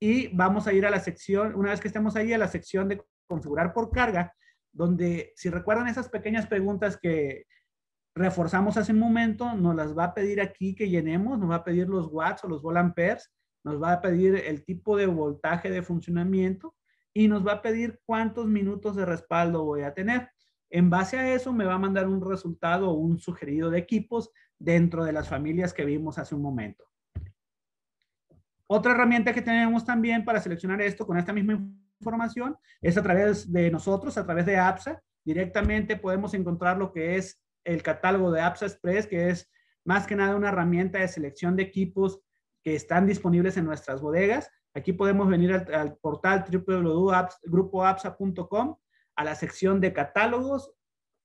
y 0.00 0.28
vamos 0.28 0.66
a 0.66 0.72
ir 0.72 0.86
a 0.86 0.90
la 0.90 1.00
sección, 1.00 1.54
una 1.54 1.70
vez 1.70 1.80
que 1.80 1.88
estemos 1.88 2.16
ahí, 2.16 2.32
a 2.32 2.38
la 2.38 2.48
sección 2.48 2.88
de 2.88 3.02
configurar 3.26 3.74
por 3.74 3.90
carga, 3.90 4.34
donde 4.72 5.32
si 5.36 5.50
recuerdan 5.50 5.88
esas 5.88 6.08
pequeñas 6.08 6.46
preguntas 6.46 6.96
que 6.96 7.44
reforzamos 8.14 8.76
hace 8.76 8.92
un 8.92 8.98
momento, 8.98 9.54
nos 9.54 9.74
las 9.74 9.96
va 9.96 10.04
a 10.04 10.14
pedir 10.14 10.40
aquí 10.40 10.74
que 10.74 10.88
llenemos, 10.88 11.38
nos 11.38 11.50
va 11.50 11.56
a 11.56 11.64
pedir 11.64 11.88
los 11.88 12.08
watts 12.10 12.44
o 12.44 12.48
los 12.48 12.62
volamperes, 12.62 13.32
nos 13.64 13.80
va 13.80 13.92
a 13.92 14.00
pedir 14.00 14.34
el 14.34 14.64
tipo 14.64 14.96
de 14.96 15.06
voltaje 15.06 15.70
de 15.70 15.82
funcionamiento 15.82 16.74
y 17.12 17.28
nos 17.28 17.46
va 17.46 17.52
a 17.54 17.62
pedir 17.62 18.00
cuántos 18.04 18.46
minutos 18.46 18.96
de 18.96 19.04
respaldo 19.04 19.64
voy 19.64 19.82
a 19.82 19.94
tener. 19.94 20.30
En 20.70 20.88
base 20.88 21.18
a 21.18 21.34
eso 21.34 21.52
me 21.52 21.64
va 21.64 21.74
a 21.74 21.78
mandar 21.78 22.08
un 22.08 22.20
resultado 22.26 22.90
o 22.90 22.94
un 22.94 23.18
sugerido 23.18 23.70
de 23.70 23.78
equipos 23.78 24.30
dentro 24.58 25.04
de 25.04 25.12
las 25.12 25.28
familias 25.28 25.74
que 25.74 25.84
vimos 25.84 26.18
hace 26.18 26.34
un 26.34 26.42
momento. 26.42 26.84
Otra 28.66 28.92
herramienta 28.92 29.32
que 29.32 29.42
tenemos 29.42 29.84
también 29.84 30.24
para 30.24 30.40
seleccionar 30.40 30.80
esto 30.80 31.04
con 31.04 31.18
esta 31.18 31.32
misma 31.32 31.60
información 31.98 32.56
es 32.80 32.96
a 32.96 33.02
través 33.02 33.50
de 33.50 33.70
nosotros, 33.70 34.16
a 34.16 34.24
través 34.24 34.46
de 34.46 34.58
APSA. 34.58 35.02
Directamente 35.24 35.96
podemos 35.96 36.34
encontrar 36.34 36.78
lo 36.78 36.92
que 36.92 37.16
es 37.16 37.42
el 37.64 37.82
catálogo 37.82 38.30
de 38.30 38.40
Apps 38.40 38.62
Express, 38.62 39.06
que 39.06 39.28
es 39.30 39.50
más 39.84 40.06
que 40.06 40.16
nada 40.16 40.36
una 40.36 40.48
herramienta 40.48 40.98
de 40.98 41.08
selección 41.08 41.56
de 41.56 41.64
equipos 41.64 42.20
que 42.62 42.74
están 42.74 43.06
disponibles 43.06 43.56
en 43.56 43.64
nuestras 43.64 44.00
bodegas. 44.00 44.50
Aquí 44.74 44.92
podemos 44.92 45.28
venir 45.28 45.52
al, 45.52 45.96
portal 45.96 46.44
www.grupoapsa.com, 46.50 48.76
a 49.16 49.24
la 49.24 49.34
sección 49.34 49.80
de 49.80 49.92
catálogos, 49.92 50.72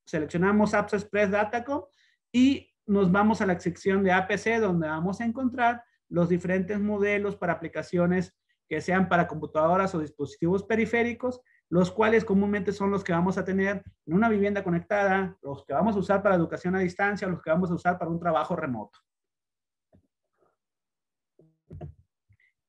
seleccionamos 0.06 0.74
Apps 0.74 0.94
Express 0.94 1.30
Datacom 1.32 1.84
y 2.32 2.72
nos 2.86 3.12
vamos 3.12 3.42
a 3.42 3.46
la 3.46 3.60
sección 3.60 4.04
de 4.04 4.12
APC 4.12 4.60
donde 4.60 4.88
vamos 4.88 5.22
a 5.22 5.26
encontrar 5.26 5.84
los 6.10 6.30
diferentes 6.30 6.80
modelos 6.80 7.36
para 7.36 7.54
aplicaciones 7.54 8.36
que 8.68 8.82
sean 8.82 9.10
para 9.10 9.28
computadoras 9.28 9.96
o 9.96 10.00
dispositivos 10.00 10.64
periféricos 10.64 11.42
los 11.70 11.92
cuales 11.92 12.26
comúnmente 12.26 12.72
son 12.72 12.92
los 12.92 13.04
que 13.04 13.14
vamos 13.14 13.38
a 13.38 13.46
tener 13.46 13.84
en 14.06 14.14
una 14.14 14.30
vivienda 14.30 14.64
conectada, 14.64 15.38
los 15.42 15.66
que 15.66 15.74
vamos 15.74 15.96
a 15.96 16.00
usar 16.00 16.22
para 16.22 16.36
educación 16.36 16.76
a 16.76 16.80
distancia, 16.80 17.28
los 17.28 17.42
que 17.42 17.50
vamos 17.50 17.72
a 17.72 17.76
usar 17.76 17.98
para 17.98 18.12
un 18.12 18.20
trabajo 18.20 18.56
remoto. 18.56 19.00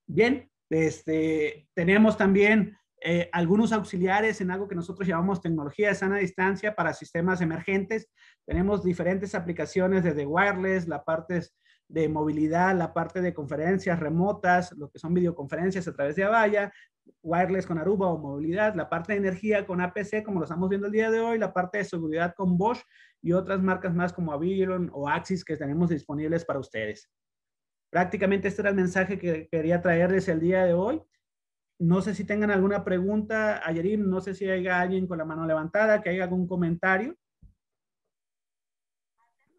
Bien, 0.06 0.50
Este, 0.68 1.68
tenemos 1.74 2.16
también 2.16 2.76
eh, 3.00 3.28
algunos 3.32 3.72
auxiliares 3.72 4.40
en 4.40 4.50
algo 4.50 4.66
que 4.66 4.74
nosotros 4.74 5.06
llamamos 5.06 5.40
tecnología 5.40 5.88
de 5.88 5.94
sana 5.94 6.16
distancia 6.16 6.74
para 6.74 6.92
sistemas 6.92 7.40
emergentes. 7.40 8.08
Tenemos 8.44 8.82
diferentes 8.82 9.34
aplicaciones 9.34 10.02
desde 10.02 10.26
wireless, 10.26 10.88
la 10.88 11.04
parte 11.04 11.40
de 11.88 12.08
movilidad, 12.08 12.74
la 12.74 12.92
parte 12.92 13.20
de 13.20 13.32
conferencias 13.32 14.00
remotas, 14.00 14.72
lo 14.72 14.90
que 14.90 14.98
son 14.98 15.14
videoconferencias 15.14 15.86
a 15.86 15.94
través 15.94 16.16
de 16.16 16.24
Avaya, 16.24 16.72
wireless 17.22 17.66
con 17.66 17.78
Aruba 17.78 18.08
o 18.08 18.18
movilidad, 18.18 18.74
la 18.74 18.88
parte 18.88 19.12
de 19.12 19.18
energía 19.18 19.66
con 19.66 19.80
APC, 19.80 20.22
como 20.24 20.40
lo 20.40 20.44
estamos 20.44 20.68
viendo 20.68 20.86
el 20.86 20.92
día 20.92 21.10
de 21.10 21.20
hoy, 21.20 21.38
la 21.38 21.52
parte 21.52 21.78
de 21.78 21.84
seguridad 21.84 22.34
con 22.34 22.56
Bosch 22.56 22.80
y 23.22 23.32
otras 23.32 23.60
marcas 23.60 23.94
más 23.94 24.12
como 24.12 24.32
Avilion 24.32 24.90
o 24.92 25.08
Axis 25.08 25.44
que 25.44 25.56
tenemos 25.56 25.90
disponibles 25.90 26.44
para 26.44 26.60
ustedes. 26.60 27.10
Prácticamente 27.90 28.48
este 28.48 28.62
era 28.62 28.70
el 28.70 28.76
mensaje 28.76 29.18
que 29.18 29.48
quería 29.48 29.80
traerles 29.80 30.28
el 30.28 30.40
día 30.40 30.64
de 30.64 30.74
hoy. 30.74 31.02
No 31.78 32.00
sé 32.00 32.14
si 32.14 32.24
tengan 32.24 32.50
alguna 32.50 32.84
pregunta, 32.84 33.66
Ayerim, 33.66 34.08
no 34.08 34.20
sé 34.20 34.34
si 34.34 34.48
hay 34.48 34.66
alguien 34.66 35.06
con 35.06 35.18
la 35.18 35.24
mano 35.24 35.46
levantada, 35.46 36.00
que 36.00 36.10
haya 36.10 36.24
algún 36.24 36.46
comentario. 36.46 37.16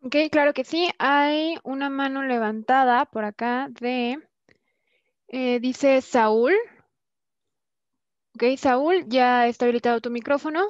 Ok, 0.03 0.15
claro 0.31 0.53
que 0.53 0.63
sí. 0.63 0.89
Hay 0.99 1.57
una 1.63 1.89
mano 1.89 2.23
levantada 2.23 3.05
por 3.05 3.23
acá 3.23 3.67
de, 3.81 4.19
eh, 5.27 5.59
dice 5.59 6.01
Saúl. 6.01 6.53
Ok, 8.37 8.43
Saúl, 8.57 9.05
ya 9.09 9.47
está 9.47 9.65
habilitado 9.65 9.99
tu 9.99 10.11
micrófono. 10.11 10.61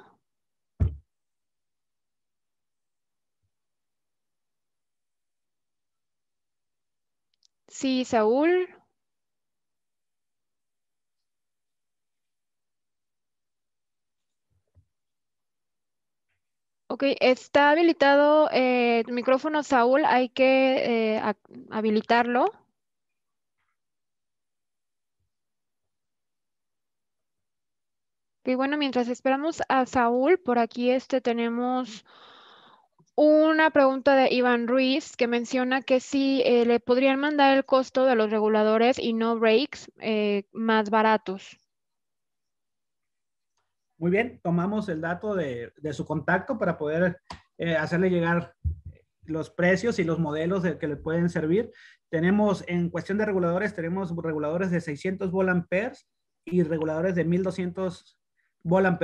Sí, 7.70 8.04
Saúl. 8.04 8.68
Ok, 16.90 17.04
está 17.20 17.72
habilitado 17.72 18.50
eh, 18.52 19.04
tu 19.06 19.14
micrófono, 19.14 19.64
Saúl. 19.64 20.06
Hay 20.06 20.30
que 20.30 21.16
eh, 21.16 21.22
habilitarlo. 21.72 22.52
Y 28.48 28.56
bueno, 28.56 28.78
mientras 28.78 29.10
esperamos 29.10 29.62
a 29.68 29.86
Saúl, 29.86 30.40
por 30.40 30.58
aquí 30.58 30.90
este 30.90 31.20
tenemos 31.20 32.06
una 33.14 33.72
pregunta 33.72 34.16
de 34.16 34.34
Iván 34.34 34.70
Ruiz 34.70 35.18
que 35.18 35.28
menciona 35.28 35.82
que 35.82 36.00
si 36.00 36.42
eh, 36.46 36.66
le 36.66 36.80
podrían 36.80 37.20
mandar 37.20 37.58
el 37.58 37.66
costo 37.66 38.06
de 38.06 38.16
los 38.16 38.32
reguladores 38.32 39.00
y 39.00 39.12
no 39.12 39.38
breaks 39.38 39.92
más 40.54 40.90
baratos. 40.90 41.58
Muy 43.98 44.12
bien, 44.12 44.40
tomamos 44.42 44.88
el 44.88 45.02
dato 45.02 45.36
de, 45.36 45.74
su 45.92 46.06
contacto 46.06 46.58
para 46.58 46.78
poder 46.78 47.20
eh, 47.58 47.76
hacerle 47.76 48.10
llegar 48.10 48.54
los 49.24 49.50
precios 49.50 50.00
y 50.00 50.06
los 50.06 50.20
modelos 50.20 50.64
de, 50.64 50.78
que 50.78 50.88
le 50.88 50.96
pueden 50.96 51.30
servir. 51.30 51.70
Tenemos, 52.10 52.64
en 52.68 52.90
cuestión 52.92 53.18
de 53.18 53.26
reguladores, 53.26 53.74
tenemos 53.74 54.16
reguladores 54.16 54.72
de 54.72 54.80
600 54.80 55.32
volt 55.32 55.68
y 56.46 56.64
reguladores 56.64 57.14
de 57.16 57.26
1200 57.26 58.18
volt 58.68 59.02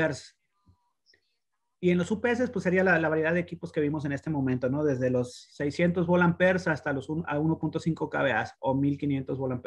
Y 1.79 1.89
en 1.89 1.97
los 1.97 2.11
UPS, 2.11 2.49
pues 2.51 2.63
sería 2.63 2.83
la, 2.83 3.09
variedad 3.09 3.33
de 3.33 3.39
equipos 3.39 3.71
que 3.71 3.81
vimos 3.81 4.05
en 4.05 4.11
este 4.11 4.29
momento, 4.29 4.69
¿no? 4.69 4.83
Desde 4.83 5.09
los 5.09 5.33
600 5.53 6.05
volt 6.05 6.41
hasta 6.67 6.93
los 6.93 7.09
1.5 7.09 8.09
kVA 8.09 8.45
o 8.59 8.75
1500 8.75 9.37
volt 9.37 9.65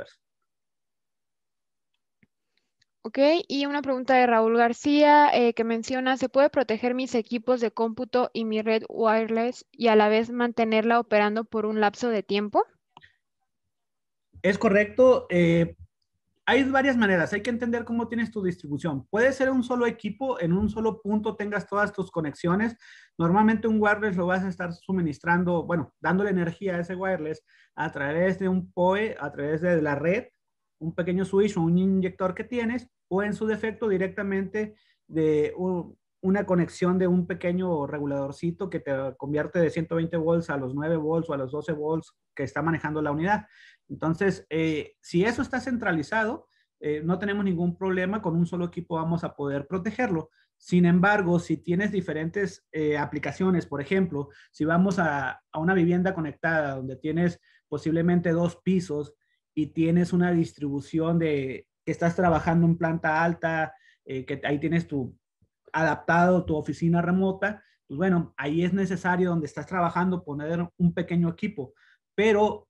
Ok, 3.02 3.18
y 3.46 3.66
una 3.66 3.82
pregunta 3.82 4.16
de 4.16 4.26
Raúl 4.26 4.56
García 4.56 5.30
eh, 5.32 5.54
que 5.54 5.62
menciona, 5.62 6.16
¿se 6.16 6.28
puede 6.28 6.50
proteger 6.50 6.94
mis 6.94 7.14
equipos 7.14 7.60
de 7.60 7.70
cómputo 7.70 8.30
y 8.32 8.44
mi 8.44 8.62
red 8.62 8.82
wireless 8.88 9.64
y 9.70 9.86
a 9.86 9.94
la 9.94 10.08
vez 10.08 10.32
mantenerla 10.32 10.98
operando 10.98 11.44
por 11.44 11.66
un 11.66 11.80
lapso 11.80 12.08
de 12.08 12.24
tiempo? 12.24 12.64
Es 14.42 14.58
correcto. 14.58 15.26
Eh, 15.30 15.76
hay 16.46 16.62
varias 16.64 16.96
maneras. 16.96 17.32
Hay 17.32 17.42
que 17.42 17.50
entender 17.50 17.84
cómo 17.84 18.08
tienes 18.08 18.30
tu 18.30 18.42
distribución. 18.42 19.06
Puede 19.08 19.32
ser 19.32 19.50
un 19.50 19.64
solo 19.64 19.86
equipo, 19.86 20.40
en 20.40 20.52
un 20.52 20.70
solo 20.70 21.02
punto 21.02 21.36
tengas 21.36 21.68
todas 21.68 21.92
tus 21.92 22.10
conexiones. 22.10 22.76
Normalmente 23.18 23.66
un 23.68 23.82
wireless 23.82 24.16
lo 24.16 24.26
vas 24.26 24.44
a 24.44 24.48
estar 24.48 24.72
suministrando, 24.72 25.64
bueno, 25.64 25.92
dándole 26.00 26.30
energía 26.30 26.76
a 26.76 26.80
ese 26.80 26.94
wireless 26.94 27.44
a 27.74 27.90
través 27.90 28.38
de 28.38 28.48
un 28.48 28.70
PoE, 28.72 29.16
a 29.20 29.30
través 29.32 29.60
de 29.60 29.82
la 29.82 29.96
red 29.96 30.26
un 30.78 30.94
pequeño 30.94 31.24
switch 31.24 31.56
o 31.56 31.62
un 31.62 31.78
inyector 31.78 32.34
que 32.34 32.44
tienes, 32.44 32.88
o 33.08 33.22
en 33.22 33.34
su 33.34 33.46
defecto 33.46 33.88
directamente 33.88 34.74
de 35.06 35.52
una 36.20 36.46
conexión 36.46 36.98
de 36.98 37.06
un 37.06 37.26
pequeño 37.26 37.86
reguladorcito 37.86 38.70
que 38.70 38.80
te 38.80 38.92
convierte 39.16 39.60
de 39.60 39.70
120 39.70 40.16
volts 40.16 40.50
a 40.50 40.56
los 40.56 40.74
9 40.74 40.96
volts 40.96 41.30
o 41.30 41.34
a 41.34 41.36
los 41.36 41.52
12 41.52 41.72
volts 41.72 42.14
que 42.34 42.42
está 42.42 42.62
manejando 42.62 43.02
la 43.02 43.12
unidad. 43.12 43.46
Entonces, 43.88 44.46
eh, 44.50 44.94
si 45.00 45.24
eso 45.24 45.42
está 45.42 45.60
centralizado, 45.60 46.48
eh, 46.80 47.00
no 47.04 47.18
tenemos 47.18 47.44
ningún 47.44 47.76
problema, 47.76 48.20
con 48.20 48.36
un 48.36 48.46
solo 48.46 48.66
equipo 48.66 48.96
vamos 48.96 49.24
a 49.24 49.34
poder 49.34 49.66
protegerlo. 49.66 50.30
Sin 50.58 50.86
embargo, 50.86 51.38
si 51.38 51.58
tienes 51.58 51.92
diferentes 51.92 52.66
eh, 52.72 52.96
aplicaciones, 52.96 53.66
por 53.66 53.80
ejemplo, 53.80 54.28
si 54.50 54.64
vamos 54.64 54.98
a, 54.98 55.42
a, 55.52 55.58
una 55.58 55.74
vivienda 55.74 56.14
conectada 56.14 56.76
donde 56.76 56.96
tienes 56.96 57.40
posiblemente 57.68 58.30
dos 58.30 58.56
pisos 58.56 59.14
y 59.54 59.68
tienes 59.68 60.12
una 60.12 60.32
distribución 60.32 61.18
de 61.18 61.66
que 61.84 61.92
estás 61.92 62.16
trabajando 62.16 62.66
en 62.66 62.78
planta 62.78 63.22
alta, 63.22 63.74
que 64.04 64.40
ahí 64.44 64.60
tienes 64.60 64.86
tu 64.86 65.16
adaptado 65.72 66.44
tu 66.44 66.56
oficina 66.56 67.02
remota, 67.02 67.62
pues 67.86 67.98
bueno, 67.98 68.34
ahí 68.36 68.64
es 68.64 68.72
necesario 68.72 69.30
donde 69.30 69.46
estás 69.46 69.66
trabajando 69.66 70.24
poner 70.24 70.68
un 70.76 70.94
pequeño 70.94 71.28
equipo, 71.28 71.74
pero 72.14 72.68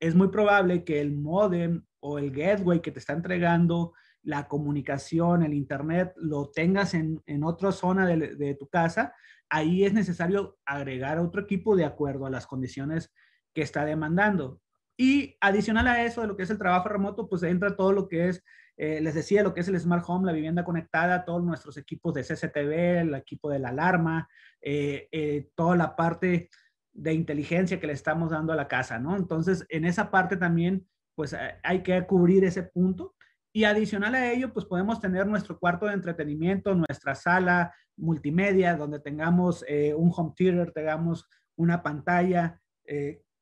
es 0.00 0.14
muy 0.14 0.28
probable 0.28 0.84
que 0.84 1.00
el 1.00 1.12
modem 1.12 1.84
o 2.00 2.18
el 2.18 2.30
gateway 2.30 2.80
que 2.80 2.90
te 2.90 2.98
está 2.98 3.12
entregando 3.12 3.92
la 4.22 4.48
comunicación, 4.48 5.42
el 5.42 5.54
internet, 5.54 6.12
lo 6.16 6.50
tengas 6.50 6.94
en, 6.94 7.22
en 7.26 7.44
otra 7.44 7.70
zona 7.70 8.06
de, 8.06 8.34
de, 8.34 8.54
tu 8.56 8.66
casa, 8.66 9.14
ahí 9.48 9.84
es 9.84 9.92
necesario 9.92 10.58
agregar 10.64 11.20
otro 11.20 11.42
equipo 11.42 11.76
de 11.76 11.84
acuerdo 11.84 12.26
a 12.26 12.30
las 12.30 12.46
condiciones 12.46 13.12
que 13.54 13.62
está 13.62 13.84
demandando. 13.84 14.60
Y 14.98 15.36
adicional 15.40 15.86
a 15.86 16.04
eso, 16.04 16.22
de 16.22 16.26
lo 16.26 16.36
que 16.36 16.42
es 16.42 16.50
el 16.50 16.58
trabajo 16.58 16.88
remoto, 16.88 17.28
pues 17.28 17.44
entra 17.44 17.76
todo 17.76 17.92
lo 17.92 18.08
que 18.08 18.28
es, 18.28 18.42
eh, 18.76 19.00
les 19.00 19.14
decía, 19.14 19.42
lo 19.42 19.54
que 19.54 19.60
es 19.60 19.68
el 19.68 19.80
Smart 19.80 20.04
Home, 20.06 20.26
la 20.26 20.32
vivienda 20.32 20.64
conectada, 20.64 21.24
todos 21.24 21.42
nuestros 21.42 21.78
equipos 21.78 22.12
de 22.12 22.22
CCTV, 22.22 23.00
el 23.00 23.14
equipo 23.14 23.48
de 23.48 23.58
la 23.58 23.70
alarma, 23.70 24.28
eh, 24.60 25.08
eh, 25.12 25.48
toda 25.54 25.76
la 25.76 25.96
parte 25.96 26.50
de 26.92 27.12
inteligencia 27.14 27.80
que 27.80 27.86
le 27.86 27.94
estamos 27.94 28.30
dando 28.30 28.52
a 28.52 28.56
la 28.56 28.68
casa, 28.68 28.98
¿no? 28.98 29.16
Entonces, 29.16 29.64
en 29.70 29.86
esa 29.86 30.10
parte 30.10 30.36
también, 30.36 30.86
pues 31.14 31.34
hay 31.62 31.82
que 31.82 32.06
cubrir 32.06 32.44
ese 32.44 32.62
punto. 32.62 33.14
Y 33.52 33.64
adicional 33.64 34.14
a 34.14 34.30
ello, 34.30 34.52
pues 34.52 34.66
podemos 34.66 35.00
tener 35.00 35.26
nuestro 35.26 35.58
cuarto 35.58 35.86
de 35.86 35.94
entretenimiento, 35.94 36.74
nuestra 36.74 37.14
sala 37.14 37.74
multimedia, 37.96 38.76
donde 38.76 39.00
tengamos 39.00 39.64
un 39.96 40.12
home 40.14 40.34
theater, 40.36 40.72
tengamos 40.72 41.26
una 41.56 41.82
pantalla, 41.82 42.60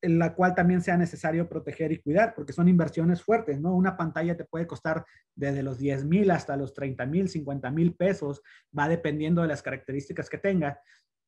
en 0.05 0.19
la 0.19 0.35
cual 0.35 0.55
también 0.55 0.83
sea 0.83 0.97
necesario 0.97 1.49
proteger 1.49 1.91
y 1.93 2.01
cuidar, 2.01 2.35
porque 2.35 2.53
son 2.53 2.69
inversiones 2.69 3.23
fuertes, 3.23 3.59
¿no? 3.59 3.75
Una 3.75 3.97
pantalla 3.97 4.37
te 4.37 4.45
puede 4.45 4.67
costar 4.67 5.05
desde 5.35 5.63
los 5.63 5.79
10 5.79 6.05
mil 6.05 6.31
hasta 6.31 6.57
los 6.57 6.75
30 6.75 7.07
mil, 7.07 7.29
50 7.29 7.71
mil 7.71 7.95
pesos, 7.95 8.43
va 8.79 8.89
dependiendo 8.89 9.41
de 9.43 9.49
las 9.49 9.63
características 9.63 10.29
que 10.29 10.39
tenga. 10.39 10.79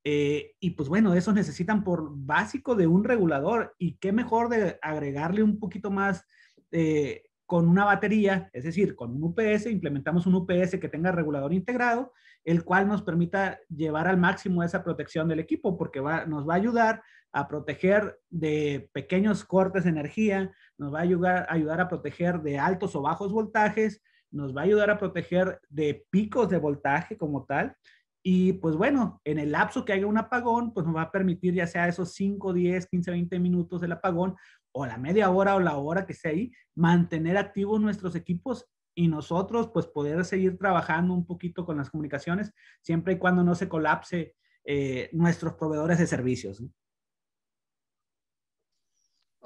Eh, 0.05 0.53
y 0.61 0.71
pues 0.73 0.89
bueno, 0.89 1.15
eso 1.15 1.33
necesitan 1.33 1.83
por 1.83 2.11
básico 2.15 2.75
de 2.75 2.87
un 2.87 3.03
regulador 3.03 3.75
y 3.79 3.97
qué 3.97 4.13
mejor 4.13 4.51
de 4.51 4.79
agregarle 4.83 5.43
un 5.43 5.59
poquito 5.59 5.91
más 5.91 6.25
eh, 6.71 7.25
con 7.47 7.69
una 7.69 7.85
batería, 7.85 8.51
es 8.53 8.65
decir, 8.65 8.95
con 8.95 9.13
un 9.13 9.25
UPS, 9.25 9.67
implementamos 9.67 10.27
un 10.27 10.35
UPS 10.35 10.79
que 10.79 10.89
tenga 10.89 11.13
regulador 11.13 11.55
integrado, 11.55 12.13
el 12.47 12.65
cual 12.65 12.87
nos 12.87 13.03
permita 13.03 13.59
llevar 13.69 14.07
al 14.07 14.17
máximo 14.17 14.63
esa 14.63 14.85
protección 14.85 15.27
del 15.27 15.41
equipo, 15.41 15.77
porque 15.77 15.99
va, 15.99 16.27
nos 16.27 16.49
va 16.49 16.55
a 16.55 16.59
ayudar 16.59 17.03
a 17.33 17.49
proteger 17.49 18.21
de 18.31 18.89
pequeños 18.93 19.45
cortes 19.45 19.83
de 19.83 19.91
energía, 19.91 20.53
nos 20.79 20.95
va 20.95 21.01
a 21.01 21.03
ayudar, 21.03 21.47
ayudar 21.51 21.81
a 21.81 21.89
proteger 21.89 22.41
de 22.43 22.57
altos 22.59 22.95
o 22.95 23.03
bajos 23.03 23.33
voltajes, 23.33 24.01
nos 24.31 24.57
va 24.57 24.61
a 24.61 24.65
ayudar 24.65 24.91
a 24.91 24.99
proteger 24.99 25.61
de 25.69 26.07
picos 26.09 26.49
de 26.49 26.59
voltaje 26.59 27.19
como 27.19 27.45
tal. 27.45 27.77
Y 28.23 28.55
pues 28.55 28.77
bueno, 28.77 29.21
en 29.25 29.41
el 29.41 29.51
lapso 29.51 29.85
que 29.85 29.93
haya 29.93 30.07
un 30.07 30.19
apagón, 30.19 30.73
pues 30.73 30.87
nos 30.87 30.95
va 30.95 31.03
a 31.03 31.13
permitir 31.13 31.53
ya 31.53 31.67
sea 31.67 31.89
esos 31.89 32.15
5, 32.15 32.53
10, 32.53 32.87
15, 32.87 33.11
20 33.11 33.41
minutos 33.41 33.81
del 33.81 33.93
apagón 33.93 34.37
o 34.71 34.87
la 34.87 34.99
media 34.99 35.31
hora 35.31 35.57
o 35.57 35.61
la 35.61 35.77
hora 35.79 36.07
que 36.07 36.15
sea 36.15 36.31
ahí, 36.31 36.53
mantener 36.77 37.37
activos 37.39 37.81
nuestros 37.81 38.15
equipos 38.15 38.67
y 38.97 39.09
nosotros 39.09 39.69
pues 39.73 39.87
poder 39.87 40.25
seguir 40.25 40.59
trabajando 40.59 41.15
un 41.15 41.27
poquito 41.27 41.65
con 41.65 41.77
las 41.77 41.91
comunicaciones 41.91 42.53
siempre 42.81 43.13
y 43.13 43.19
cuando 43.19 43.45
no 43.45 43.55
se 43.55 43.69
colapse 43.69 44.35
eh, 44.65 45.11
nuestros 45.13 45.55
proveedores 45.55 45.99
de 45.99 46.07
servicios. 46.07 46.65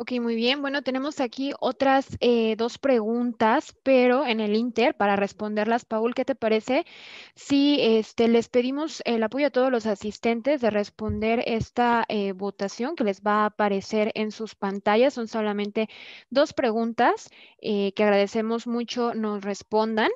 Ok, 0.02 0.12
muy 0.12 0.34
bien. 0.34 0.62
Bueno, 0.62 0.80
tenemos 0.80 1.20
aquí 1.20 1.52
otras 1.60 2.16
eh, 2.20 2.56
dos 2.56 2.78
preguntas, 2.78 3.76
pero 3.82 4.24
en 4.24 4.40
el 4.40 4.56
Inter, 4.56 4.96
para 4.96 5.14
responderlas, 5.14 5.84
Paul, 5.84 6.14
¿qué 6.14 6.24
te 6.24 6.34
parece? 6.34 6.86
Si 7.34 7.76
este, 7.82 8.26
les 8.28 8.48
pedimos 8.48 9.02
el 9.04 9.22
apoyo 9.22 9.48
a 9.48 9.50
todos 9.50 9.70
los 9.70 9.84
asistentes 9.84 10.62
de 10.62 10.70
responder 10.70 11.42
esta 11.44 12.06
eh, 12.08 12.32
votación 12.32 12.96
que 12.96 13.04
les 13.04 13.20
va 13.20 13.42
a 13.42 13.46
aparecer 13.46 14.10
en 14.14 14.30
sus 14.32 14.54
pantallas. 14.54 15.12
Son 15.12 15.28
solamente 15.28 15.90
dos 16.30 16.54
preguntas 16.54 17.28
eh, 17.60 17.92
que 17.92 18.02
agradecemos 18.02 18.66
mucho 18.66 19.12
nos 19.12 19.44
respondan. 19.44 20.10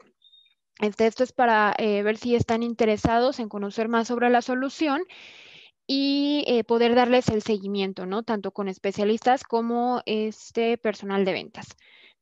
Este, 0.80 1.07
esto 1.07 1.24
es 1.24 1.32
para 1.32 1.74
ver 1.78 2.16
si 2.16 2.35
están 2.35 2.62
interesados 2.62 3.39
en 3.39 3.51
conocer 3.51 3.89
más 3.89 4.09
sobre 4.09 4.30
la 4.30 4.41
solución 4.41 5.03
y 5.87 6.45
eh, 6.47 6.64
poder 6.64 6.95
darles 6.95 7.28
el 7.28 7.43
seguimiento, 7.43 8.07
¿no? 8.07 8.22
Tanto 8.22 8.53
con 8.53 8.68
especialistas 8.68 9.45
como 9.45 10.03
este 10.07 10.78
personal 10.78 11.24
de 11.24 11.32
ventas. 11.32 11.66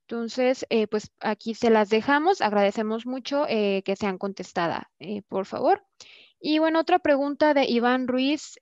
Entonces, 0.03 0.67
eh, 0.69 0.89
pues 0.89 1.13
aquí 1.21 1.55
se 1.55 1.71
las 1.71 1.89
dejamos. 1.89 2.41
Agradecemos 2.41 3.07
mucho 3.07 3.47
eh, 3.49 3.83
que 3.85 3.97
sean 3.97 4.19
contestadas, 4.19 4.85
por 5.29 5.47
favor. 5.47 5.85
Y 6.45 6.59
bueno, 6.59 6.81
otra 6.81 6.99
pregunta 6.99 7.55
de 7.55 7.67
Iván 7.67 8.09
Ruiz 8.09 8.59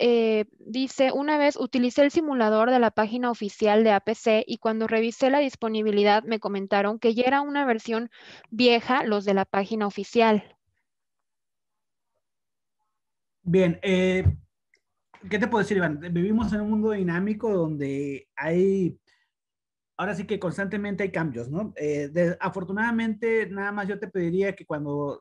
dice, 0.59 1.13
una 1.13 1.39
vez 1.39 1.57
utilicé 1.57 2.03
el 2.03 2.11
simulador 2.11 2.71
de 2.71 2.79
la 2.79 2.91
página 2.91 3.31
oficial 3.31 3.85
de 3.85 3.91
APC 3.93 4.45
y 4.47 4.59
cuando 4.59 4.87
revisé 4.87 5.31
la 5.31 5.39
disponibilidad 5.39 6.23
me 6.25 6.41
comentaron 6.41 6.99
que 6.99 7.15
ya 7.15 7.25
era 7.25 7.41
una 7.41 7.65
versión 7.65 8.11
vieja 8.51 9.03
los 9.05 9.25
de 9.25 9.33
la 9.33 9.47
página 9.47 9.87
oficial. 9.87 10.59
Bien, 13.43 13.81
¿qué 15.29 15.39
te 15.39 15.47
puedo 15.47 15.63
decir, 15.63 15.77
Iván? 15.77 16.01
Vivimos 16.01 16.53
en 16.53 16.61
un 16.61 16.71
mundo 16.71 16.93
dinámico 16.93 17.53
donde 17.53 18.29
hay, 18.37 18.99
ahora 19.97 20.15
sí 20.15 20.25
que 20.25 20.39
constantemente 20.39 21.03
hay 21.03 21.11
cambios, 21.11 21.51
¿no? 21.51 21.73
Eh, 21.77 22.37
afortunadamente, 22.41 23.49
nada 23.51 23.73
más 23.73 23.89
yo 23.89 23.99
te 23.99 24.09
pediría 24.09 24.55
que 24.55 24.65
cuando 24.65 25.21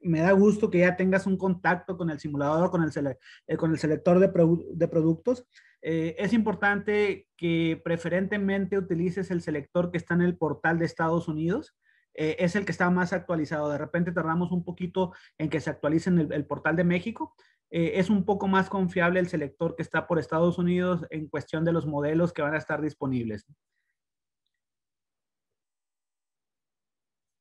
me 0.00 0.20
da 0.20 0.32
gusto 0.32 0.70
que 0.70 0.80
ya 0.80 0.96
tengas 0.96 1.26
un 1.26 1.38
contacto 1.38 1.96
con 1.96 2.10
el 2.10 2.20
simulador, 2.20 2.70
con 2.70 2.82
el, 2.82 3.16
eh, 3.46 3.56
con 3.56 3.70
el 3.70 3.78
selector 3.78 4.18
de, 4.18 4.28
de 4.74 4.88
productos. 4.88 5.46
Eh, 5.80 6.16
es 6.18 6.32
importante 6.32 7.28
que 7.36 7.80
preferentemente 7.82 8.78
utilices 8.78 9.30
el 9.30 9.40
selector 9.40 9.90
que 9.90 9.98
está 9.98 10.14
en 10.14 10.22
el 10.22 10.36
portal 10.36 10.78
de 10.78 10.86
Estados 10.86 11.28
Unidos. 11.28 11.74
es 12.16 12.54
el 12.54 12.64
que 12.64 12.70
está 12.70 12.90
más 12.90 13.12
actualizado. 13.12 13.70
De 13.70 13.78
repente 13.78 14.12
tardamos 14.12 14.52
un 14.52 14.62
poquito 14.64 15.12
en 15.36 15.50
que 15.50 15.60
se 15.60 15.70
actualice 15.70 16.10
en 16.10 16.32
el 16.32 16.46
portal 16.46 16.76
de 16.76 16.84
México, 16.84 17.34
eh, 17.76 17.98
es 17.98 18.08
un 18.08 18.24
poco 18.24 18.46
más 18.46 18.70
confiable 18.70 19.18
el 19.18 19.26
selector 19.26 19.74
que 19.74 19.82
está 19.82 20.06
por 20.06 20.20
Estados 20.20 20.58
Unidos 20.58 21.04
en 21.10 21.26
cuestión 21.26 21.64
de 21.64 21.72
los 21.72 21.86
modelos 21.88 22.32
que 22.32 22.40
van 22.40 22.54
a 22.54 22.58
estar 22.58 22.80
disponibles. 22.80 23.46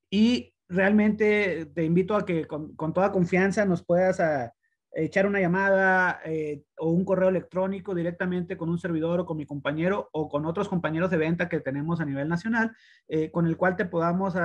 Y 0.10 0.52
realmente 0.68 1.68
te 1.68 1.84
invito 1.84 2.16
a 2.16 2.26
que 2.26 2.48
con, 2.48 2.76
toda 2.96 3.12
confianza 3.12 3.64
nos 3.66 3.86
puedas 3.86 4.20
ah, 4.20 4.52
echar 4.94 5.28
una 5.28 5.40
llamada 5.40 6.20
eh, 6.26 6.64
o 6.80 6.90
un 6.90 7.06
correo 7.06 7.30
electrónico 7.30 7.94
directamente 7.94 8.58
con 8.58 8.72
un 8.72 8.80
servidor 8.80 9.20
o 9.20 9.26
con 9.28 9.38
mi 9.38 9.46
compañero 9.46 10.10
o 10.14 10.30
con 10.30 10.48
otros 10.48 10.68
compañeros 10.68 11.12
de 11.12 11.18
venta 11.18 11.48
que 11.48 11.60
tenemos 11.60 12.02
a 12.02 12.06
nivel 12.06 12.28
nacional, 12.28 12.76
eh, 13.08 13.30
con 13.30 13.46
el 13.46 13.56
cual 13.56 13.76
te 13.76 13.86
podamos 13.86 14.34
uh, 14.34 14.40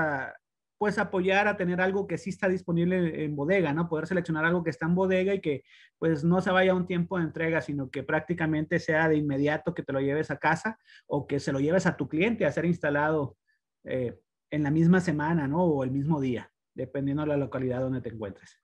pues 0.78 0.96
apoyar 0.98 1.48
a 1.48 1.56
tener 1.56 1.80
algo 1.80 2.06
que 2.06 2.18
sí 2.18 2.30
está 2.30 2.48
disponible 2.48 3.24
en 3.24 3.34
bodega, 3.34 3.72
¿no? 3.72 3.88
Poder 3.88 4.06
seleccionar 4.06 4.44
algo 4.44 4.62
que 4.62 4.70
está 4.70 4.86
en 4.86 4.94
bodega 4.94 5.34
y 5.34 5.40
que 5.40 5.64
pues 5.98 6.22
no 6.22 6.40
se 6.40 6.52
vaya 6.52 6.74
un 6.74 6.86
tiempo 6.86 7.18
de 7.18 7.24
entrega, 7.24 7.60
sino 7.60 7.90
que 7.90 8.04
prácticamente 8.04 8.78
sea 8.78 9.08
de 9.08 9.16
inmediato 9.16 9.74
que 9.74 9.82
te 9.82 9.92
lo 9.92 10.00
lleves 10.00 10.30
a 10.30 10.38
casa 10.38 10.78
o 11.06 11.26
que 11.26 11.40
se 11.40 11.52
lo 11.52 11.58
lleves 11.58 11.86
a 11.86 11.96
tu 11.96 12.08
cliente 12.08 12.46
a 12.46 12.52
ser 12.52 12.64
instalado 12.64 13.36
eh, 13.84 14.18
en 14.50 14.62
la 14.62 14.70
misma 14.70 15.00
semana, 15.00 15.48
¿no? 15.48 15.64
O 15.64 15.82
el 15.82 15.90
mismo 15.90 16.20
día, 16.20 16.50
dependiendo 16.74 17.22
de 17.22 17.28
la 17.28 17.36
localidad 17.36 17.80
donde 17.80 18.00
te 18.00 18.10
encuentres. 18.10 18.60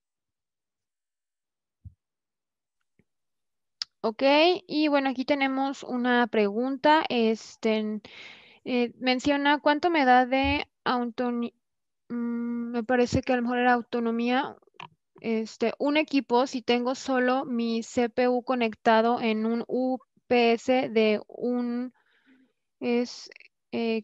Ok, 4.02 4.22
y 4.68 4.88
bueno, 4.88 5.08
aquí 5.08 5.24
tenemos 5.24 5.82
una 5.82 6.26
pregunta. 6.26 7.04
Este, 7.08 8.02
eh, 8.64 8.92
menciona 8.98 9.60
cuánto 9.60 9.90
me 9.90 10.04
da 10.04 10.26
de 10.26 10.68
Mm, 12.08 12.70
me 12.72 12.84
parece 12.84 13.22
que 13.22 13.32
a 13.32 13.36
lo 13.36 13.42
mejor 13.42 13.58
era 13.58 13.72
autonomía. 13.72 14.56
Este, 15.20 15.72
un 15.78 15.96
equipo, 15.96 16.46
si 16.46 16.60
tengo 16.60 16.94
solo 16.94 17.44
mi 17.44 17.82
CPU 17.82 18.42
conectado 18.42 19.20
en 19.20 19.46
un 19.46 19.64
UPS 19.66 20.66
de 20.66 21.20
un 21.28 21.92
es 22.80 23.30
eh, 23.72 24.02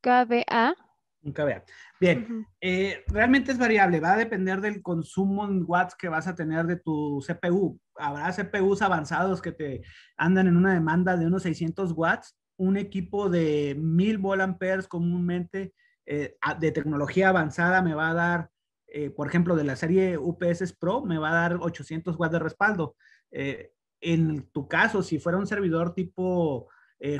KBA. 0.00 0.74
Un 1.22 1.32
KBA. 1.32 1.62
Bien, 2.00 2.46
eh, 2.60 3.04
realmente 3.08 3.52
es 3.52 3.58
variable, 3.58 4.00
va 4.00 4.12
a 4.12 4.16
depender 4.16 4.60
del 4.60 4.82
consumo 4.82 5.44
en 5.46 5.64
watts 5.66 5.94
que 5.94 6.08
vas 6.08 6.26
a 6.26 6.34
tener 6.34 6.66
de 6.66 6.76
tu 6.76 7.22
CPU. 7.26 7.78
Habrá 7.96 8.32
CPUs 8.32 8.82
avanzados 8.82 9.42
que 9.42 9.52
te 9.52 9.82
andan 10.16 10.46
en 10.46 10.56
una 10.56 10.74
demanda 10.74 11.16
de 11.16 11.26
unos 11.26 11.42
600 11.42 11.92
watts. 11.92 12.36
Un 12.56 12.76
equipo 12.76 13.28
de 13.28 13.76
1000 13.78 14.18
volt 14.18 14.86
comúnmente 14.88 15.74
eh, 16.10 16.38
de 16.58 16.72
tecnología 16.72 17.28
avanzada 17.28 17.82
me 17.82 17.92
va 17.92 18.08
a 18.08 18.14
dar, 18.14 18.50
eh, 18.86 19.10
por 19.10 19.28
ejemplo, 19.28 19.56
de 19.56 19.64
la 19.64 19.76
serie 19.76 20.16
UPS 20.16 20.72
Pro, 20.72 21.04
me 21.04 21.18
va 21.18 21.28
a 21.28 21.34
dar 21.34 21.58
800 21.60 22.18
watts 22.18 22.32
de 22.32 22.38
respaldo. 22.38 22.96
Eh, 23.30 23.72
en 24.00 24.48
tu 24.50 24.66
caso, 24.68 25.02
si 25.02 25.18
fuera 25.18 25.38
un 25.38 25.46
servidor 25.46 25.94
tipo 25.94 26.68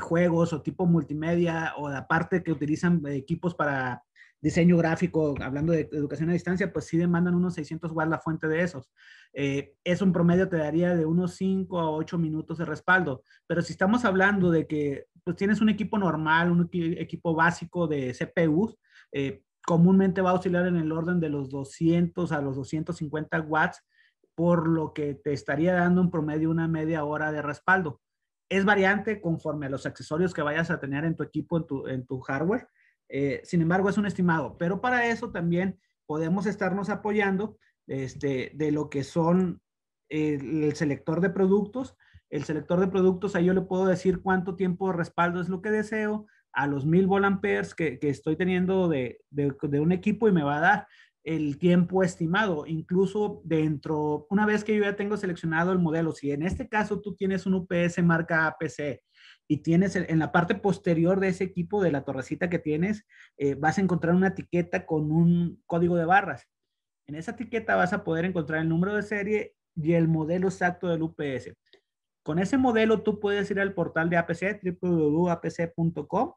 juegos 0.01 0.51
o 0.51 0.61
tipo 0.61 0.85
multimedia 0.85 1.73
o 1.77 1.87
aparte 1.87 2.43
que 2.43 2.51
utilizan 2.51 3.01
equipos 3.07 3.55
para 3.55 4.03
diseño 4.41 4.77
gráfico, 4.77 5.35
hablando 5.41 5.73
de 5.73 5.89
educación 5.91 6.29
a 6.29 6.33
distancia, 6.33 6.71
pues 6.71 6.85
sí 6.85 6.97
demandan 6.97 7.35
unos 7.35 7.55
600 7.55 7.91
watts 7.91 8.09
la 8.09 8.19
fuente 8.19 8.47
de 8.47 8.61
esos. 8.61 8.91
es 9.33 10.01
un 10.01 10.13
promedio 10.13 10.47
te 10.47 10.57
daría 10.57 10.95
de 10.95 11.05
unos 11.05 11.35
5 11.35 11.79
a 11.79 11.91
8 11.91 12.17
minutos 12.17 12.57
de 12.57 12.65
respaldo. 12.65 13.23
Pero 13.47 13.61
si 13.61 13.73
estamos 13.73 14.05
hablando 14.05 14.51
de 14.51 14.67
que 14.67 15.05
pues 15.23 15.37
tienes 15.37 15.61
un 15.61 15.69
equipo 15.69 15.97
normal, 15.97 16.51
un 16.51 16.69
equipo 16.73 17.35
básico 17.35 17.87
de 17.87 18.13
CPUs, 18.13 18.77
eh, 19.11 19.43
comúnmente 19.63 20.21
va 20.21 20.31
a 20.31 20.33
oscilar 20.33 20.65
en 20.65 20.77
el 20.77 20.91
orden 20.91 21.19
de 21.19 21.29
los 21.29 21.49
200 21.49 22.31
a 22.31 22.41
los 22.41 22.55
250 22.55 23.41
watts, 23.41 23.85
por 24.35 24.67
lo 24.67 24.93
que 24.93 25.15
te 25.15 25.33
estaría 25.33 25.73
dando 25.73 26.01
un 26.01 26.09
promedio 26.09 26.49
una 26.49 26.67
media 26.67 27.03
hora 27.03 27.31
de 27.31 27.41
respaldo. 27.41 28.01
Es 28.49 28.65
variante 28.65 29.21
conforme 29.21 29.67
a 29.67 29.69
los 29.69 29.85
accesorios 29.85 30.33
que 30.33 30.41
vayas 30.41 30.71
a 30.71 30.79
tener 30.79 31.05
en 31.05 31.15
tu 31.15 31.23
equipo, 31.23 31.57
en 31.57 31.67
tu, 31.67 31.87
en 31.87 32.05
tu 32.05 32.19
hardware. 32.21 32.67
Eh, 33.09 33.41
sin 33.43 33.61
embargo, 33.61 33.89
es 33.89 33.97
un 33.97 34.05
estimado, 34.05 34.57
pero 34.57 34.81
para 34.81 35.07
eso 35.07 35.31
también 35.31 35.79
podemos 36.05 36.45
estarnos 36.45 36.89
apoyando 36.89 37.57
este, 37.87 38.51
de 38.55 38.71
lo 38.71 38.89
que 38.89 39.03
son 39.03 39.61
el 40.09 40.75
selector 40.75 41.21
de 41.21 41.29
productos. 41.29 41.95
El 42.29 42.43
selector 42.43 42.79
de 42.79 42.87
productos, 42.87 43.35
ahí 43.35 43.45
yo 43.45 43.53
le 43.53 43.61
puedo 43.61 43.85
decir 43.85 44.21
cuánto 44.21 44.55
tiempo 44.55 44.87
de 44.87 44.97
respaldo 44.97 45.41
es 45.41 45.49
lo 45.49 45.61
que 45.61 45.71
deseo, 45.71 46.27
a 46.51 46.67
los 46.67 46.85
mil 46.85 47.07
volamperes 47.07 47.75
que, 47.75 47.99
que 47.99 48.09
estoy 48.09 48.35
teniendo 48.35 48.87
de, 48.87 49.21
de, 49.29 49.79
un 49.79 49.91
equipo 49.91 50.27
y 50.27 50.31
me 50.31 50.43
va 50.43 50.57
a 50.57 50.61
dar 50.61 50.87
el 51.23 51.57
tiempo 51.57 52.03
estimado, 52.03 52.65
incluso 52.65 53.41
dentro, 53.43 54.25
una 54.29 54.45
vez 54.45 54.63
que 54.63 54.75
yo 54.75 54.83
ya 54.83 54.95
tengo 54.95 55.17
seleccionado 55.17 55.71
el 55.71 55.79
modelo, 55.79 56.11
si 56.11 56.31
en 56.31 56.43
este 56.43 56.67
caso 56.67 57.01
tú 57.01 57.15
tienes 57.15 57.45
un 57.45 57.55
UPS 57.55 58.01
marca 58.03 58.47
APC 58.47 59.01
y 59.51 59.57
tienes 59.57 59.95
en 59.95 60.19
la 60.19 60.31
parte 60.31 60.53
posterior 60.53 61.19
de 61.19 61.29
ese 61.29 61.43
equipo, 61.43 61.81
de 61.81 61.91
la 61.91 62.03
torrecita 62.03 62.51
que 62.51 62.59
tienes, 62.59 63.07
eh, 63.35 63.55
vas 63.55 63.79
a 63.79 63.81
encontrar 63.81 64.13
una 64.13 64.27
etiqueta 64.27 64.85
con 64.85 65.11
un 65.11 65.63
código 65.65 65.95
de 65.95 66.05
barras. 66.05 66.47
En 67.07 67.15
esa 67.15 67.31
etiqueta 67.31 67.75
vas 67.75 67.91
a 67.91 68.03
poder 68.03 68.25
encontrar 68.25 68.61
el 68.61 68.69
número 68.69 68.93
de 68.93 69.01
serie 69.01 69.55
y 69.75 69.93
el 69.93 70.07
modelo 70.07 70.49
exacto 70.49 70.87
del 70.87 71.01
UPS. 71.01 71.55
Con 72.21 72.37
ese 72.37 72.59
modelo 72.59 73.01
tú 73.01 73.19
puedes 73.19 73.49
ir 73.49 73.59
al 73.59 73.73
portal 73.73 74.07
de 74.11 74.17
APC, 74.17 74.61
www.apc.com. 74.81 76.33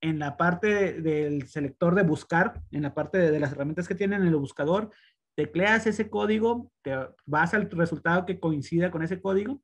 En 0.00 0.18
la 0.18 0.38
parte 0.38 1.02
del 1.02 1.46
selector 1.48 1.94
de 1.94 2.02
buscar, 2.02 2.62
en 2.70 2.80
la 2.80 2.94
parte 2.94 3.18
de, 3.18 3.38
las 3.38 3.52
herramientas 3.52 3.86
que 3.86 3.94
tienen 3.94 4.22
en 4.22 4.28
el 4.28 4.36
buscador, 4.36 4.90
tecleas 5.34 5.86
ese 5.86 6.08
código, 6.08 6.72
te 6.80 6.96
vas 7.26 7.52
al 7.52 7.70
resultado 7.70 8.24
que 8.24 8.40
coincida 8.40 8.90
con 8.90 9.02
ese 9.02 9.20
código 9.20 9.60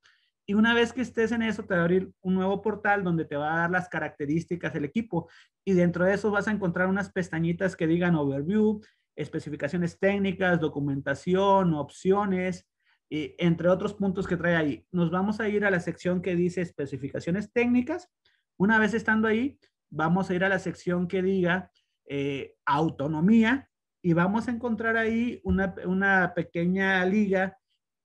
y 0.46 0.54
una 0.54 0.74
vez 0.74 0.92
que 0.92 1.02
estés 1.02 1.32
en 1.32 1.42
eso, 1.42 1.64
te 1.64 1.74
va 1.74 1.80
a 1.80 1.84
abrir 1.84 2.10
un 2.20 2.34
nuevo 2.34 2.62
portal 2.62 3.04
donde 3.04 3.24
te 3.24 3.36
va 3.36 3.54
a 3.54 3.58
dar 3.58 3.70
las 3.70 3.88
características 3.88 4.72
del 4.72 4.84
equipo. 4.84 5.28
Y 5.64 5.72
dentro 5.72 6.04
de 6.04 6.14
eso 6.14 6.30
vas 6.30 6.48
a 6.48 6.50
encontrar 6.50 6.88
unas 6.88 7.12
pestañitas 7.12 7.76
que 7.76 7.86
digan 7.86 8.16
overview, 8.16 8.80
especificaciones 9.14 9.98
técnicas, 9.98 10.58
documentación, 10.60 11.74
opciones, 11.74 12.66
entre 13.08 13.68
otros 13.68 13.94
puntos 13.94 14.26
que 14.26 14.36
trae 14.36 14.56
ahí. 14.56 14.86
Nos 14.90 15.10
vamos 15.10 15.38
a 15.38 15.48
ir 15.48 15.64
a 15.64 15.70
la 15.70 15.80
sección 15.80 16.22
que 16.22 16.34
dice 16.34 16.62
especificaciones 16.62 17.52
técnicas. 17.52 18.10
Una 18.56 18.78
vez 18.78 18.94
estando 18.94 19.28
ahí, 19.28 19.58
vamos 19.90 20.30
a 20.30 20.34
ir 20.34 20.44
a 20.44 20.48
la 20.48 20.58
sección 20.58 21.06
que 21.06 21.22
diga 21.22 21.70
eh, 22.08 22.56
autonomía 22.64 23.68
y 24.02 24.14
vamos 24.14 24.48
a 24.48 24.50
encontrar 24.50 24.96
ahí 24.96 25.40
una, 25.44 25.74
una 25.84 26.32
pequeña 26.34 27.04
liga 27.04 27.58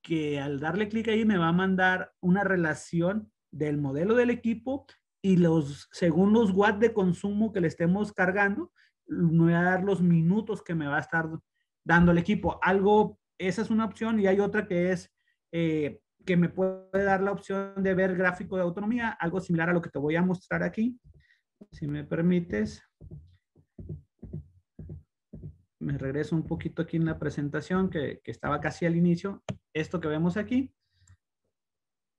que 0.07 0.39
al 0.39 0.59
darle 0.61 0.87
clic 0.87 1.09
ahí 1.09 1.25
me 1.25 1.37
va 1.37 1.49
a 1.49 1.53
mandar 1.53 2.13
una 2.21 2.45
relación 2.45 3.29
del 3.51 3.77
modelo 3.77 4.15
del 4.15 4.29
equipo 4.29 4.85
y 5.21 5.35
los 5.35 5.89
segundos 5.91 6.51
watts 6.51 6.79
de 6.79 6.93
consumo 6.93 7.51
que 7.51 7.59
le 7.59 7.67
estemos 7.67 8.13
cargando, 8.13 8.71
me 9.07 9.43
voy 9.43 9.53
a 9.53 9.63
dar 9.63 9.83
los 9.83 10.01
minutos 10.01 10.63
que 10.63 10.75
me 10.75 10.87
va 10.87 10.97
a 10.97 11.01
estar 11.01 11.27
dando 11.83 12.13
el 12.13 12.17
equipo. 12.17 12.57
Algo, 12.61 13.19
esa 13.37 13.61
es 13.61 13.69
una 13.69 13.83
opción 13.83 14.19
y 14.19 14.27
hay 14.27 14.39
otra 14.39 14.65
que 14.65 14.91
es 14.91 15.13
eh, 15.51 15.99
que 16.25 16.37
me 16.37 16.47
puede 16.47 17.03
dar 17.03 17.21
la 17.21 17.33
opción 17.33 17.73
de 17.83 17.93
ver 17.93 18.15
gráfico 18.15 18.55
de 18.55 18.63
autonomía, 18.63 19.09
algo 19.09 19.41
similar 19.41 19.69
a 19.69 19.73
lo 19.73 19.81
que 19.81 19.89
te 19.89 19.99
voy 19.99 20.15
a 20.15 20.21
mostrar 20.21 20.63
aquí. 20.63 20.97
Si 21.71 21.85
me 21.85 22.05
permites. 22.05 22.81
Me 25.87 25.97
regreso 25.97 26.35
un 26.35 26.43
poquito 26.43 26.81
aquí 26.81 26.97
en 26.97 27.05
la 27.05 27.17
presentación 27.17 27.89
que, 27.89 28.19
que 28.21 28.31
estaba 28.31 28.59
casi 28.59 28.85
al 28.85 28.97
inicio. 28.97 29.41
Esto 29.73 30.01
que 30.01 30.09
vemos 30.09 30.35
aquí 30.35 30.73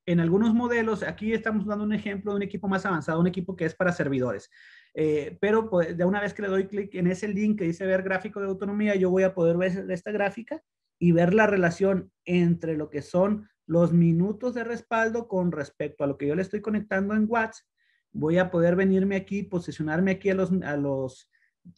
en 0.08 0.20
algunos 0.20 0.54
modelos, 0.54 1.02
aquí 1.02 1.34
estamos 1.34 1.66
dando 1.66 1.84
un 1.84 1.92
ejemplo 1.92 2.32
de 2.32 2.36
un 2.36 2.42
equipo 2.42 2.66
más 2.66 2.86
avanzado, 2.86 3.20
un 3.20 3.26
equipo 3.26 3.54
que 3.56 3.66
es 3.66 3.74
para 3.74 3.92
servidores. 3.92 4.50
Eh, 4.94 5.36
pero 5.38 5.68
pues, 5.68 5.98
de 5.98 6.04
una 6.06 6.18
vez 6.18 6.32
que 6.32 6.40
le 6.40 6.48
doy 6.48 6.66
clic 6.66 6.94
en 6.94 7.08
ese 7.08 7.28
link 7.28 7.58
que 7.58 7.66
dice 7.66 7.84
ver 7.84 8.02
gráfico 8.02 8.40
de 8.40 8.46
autonomía, 8.46 8.94
yo 8.94 9.10
voy 9.10 9.24
a 9.24 9.34
poder 9.34 9.58
ver 9.58 9.84
esta 9.90 10.10
gráfica 10.10 10.62
y 10.98 11.12
ver 11.12 11.34
la 11.34 11.46
relación 11.46 12.10
entre 12.24 12.74
lo 12.74 12.88
que 12.88 13.02
son 13.02 13.50
los 13.66 13.92
minutos 13.92 14.54
de 14.54 14.64
respaldo 14.64 15.28
con 15.28 15.52
respecto 15.52 16.04
a 16.04 16.06
lo 16.06 16.16
que 16.16 16.26
yo 16.26 16.34
le 16.34 16.40
estoy 16.40 16.62
conectando 16.62 17.12
en 17.12 17.26
watts. 17.28 17.68
Voy 18.10 18.38
a 18.38 18.50
poder 18.50 18.76
venirme 18.76 19.16
aquí, 19.16 19.42
posicionarme 19.42 20.12
aquí 20.12 20.30
a 20.30 20.34
los, 20.34 20.50
a 20.62 20.78
los 20.78 21.30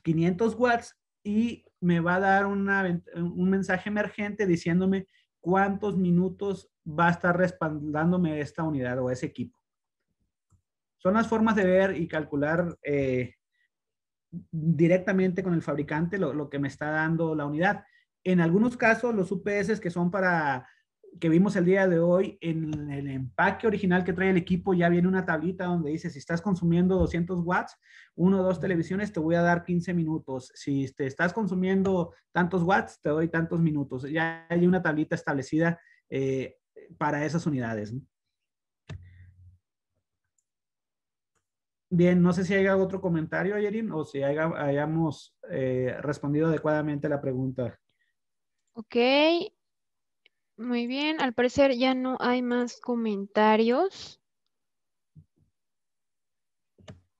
500 0.05 0.55
watts 0.55 1.00
y 1.23 1.65
me 1.81 2.01
va 2.01 2.17
a 2.17 2.21
dar 2.21 2.47
una, 2.47 3.03
un 3.15 3.51
mensaje 3.51 3.89
emergente 3.89 4.47
diciéndome 4.47 5.07
cuántos 5.41 5.97
minutos 5.97 6.71
va 6.87 7.09
a 7.09 7.13
estar 7.13 7.37
respaldándome 7.37 8.41
esta 8.41 8.63
unidad 8.63 8.99
o 8.99 9.11
ese 9.11 9.27
equipo. 9.27 9.59
Son 10.99 11.15
las 11.15 11.29
formas 11.29 11.57
de 11.57 11.65
ver 11.65 11.97
y 11.97 12.07
calcular 12.07 12.79
eh, 12.83 13.37
directamente 14.31 15.43
con 15.43 15.55
el 15.55 15.63
fabricante 15.63 16.19
lo, 16.19 16.35
lo, 16.35 16.51
que 16.51 16.59
me 16.59 16.69
está 16.69 16.91
dando 16.91 17.35
la 17.35 17.47
unidad. 17.47 17.85
En 18.23 18.41
algunos 18.41 18.77
casos, 18.77 19.15
los 19.15 19.33
UPS 19.33 19.81
que 19.81 19.91
son 19.91 20.11
para 20.11 20.69
que 21.19 21.29
vimos 21.29 21.57
el 21.57 21.65
día 21.65 21.89
de 21.89 21.99
hoy, 21.99 22.39
en 22.41 22.91
el 22.91 23.09
empaque 23.09 23.67
original 23.67 24.05
que 24.05 24.13
trae 24.13 24.31
el 24.31 24.37
equipo 24.37 24.75
ya 24.75 24.89
viene 24.89 25.09
una 25.09 25.25
tablita 25.25 25.65
donde 25.65 25.91
dice, 25.91 26.11
si 26.11 26.19
estás 26.19 26.41
consumiendo 26.41 26.97
200 26.97 27.41
watts, 27.41 27.77
uno 28.15 28.41
o 28.41 28.43
dos 28.43 28.61
televisiones, 28.61 29.13
te 29.13 29.21
voy 29.21 29.35
a 29.35 29.43
dar 29.43 29.65
15 29.65 29.93
minutos. 29.95 30.53
Si 30.55 30.93
te 30.95 31.07
estás 31.07 31.33
consumiendo 31.33 32.15
tantos 32.33 32.63
watts, 32.63 33.01
te 33.01 33.09
doy 33.09 33.29
tantos 33.29 33.61
minutos. 33.61 34.09
Ya 34.11 34.47
hay 34.49 34.67
una 34.67 34.83
tablita 34.83 35.15
establecida 35.15 35.81
eh, 36.09 36.57
para 36.99 37.25
esas 37.25 37.47
unidades. 37.47 37.95
Bien, 41.93 42.23
no 42.23 42.33
sé 42.33 42.45
si 42.45 42.55
hay 42.55 42.69
otro 42.69 43.01
comentario, 43.01 43.57
Ayerin, 43.57 43.91
o 43.91 44.05
si 44.05 44.23
hayamos 44.23 45.37
eh, 45.51 45.97
respondido 46.01 46.47
adecuadamente 46.47 47.09
a 47.09 47.11
la 47.11 47.21
pregunta. 47.21 47.77
Ok, 48.75 48.95
muy 50.61 50.87
bien, 50.87 51.21
al 51.21 51.33
parecer 51.33 51.75
ya 51.77 51.95
no 51.95 52.17
hay 52.21 52.43
más 52.43 52.81
comentarios. 52.81 54.21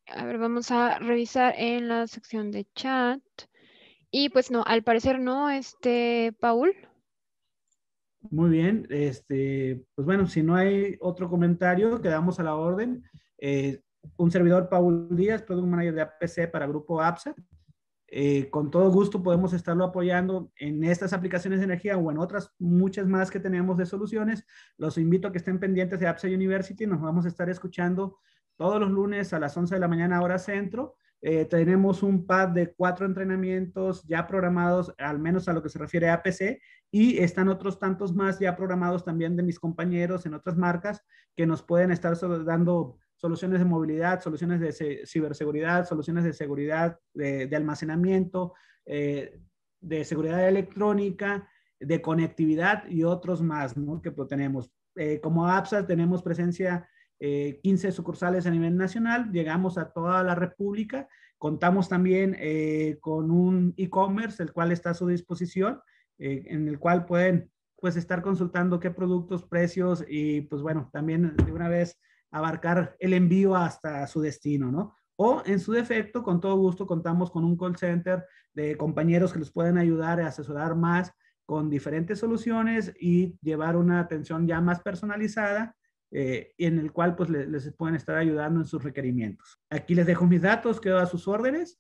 A 0.07 0.25
ver, 0.25 0.39
vamos 0.39 0.71
a 0.71 0.99
revisar 0.99 1.55
en 1.57 1.89
la 1.89 2.07
sección 2.07 2.51
de 2.51 2.67
chat. 2.75 3.21
Y 4.11 4.29
pues 4.29 4.51
no, 4.51 4.63
al 4.67 4.83
parecer 4.83 5.21
no, 5.21 5.49
este, 5.51 6.37
Paul. 6.41 6.75
Muy 8.31 8.51
bien, 8.51 8.87
este, 8.91 9.85
pues 9.95 10.05
bueno, 10.05 10.27
si 10.27 10.43
no 10.43 10.57
hay 10.57 10.97
otro 11.01 11.31
comentario, 11.31 12.03
quedamos 12.03 12.39
a 12.39 12.43
la 12.43 12.57
orden. 12.57 13.03
Eh, 13.39 13.81
un 14.17 14.31
servidor 14.31 14.69
Paul 14.69 15.09
Díaz, 15.17 15.43
Product 15.43 15.67
Manager 15.67 15.95
de 15.95 16.03
APC 16.03 16.51
para 16.51 16.67
Grupo 16.67 17.01
APSA. 17.01 17.35
Eh, 18.13 18.51
con 18.51 18.73
todo 18.73 18.91
gusto 18.91 19.23
podemos 19.23 19.53
estarlo 19.53 19.85
apoyando 19.85 20.51
en 20.57 20.83
estas 20.83 21.13
aplicaciones 21.13 21.61
de 21.61 21.67
energía 21.67 21.97
o 21.97 22.11
en 22.11 22.19
otras 22.19 22.53
muchas 22.59 23.07
más 23.07 23.31
que 23.31 23.39
tenemos 23.39 23.79
de 23.79 23.87
soluciones. 23.87 24.45
Los 24.77 24.99
invito 24.99 25.29
a 25.29 25.33
que 25.33 25.39
estén 25.39 25.61
pendientes 25.61 26.01
de 26.01 26.09
APSA 26.09 26.27
University. 26.27 26.87
Nos 26.87 27.01
vamos 27.01 27.25
a 27.25 27.29
estar 27.29 27.49
escuchando 27.49 28.19
todos 28.57 28.81
los 28.81 28.91
lunes 28.91 29.33
a 29.33 29.39
las 29.39 29.57
11 29.57 29.77
de 29.77 29.81
la 29.81 29.89
mañana 29.89 30.21
hora 30.21 30.39
centro. 30.39 30.97
Eh, 31.23 31.45
tenemos 31.45 32.03
un 32.03 32.27
pad 32.27 32.49
de 32.49 32.73
cuatro 32.75 33.07
entrenamientos 33.07 34.03
ya 34.07 34.27
programados, 34.27 34.95
al 34.99 35.19
menos 35.19 35.49
a 35.49 35.53
lo 35.53 35.63
que 35.63 35.69
se 35.69 35.79
refiere 35.79 36.09
a 36.09 36.15
APC, 36.15 36.61
y 36.91 37.19
están 37.19 37.49
otros 37.49 37.79
tantos 37.79 38.15
más 38.15 38.39
ya 38.39 38.57
programados 38.57 39.05
también 39.05 39.37
de 39.37 39.43
mis 39.43 39.61
compañeros 39.61 40.27
en 40.27 40.35
otras 40.35 40.57
marcas 40.57 41.05
que 41.37 41.47
nos 41.47 41.63
pueden 41.63 41.91
estar 41.91 42.17
dando 42.45 42.99
soluciones 43.21 43.59
de 43.59 43.67
movilidad, 43.67 44.23
soluciones 44.23 44.61
de 44.61 45.05
ciberseguridad, 45.07 45.87
soluciones 45.87 46.25
de 46.25 46.33
seguridad, 46.33 46.99
de, 47.13 47.55
almacenamiento, 47.55 48.55
eh, 48.87 49.39
de 49.81 50.05
seguridad 50.05 50.49
electrónica, 50.49 51.47
de 51.79 52.01
conectividad 52.01 52.89
y 52.89 53.05
otros 53.05 53.43
más 53.43 53.77
¿no? 53.77 54.01
que 54.01 54.11
tenemos. 54.11 54.73
Eh, 54.97 55.21
como 55.21 55.47
APSA 55.47 55.87
tenemos 55.87 56.23
presencia 56.23 56.89
15 57.19 57.89
eh, 57.89 57.93
sucursales 57.93 58.47
a 58.47 58.51
nivel 58.51 58.77
nacional, 58.79 59.31
llegamos 59.31 59.77
a 59.77 59.93
toda 59.93 60.23
la 60.23 60.35
República, 60.35 61.07
contamos 61.37 61.91
también 61.91 62.37
con 63.01 63.31
un 63.31 63.75
e-commerce, 63.77 64.43
el 64.43 64.53
cual 64.53 64.73
está 64.73 64.91
a 64.91 64.95
su 64.95 65.07
disposición, 65.07 65.81
en 66.19 66.69
el 66.69 66.79
cual 66.79 67.07
pueden 67.07 67.51
pues 67.77 67.97
estar 67.97 68.21
consultando 68.21 68.79
qué 68.79 68.91
productos, 68.91 69.45
precios 69.45 70.05
y 70.07 70.43
pues 70.43 70.61
bueno, 70.61 70.91
también 70.93 71.35
de 71.35 71.53
una 71.53 71.69
vez 71.69 71.99
abarcar 72.31 72.97
el 72.99 73.15
envío 73.15 73.57
hasta 73.57 74.07
su 74.07 74.21
destino, 74.21 74.71
¿no? 74.71 74.95
O 75.17 75.43
en 75.45 75.61
su 75.61 75.73
defecto, 75.73 76.23
con 76.23 76.41
todo 76.41 76.57
gusto, 76.57 76.87
contamos 76.87 77.31
con 77.31 77.45
un 77.45 77.57
call 77.57 77.77
center 77.77 78.25
de 78.55 78.77
compañeros 78.77 79.33
que 79.33 79.39
les 79.39 79.51
pueden 79.51 79.77
ayudar 79.77 80.21
a 80.21 80.29
asesorar 80.29 80.75
más 80.75 81.13
con 81.45 81.69
diferentes 81.69 82.19
soluciones 82.19 82.93
y 82.99 83.37
llevar 83.43 83.77
una 83.77 84.01
atención 84.01 84.47
ya 84.47 84.61
más 84.61 84.81
personalizada 84.81 85.77
eh, 86.13 86.55
en 86.59 86.79
el 86.79 86.93
cual 86.93 87.15
pues 87.15 87.31
les, 87.31 87.73
pueden 87.75 87.95
estar 87.95 88.17
ayudando 88.17 88.61
en 88.61 88.67
sus 88.67 88.83
requerimientos. 88.83 89.61
Aquí 89.69 89.95
les 89.95 90.07
dejo 90.07 90.27
mis 90.27 90.43
datos, 90.43 90.81
quedo 90.81 90.99
a 90.99 91.07
sus 91.07 91.29
órdenes. 91.29 91.79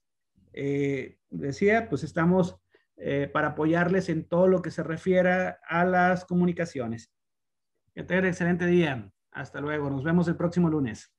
Eh, 0.52 1.18
decía, 1.30 1.88
pues 1.88 2.04
estamos 2.04 2.56
eh, 2.96 3.28
para 3.32 3.48
apoyarles 3.48 4.08
en 4.08 4.28
todo 4.28 4.46
lo 4.46 4.62
que 4.62 4.70
se 4.70 4.82
refiera 4.82 5.60
a 5.66 5.84
las 5.84 6.24
comunicaciones. 6.24 7.12
Que 7.94 8.04
tengan 8.04 8.26
excelente 8.26 8.66
día. 8.66 9.10
Hasta 9.32 9.60
luego. 9.60 9.90
Nos 9.90 10.04
vemos 10.04 10.28
el 10.28 10.36
próximo 10.36 10.68
lunes. 10.68 11.12